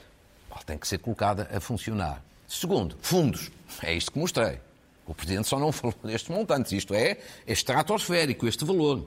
tem 0.69 0.77
que 0.77 0.87
ser 0.87 0.99
colocada 0.99 1.49
a 1.51 1.59
funcionar. 1.59 2.23
Segundo, 2.47 2.95
fundos. 3.01 3.49
É 3.81 3.93
isto 3.93 4.11
que 4.11 4.19
mostrei. 4.19 4.59
O 5.05 5.15
Presidente 5.15 5.47
só 5.47 5.57
não 5.59 5.71
falou 5.73 5.95
destes 6.03 6.29
montantes. 6.29 6.71
Isto 6.71 6.93
é, 6.93 7.11
é 7.11 7.19
estratosférico, 7.47 8.47
este 8.47 8.63
valor. 8.63 9.03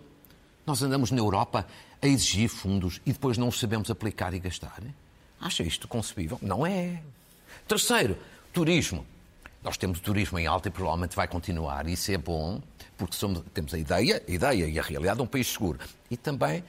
Nós 0.66 0.82
andamos 0.82 1.12
na 1.12 1.18
Europa 1.18 1.66
a 2.00 2.06
exigir 2.06 2.48
fundos 2.48 3.00
e 3.06 3.12
depois 3.12 3.38
não 3.38 3.48
os 3.48 3.60
sabemos 3.60 3.90
aplicar 3.90 4.34
e 4.34 4.40
gastar. 4.40 4.80
Acha 5.42 5.64
isto 5.64 5.88
concebível? 5.88 6.38
Não 6.40 6.64
é. 6.64 7.02
Terceiro, 7.66 8.16
turismo. 8.52 9.04
Nós 9.60 9.76
temos 9.76 9.98
turismo 9.98 10.38
em 10.38 10.46
alta 10.46 10.68
e 10.68 10.70
provavelmente 10.70 11.16
vai 11.16 11.26
continuar. 11.26 11.88
Isso 11.88 12.12
é 12.12 12.16
bom, 12.16 12.62
porque 12.96 13.16
somos, 13.16 13.42
temos 13.52 13.74
a 13.74 13.78
ideia, 13.78 14.22
a 14.26 14.30
ideia 14.30 14.66
e 14.68 14.78
a 14.78 14.82
realidade 14.82 15.16
de 15.16 15.22
um 15.22 15.26
país 15.26 15.48
seguro. 15.48 15.80
E 16.08 16.16
também 16.16 16.62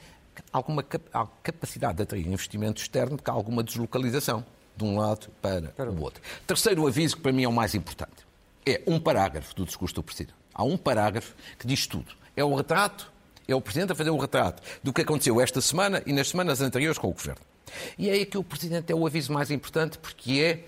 alguma 0.52 0.84
capacidade 0.84 1.98
de 1.98 2.04
atrair 2.04 2.26
investimento 2.26 2.82
externo, 2.82 3.16
porque 3.16 3.30
há 3.30 3.34
alguma 3.34 3.64
deslocalização 3.64 4.44
de 4.76 4.84
um 4.84 4.98
lado 4.98 5.28
para, 5.40 5.70
para 5.70 5.92
o 5.92 6.02
outro. 6.02 6.22
Terceiro 6.48 6.88
aviso, 6.88 7.18
que 7.18 7.22
para 7.22 7.32
mim 7.32 7.44
é 7.44 7.48
o 7.48 7.54
mais 7.54 7.76
importante, 7.76 8.26
é 8.66 8.82
um 8.88 9.00
parágrafo 9.00 9.54
do 9.56 9.66
discurso 9.66 9.94
do 9.94 10.04
Presidente. 10.04 10.36
Há 10.52 10.64
um 10.64 10.78
parágrafo 10.78 11.36
que 11.60 11.68
diz 11.68 11.86
tudo. 11.86 12.12
É 12.36 12.44
o 12.44 12.56
retrato, 12.56 13.12
é 13.48 13.54
o 13.54 13.62
Presidente 13.62 13.92
a 13.92 13.96
fazer 13.96 14.10
o 14.10 14.18
retrato 14.18 14.64
do 14.82 14.92
que 14.92 15.02
aconteceu 15.02 15.40
esta 15.40 15.62
semana 15.62 16.02
e 16.08 16.14
nas 16.14 16.30
semanas 16.30 16.60
anteriores 16.60 16.98
com 16.98 17.08
o 17.08 17.14
Governo. 17.14 17.53
E 17.98 18.10
é 18.10 18.14
aí 18.14 18.26
que 18.26 18.38
o 18.38 18.44
Presidente 18.44 18.92
é 18.92 18.96
o 18.96 19.06
aviso 19.06 19.32
mais 19.34 19.52
importante, 19.52 19.98
porque 19.98 20.42
é 20.42 20.66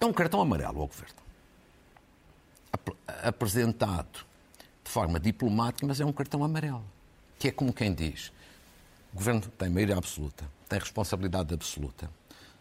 É 0.00 0.04
um 0.04 0.12
cartão 0.12 0.40
amarelo 0.40 0.80
ao 0.80 0.86
governo. 0.86 1.16
Apresentado 3.22 4.26
de 4.84 4.90
forma 4.90 5.18
diplomática, 5.18 5.86
mas 5.86 6.00
é 6.00 6.04
um 6.04 6.12
cartão 6.12 6.44
amarelo. 6.44 6.84
Que 7.38 7.48
é 7.48 7.50
como 7.50 7.72
quem 7.72 7.92
diz: 7.92 8.30
o 9.12 9.16
governo 9.16 9.40
tem 9.40 9.70
maioria 9.70 9.96
absoluta, 9.96 10.44
tem 10.68 10.78
responsabilidade 10.78 11.54
absoluta. 11.54 12.10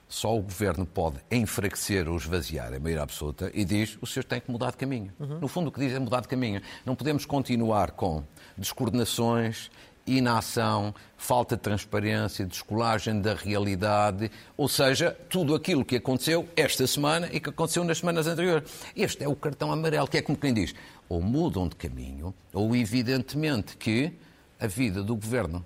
Só 0.07 0.37
o 0.37 0.41
governo 0.41 0.85
pode 0.85 1.17
enfraquecer 1.31 2.07
ou 2.07 2.15
esvaziar 2.15 2.67
a 2.67 2.79
maioria 2.79 3.01
absoluta 3.01 3.51
e 3.53 3.65
diz 3.65 3.97
o 4.01 4.05
senhor 4.05 4.23
tem 4.23 4.39
que 4.39 4.51
mudar 4.51 4.71
de 4.71 4.77
caminho. 4.77 5.11
Uhum. 5.19 5.39
No 5.39 5.47
fundo, 5.47 5.67
o 5.67 5.71
que 5.71 5.79
diz 5.79 5.93
é 5.93 5.99
mudar 5.99 6.21
de 6.21 6.27
caminho. 6.27 6.61
Não 6.85 6.95
podemos 6.95 7.25
continuar 7.25 7.91
com 7.91 8.23
descoordenações, 8.55 9.71
inação, 10.07 10.93
falta 11.17 11.55
de 11.55 11.61
transparência, 11.61 12.45
descolagem 12.45 13.19
da 13.19 13.33
realidade, 13.33 14.31
ou 14.55 14.67
seja, 14.67 15.17
tudo 15.29 15.55
aquilo 15.55 15.83
que 15.83 15.95
aconteceu 15.95 16.47
esta 16.55 16.85
semana 16.85 17.29
e 17.31 17.39
que 17.39 17.49
aconteceu 17.49 17.83
nas 17.83 17.97
semanas 17.97 18.27
anteriores. 18.27 18.69
Este 18.95 19.23
é 19.23 19.27
o 19.27 19.35
cartão 19.35 19.71
amarelo, 19.71 20.07
que 20.07 20.17
é 20.17 20.21
como 20.21 20.37
quem 20.37 20.53
diz, 20.53 20.75
ou 21.09 21.21
mudam 21.21 21.67
de 21.67 21.75
caminho, 21.75 22.33
ou 22.53 22.75
evidentemente 22.75 23.75
que 23.77 24.13
a 24.59 24.67
vida 24.67 25.03
do 25.03 25.15
governo 25.15 25.65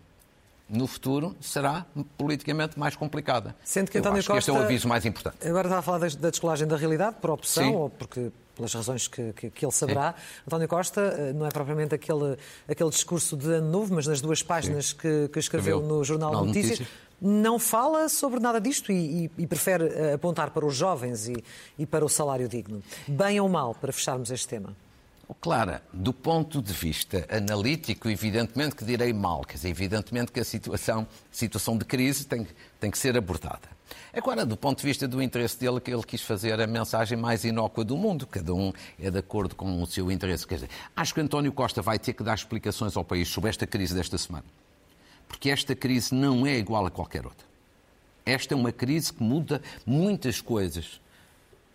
no 0.70 0.86
futuro 0.86 1.36
será 1.42 1.86
politicamente 2.18 2.78
mais 2.78 2.96
complicada. 2.96 3.56
Sendo 3.64 3.90
que 3.90 3.98
António 3.98 4.18
Costa, 4.18 4.34
que 4.34 4.40
este 4.40 4.52
é 4.52 4.54
o 4.54 4.58
aviso 4.58 4.88
mais 4.88 5.06
importante. 5.06 5.48
Agora 5.48 5.68
está 5.68 5.80
a 5.80 5.82
falar 5.82 6.00
da 6.00 6.30
descolagem 6.30 6.68
da 6.68 6.78
realidade, 6.78 7.18
por 7.20 7.32
opção 7.32 7.64
Sim. 7.64 7.76
ou 7.76 7.90
porque 7.90 8.32
pelas 8.60 8.74
razões 8.74 9.08
que, 9.08 9.32
que, 9.34 9.50
que 9.50 9.66
ele 9.66 9.72
saberá. 9.72 10.14
Sim. 10.14 10.42
António 10.48 10.68
Costa 10.68 11.02
eh, 11.02 11.34
não 11.34 11.46
é 11.46 11.50
propriamente 11.50 11.96
aquele, 11.96 12.38
aquele 12.68 12.90
discurso 12.90 13.38
de 13.38 13.54
ano 13.54 13.72
novo, 13.72 13.96
mas 13.96 14.06
nas 14.06 14.20
duas 14.20 14.44
páginas 14.44 14.92
que, 14.92 15.30
que, 15.30 15.40
escreveu 15.40 15.82
no 15.82 16.04
Jornal 16.04 16.32
de 16.42 16.48
Notícias, 16.48 16.80
Notícias, 16.80 17.10
não 17.22 17.58
fala 17.58 18.10
sobre 18.10 18.40
nada 18.40 18.60
disto 18.60 18.92
e, 18.92 19.26
e, 19.26 19.32
e 19.40 19.48
prefere 19.48 19.88
eh, 19.88 20.14
apontar 20.14 20.52
para 20.52 20.66
os 20.66 20.76
jovens 20.76 21.28
e, 21.30 21.44
e 21.78 21.86
para 21.86 22.04
o 22.04 22.10
salário 22.10 22.50
digno. 22.50 22.84
Bem 23.08 23.40
ou 23.40 23.48
mal, 23.48 23.74
para 23.74 23.94
fecharmos 23.94 24.30
este 24.30 24.48
tema? 24.48 24.76
Clara, 25.36 25.84
do 25.94 26.12
ponto 26.12 26.62
de 26.62 26.74
vista 26.74 27.26
analítico, 27.30 28.10
evidentemente 28.10 28.76
que 28.76 28.84
direi 28.84 29.14
mal, 29.14 29.44
quer 29.46 29.56
dizer, 29.56 29.70
evidentemente 29.70 30.32
que 30.32 30.40
a 30.40 30.44
situação, 30.44 31.08
situação 31.32 31.78
de 31.78 31.86
crise 31.86 32.26
tem, 32.26 32.48
tem 32.80 32.90
que 32.90 32.98
ser 32.98 33.16
abordada. 33.16 33.70
Agora, 34.12 34.46
do 34.46 34.58
ponto 34.58 34.80
de 34.80 34.86
vista 34.86 35.08
do 35.08 35.22
interesse 35.22 35.60
dele, 35.60 35.80
que 35.80 35.94
ele 35.94 36.04
quis 36.04 36.22
fazer 36.22 36.60
a 36.60 36.68
mensagem 36.68 37.18
mais 37.18 37.44
inócua 37.44 37.84
do 37.84 37.96
mundo, 37.96 38.26
cada 38.26 38.54
um 38.54 38.74
é 39.00 39.10
de 39.10 39.20
acordo 39.20 39.56
com 39.56 39.82
o 39.82 39.86
seu 39.86 40.12
interesse. 40.12 40.48
Quer 40.48 40.56
dizer, 40.56 40.70
acho 40.96 41.14
que 41.14 41.22
António 41.22 41.52
Costa 41.54 41.82
vai 41.82 42.00
ter 42.00 42.14
que 42.14 42.24
dar 42.24 42.34
explicações 42.34 42.98
ao 42.98 43.04
país 43.04 43.28
sobre 43.28 43.50
esta 43.50 43.68
crise 43.68 43.94
desta 43.94 44.18
semana, 44.18 44.46
porque 45.28 45.50
esta 45.50 45.76
crise 45.76 46.14
não 46.14 46.46
é 46.46 46.58
igual 46.58 46.86
a 46.86 46.92
qualquer 46.92 47.26
outra. 47.26 47.48
Esta 48.26 48.54
é 48.54 48.58
uma 48.58 48.72
crise 48.72 49.14
que 49.14 49.24
muda 49.24 49.62
muitas 49.86 50.42
coisas 50.42 51.00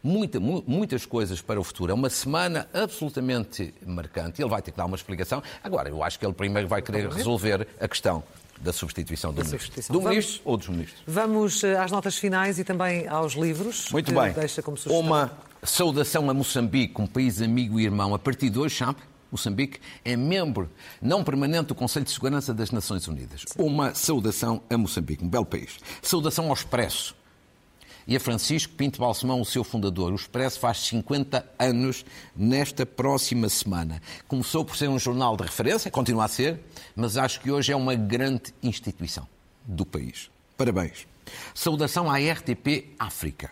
muita, 0.04 0.38
muitas 0.38 1.06
coisas 1.06 1.40
para 1.40 1.58
o 1.58 1.64
futuro. 1.64 1.90
É 1.90 1.94
uma 1.94 2.10
semana 2.10 2.68
absolutamente 2.74 3.72
marcante. 3.86 4.42
Ele 4.42 4.50
vai 4.50 4.60
ter 4.60 4.70
que 4.70 4.76
dar 4.76 4.84
uma 4.84 4.96
explicação. 4.96 5.42
Agora, 5.62 5.88
eu 5.88 6.02
acho 6.04 6.18
que 6.18 6.26
ele 6.26 6.34
primeiro 6.34 6.68
vai 6.68 6.82
querer 6.82 7.08
resolver 7.08 7.66
a 7.80 7.88
questão 7.88 8.22
da 8.60 8.72
substituição 8.72 9.32
do 9.32 9.36
da 9.36 9.44
ministro. 9.44 9.58
Substituição. 9.60 9.94
Do 9.94 10.00
vamos, 10.02 10.16
ministro 10.16 10.42
ou 10.44 10.56
dos 10.56 10.68
ministros. 10.68 11.02
Vamos 11.06 11.64
eh, 11.64 11.76
às 11.76 11.90
notas 11.90 12.16
finais 12.16 12.58
e 12.58 12.64
também 12.64 13.08
aos 13.08 13.32
livros. 13.32 13.90
Muito 13.90 14.12
bem. 14.12 14.32
Deixa 14.32 14.62
como 14.62 14.76
Uma 14.86 15.32
saudação 15.62 16.28
a 16.30 16.34
Moçambique, 16.34 17.00
um 17.00 17.06
país 17.06 17.40
amigo 17.40 17.80
e 17.80 17.84
irmão. 17.84 18.14
A 18.14 18.18
partir 18.18 18.50
de 18.50 18.58
hoje, 18.58 18.76
sabe, 18.76 18.98
Moçambique 19.32 19.80
é 20.04 20.16
membro 20.16 20.70
não 21.02 21.24
permanente 21.24 21.68
do 21.68 21.74
Conselho 21.74 22.04
de 22.04 22.12
Segurança 22.12 22.54
das 22.54 22.70
Nações 22.70 23.08
Unidas. 23.08 23.42
Sim. 23.46 23.62
Uma 23.62 23.94
saudação 23.94 24.62
a 24.70 24.78
Moçambique, 24.78 25.24
um 25.24 25.28
belo 25.28 25.46
país. 25.46 25.78
Saudação 26.00 26.46
ao 26.46 26.54
Expresso 26.54 27.16
e 28.06 28.16
a 28.16 28.20
Francisco 28.20 28.74
Pinto 28.74 29.00
Balsemão, 29.00 29.40
o 29.40 29.44
seu 29.44 29.64
fundador. 29.64 30.12
O 30.12 30.16
Expresso 30.16 30.58
faz 30.58 30.78
50 30.78 31.46
anos 31.58 32.04
nesta 32.36 32.84
próxima 32.84 33.48
semana. 33.48 34.00
Começou 34.28 34.64
por 34.64 34.76
ser 34.76 34.88
um 34.88 34.98
jornal 34.98 35.36
de 35.36 35.42
referência, 35.42 35.90
continua 35.90 36.24
a 36.24 36.28
ser, 36.28 36.60
mas 36.94 37.16
acho 37.16 37.40
que 37.40 37.50
hoje 37.50 37.72
é 37.72 37.76
uma 37.76 37.94
grande 37.94 38.54
instituição 38.62 39.26
do 39.64 39.86
país. 39.86 40.30
Parabéns. 40.56 41.06
Saudação 41.54 42.10
à 42.10 42.18
RTP 42.18 42.94
África. 42.98 43.50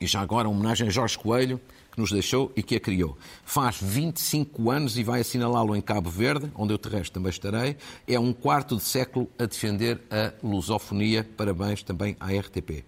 E 0.00 0.06
já 0.06 0.20
agora, 0.20 0.48
homenagem 0.48 0.88
a 0.88 0.90
Jorge 0.90 1.18
Coelho, 1.18 1.60
que 1.90 1.98
nos 1.98 2.12
deixou 2.12 2.52
e 2.54 2.62
que 2.62 2.76
a 2.76 2.80
criou. 2.80 3.16
Faz 3.44 3.78
25 3.80 4.70
anos 4.70 4.98
e 4.98 5.02
vai 5.02 5.22
assinalá-lo 5.22 5.74
em 5.74 5.80
Cabo 5.80 6.10
Verde, 6.10 6.52
onde 6.54 6.74
eu 6.74 6.78
terrestre 6.78 7.12
também 7.12 7.30
estarei. 7.30 7.76
É 8.06 8.20
um 8.20 8.32
quarto 8.34 8.76
de 8.76 8.82
século 8.82 9.28
a 9.38 9.46
defender 9.46 10.02
a 10.10 10.34
lusofonia. 10.46 11.26
Parabéns 11.36 11.82
também 11.82 12.14
à 12.20 12.30
RTP. 12.30 12.84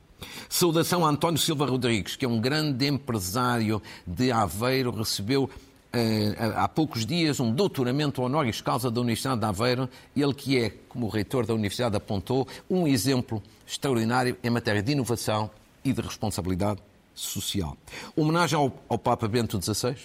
Saudação 0.49 1.05
a 1.05 1.11
António 1.11 1.39
Silva 1.39 1.67
Rodrigues, 1.67 2.17
que 2.17 2.25
é 2.25 2.29
um 2.29 2.41
grande 2.41 2.87
empresário 2.87 3.83
de 4.07 4.33
Aveiro, 4.33 4.91
recebeu 4.91 5.49
eh, 5.93 6.35
há 6.57 6.69
poucos 6.69 7.07
dias 7.07 7.41
um 7.41 7.51
doutoramento 7.51 8.23
honoris 8.23 8.61
causa 8.61 8.91
da 8.91 9.01
Universidade 9.01 9.41
de 9.41 9.47
Aveiro, 9.47 9.89
ele 10.17 10.35
que 10.35 10.59
é, 10.59 10.71
como 10.89 11.07
o 11.07 11.09
reitor 11.09 11.47
da 11.47 11.55
Universidade 11.55 11.97
apontou, 11.97 12.47
um 12.69 12.87
exemplo 12.87 13.43
extraordinário 13.67 14.37
em 14.43 14.51
matéria 14.51 14.83
de 14.83 14.93
inovação 14.93 15.51
e 15.85 15.93
de 15.93 16.01
responsabilidade 16.01 16.81
social. 17.15 17.77
Homenagem 18.15 18.59
ao, 18.59 18.73
ao 18.89 18.99
Papa 18.99 19.27
Bento 19.27 19.61
XVI. 19.61 19.97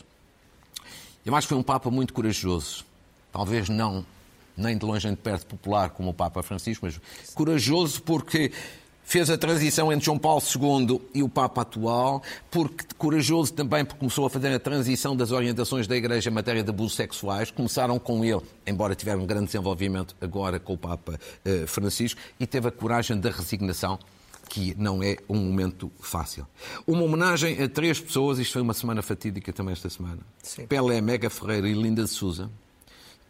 Eu 1.25 1.35
acho 1.35 1.47
que 1.47 1.49
foi 1.49 1.57
um 1.57 1.63
Papa 1.63 1.89
muito 1.89 2.13
corajoso. 2.13 2.85
Talvez 3.31 3.69
não, 3.69 4.05
nem 4.55 4.77
de 4.77 4.85
longe 4.85 5.07
nem 5.07 5.15
de 5.15 5.21
perto, 5.21 5.45
popular 5.45 5.89
como 5.89 6.09
o 6.09 6.13
Papa 6.13 6.41
Francisco, 6.43 6.85
mas 6.85 6.99
corajoso 7.33 8.01
porque 8.03 8.51
fez 9.03 9.29
a 9.29 9.37
transição 9.37 9.91
entre 9.91 10.05
João 10.05 10.17
Paulo 10.17 10.41
II 10.41 11.01
e 11.13 11.21
o 11.21 11.29
Papa 11.29 11.61
atual, 11.61 12.21
porque 12.49 12.85
corajoso 12.97 13.53
também 13.53 13.85
porque 13.85 13.99
começou 13.99 14.25
a 14.25 14.29
fazer 14.29 14.53
a 14.53 14.59
transição 14.59 15.15
das 15.15 15.31
orientações 15.31 15.87
da 15.87 15.95
Igreja 15.95 16.29
em 16.29 16.33
matéria 16.33 16.63
de 16.63 16.69
abusos 16.69 16.95
sexuais. 16.95 17.51
Começaram 17.51 17.99
com 17.99 18.23
ele, 18.23 18.41
embora 18.65 18.95
tiver 18.95 19.15
um 19.15 19.25
grande 19.25 19.47
desenvolvimento 19.47 20.15
agora 20.21 20.59
com 20.59 20.73
o 20.73 20.77
Papa 20.77 21.19
eh, 21.45 21.65
Francisco, 21.67 22.19
e 22.39 22.47
teve 22.47 22.67
a 22.67 22.71
coragem 22.71 23.19
da 23.19 23.29
resignação 23.29 23.99
que 24.49 24.75
não 24.77 25.01
é 25.01 25.17
um 25.27 25.35
momento 25.35 25.91
fácil. 25.99 26.45
Uma 26.85 27.03
homenagem 27.03 27.61
a 27.61 27.67
três 27.67 27.99
pessoas, 27.99 28.37
isto 28.39 28.53
foi 28.53 28.61
uma 28.61 28.73
semana 28.73 29.01
fatídica 29.01 29.51
também 29.51 29.73
esta 29.73 29.89
semana. 29.89 30.19
Sim. 30.41 30.67
Pelé, 30.67 31.01
Mega 31.01 31.29
Ferreira 31.29 31.67
e 31.67 31.73
Linda 31.73 32.03
de 32.03 32.09
Souza. 32.09 32.51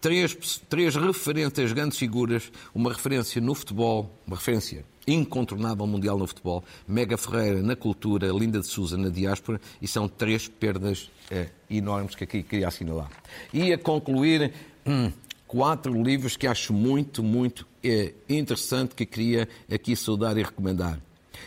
Três, 0.01 0.35
três 0.67 0.95
referentes, 0.95 1.71
grandes 1.71 1.97
figuras, 1.97 2.51
uma 2.75 2.91
referência 2.91 3.39
no 3.39 3.55
futebol, 3.55 4.13
uma 4.27 4.35
referência 4.35 4.85
incontornável 5.07 5.85
mundial 5.85 6.17
no 6.17 6.27
futebol, 6.27 6.63
Mega 6.87 7.17
Ferreira 7.17 7.61
na 7.61 7.75
cultura, 7.75 8.27
Linda 8.27 8.59
de 8.59 8.67
Souza 8.67 8.97
na 8.97 9.09
diáspora, 9.09 9.59
e 9.81 9.87
são 9.87 10.07
três 10.07 10.47
perdas 10.47 11.09
eh, 11.29 11.49
enormes 11.69 12.15
que 12.15 12.23
aqui 12.23 12.43
queria 12.43 12.67
assinalar. 12.67 13.09
E 13.53 13.73
a 13.73 13.77
concluir, 13.77 14.53
hum, 14.85 15.11
quatro 15.47 16.01
livros 16.01 16.35
que 16.35 16.47
acho 16.47 16.73
muito, 16.73 17.21
muito 17.21 17.67
eh, 17.83 18.13
interessante 18.29 18.95
que 18.95 19.05
queria 19.05 19.47
aqui 19.71 19.95
saudar 19.95 20.37
e 20.37 20.43
recomendar. 20.43 20.99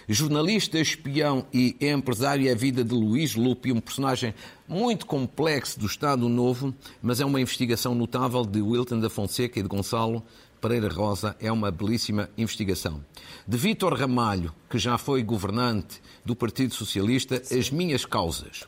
Jornalista, 0.09 0.79
espião 0.79 1.45
e 1.53 1.77
empresário 1.81 2.49
é 2.49 2.53
a 2.53 2.55
vida 2.55 2.85
de 2.85 2.95
Luís 2.95 3.35
Lupi, 3.35 3.73
um 3.73 3.81
personagem 3.81 4.33
muito 4.69 5.07
complexo 5.07 5.81
do 5.81 5.87
Estado 5.87 6.29
Novo, 6.29 6.73
mas 7.03 7.21
é 7.21 7.25
uma 7.25 7.41
investigação 7.41 7.95
notável 7.95 8.45
de 8.45 8.61
Wilton 8.61 9.01
da 9.01 9.11
Fonseca 9.11 9.59
e 9.59 9.63
de 9.63 9.69
Gonçalo 9.69 10.23
Pereira 10.67 10.89
Rosa 10.89 11.37
é 11.39 11.53
uma 11.53 11.71
belíssima 11.71 12.29
investigação. 12.37 13.01
De 13.47 13.57
Vítor 13.57 13.95
Ramalho, 13.95 14.53
que 14.69 14.81
já 14.81 14.99
foi 14.99 15.23
governante 15.23 16.03
do 16.25 16.35
Partido 16.35 16.75
Socialista, 16.75 17.41
As 17.57 17.71
Minhas 17.71 18.05
Causas, 18.05 18.65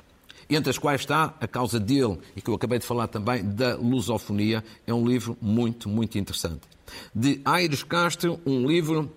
entre 0.49 0.71
as 0.71 0.79
quais 0.79 1.01
está 1.01 1.35
a 1.41 1.49
causa 1.49 1.81
dele, 1.81 2.21
e 2.37 2.41
que 2.41 2.49
eu 2.49 2.55
acabei 2.55 2.79
de 2.79 2.87
falar 2.87 3.09
também, 3.09 3.43
da 3.45 3.75
lusofonia, 3.75 4.63
é 4.87 4.95
um 4.95 5.05
livro 5.05 5.37
muito, 5.43 5.89
muito 5.89 6.17
interessante. 6.17 6.61
De 7.13 7.41
Aires 7.45 7.83
Castro, 7.83 8.39
um 8.47 8.65
livro 8.65 9.13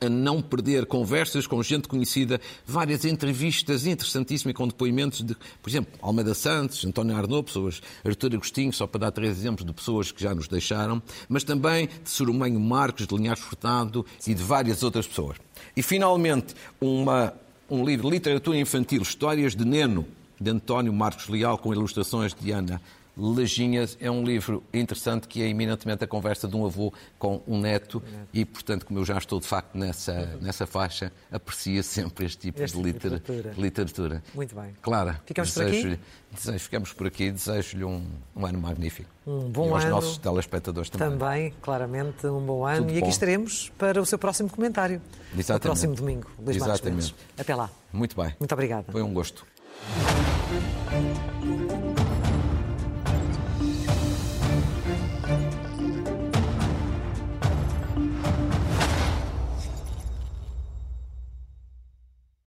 a 0.00 0.08
não 0.08 0.42
perder 0.42 0.86
conversas 0.86 1.46
com 1.46 1.62
gente 1.62 1.88
conhecida, 1.88 2.40
várias 2.66 3.04
entrevistas 3.04 3.86
interessantíssimas 3.86 4.54
com 4.54 4.68
depoimentos 4.68 5.22
de, 5.22 5.34
por 5.34 5.70
exemplo, 5.70 5.92
Almeida 6.02 6.34
Santos, 6.34 6.84
António 6.84 7.16
Arnaud, 7.16 7.44
pessoas, 7.44 7.80
Artur 8.04 8.34
Agostinho, 8.34 8.72
só 8.72 8.86
para 8.86 9.00
dar 9.00 9.10
três 9.10 9.38
exemplos 9.38 9.66
de 9.66 9.72
pessoas 9.72 10.12
que 10.12 10.22
já 10.22 10.34
nos 10.34 10.48
deixaram, 10.48 11.02
mas 11.28 11.44
também 11.44 11.86
de 11.86 12.10
Surumenho 12.10 12.60
Marcos, 12.60 13.06
de 13.06 13.14
Linhares 13.14 13.42
Furtado 13.42 14.04
e 14.26 14.34
de 14.34 14.42
várias 14.42 14.82
outras 14.82 15.06
pessoas. 15.06 15.36
E, 15.76 15.82
finalmente, 15.82 16.54
uma, 16.80 17.32
um 17.70 17.84
livro, 17.84 18.10
Literatura 18.10 18.58
Infantil, 18.58 19.02
Histórias 19.02 19.54
de 19.54 19.64
Neno, 19.64 20.06
de 20.38 20.50
António 20.50 20.92
Marcos 20.92 21.28
Leal, 21.28 21.56
com 21.56 21.72
ilustrações 21.72 22.34
de 22.34 22.50
Ana 22.50 22.80
Leginhas 23.16 23.96
é 23.98 24.10
um 24.10 24.22
livro 24.22 24.62
interessante 24.74 25.26
que 25.26 25.42
é 25.42 25.48
eminentemente 25.48 26.04
a 26.04 26.06
conversa 26.06 26.46
de 26.46 26.54
um 26.54 26.66
avô 26.66 26.92
com 27.18 27.40
um 27.46 27.58
neto 27.58 28.02
e, 28.32 28.44
portanto, 28.44 28.84
como 28.84 28.98
eu 28.98 29.04
já 29.04 29.16
estou 29.16 29.40
de 29.40 29.46
facto 29.46 29.76
nessa, 29.76 30.38
nessa 30.40 30.66
faixa, 30.66 31.10
aprecia 31.32 31.82
sempre 31.82 32.26
este 32.26 32.38
tipo 32.38 32.62
este 32.62 32.76
de 32.76 32.82
tipo 32.82 33.08
literatura. 33.08 33.54
literatura. 33.56 34.22
Muito 34.34 34.54
bem. 34.54 34.74
Clara, 34.82 35.20
ficamos 35.24 35.54
desejo, 35.54 35.82
por 35.82 35.92
aqui? 35.92 36.00
Desejo, 36.32 36.58
ficamos 36.58 36.92
por 36.92 37.06
aqui. 37.06 37.30
Desejo-lhe 37.30 37.84
um, 37.84 38.04
um, 38.34 38.44
ano 38.46 38.60
magnífico. 38.60 39.08
Um 39.26 39.48
bom 39.48 39.68
e 39.68 39.72
aos 39.72 39.84
ano. 39.84 39.94
nossos 39.94 40.18
telespectadores 40.18 40.90
também. 40.90 41.08
Também, 41.08 41.54
claramente, 41.62 42.26
um 42.26 42.44
bom 42.44 42.66
ano. 42.66 42.82
Tudo 42.82 42.90
e 42.90 42.96
aqui 42.96 43.00
bom. 43.00 43.08
estaremos 43.08 43.72
para 43.78 44.00
o 44.00 44.04
seu 44.04 44.18
próximo 44.18 44.50
comentário. 44.50 45.00
Exatamente. 45.32 45.52
No 45.52 45.60
próximo 45.60 45.94
domingo. 45.94 46.30
Luís 46.38 46.56
Exatamente. 46.56 47.14
Até 47.38 47.54
lá. 47.54 47.70
Muito 47.92 48.14
bem. 48.14 48.34
Muito 48.38 48.52
obrigada. 48.52 48.92
Foi 48.92 49.02
um 49.02 49.12
gosto. 49.14 49.46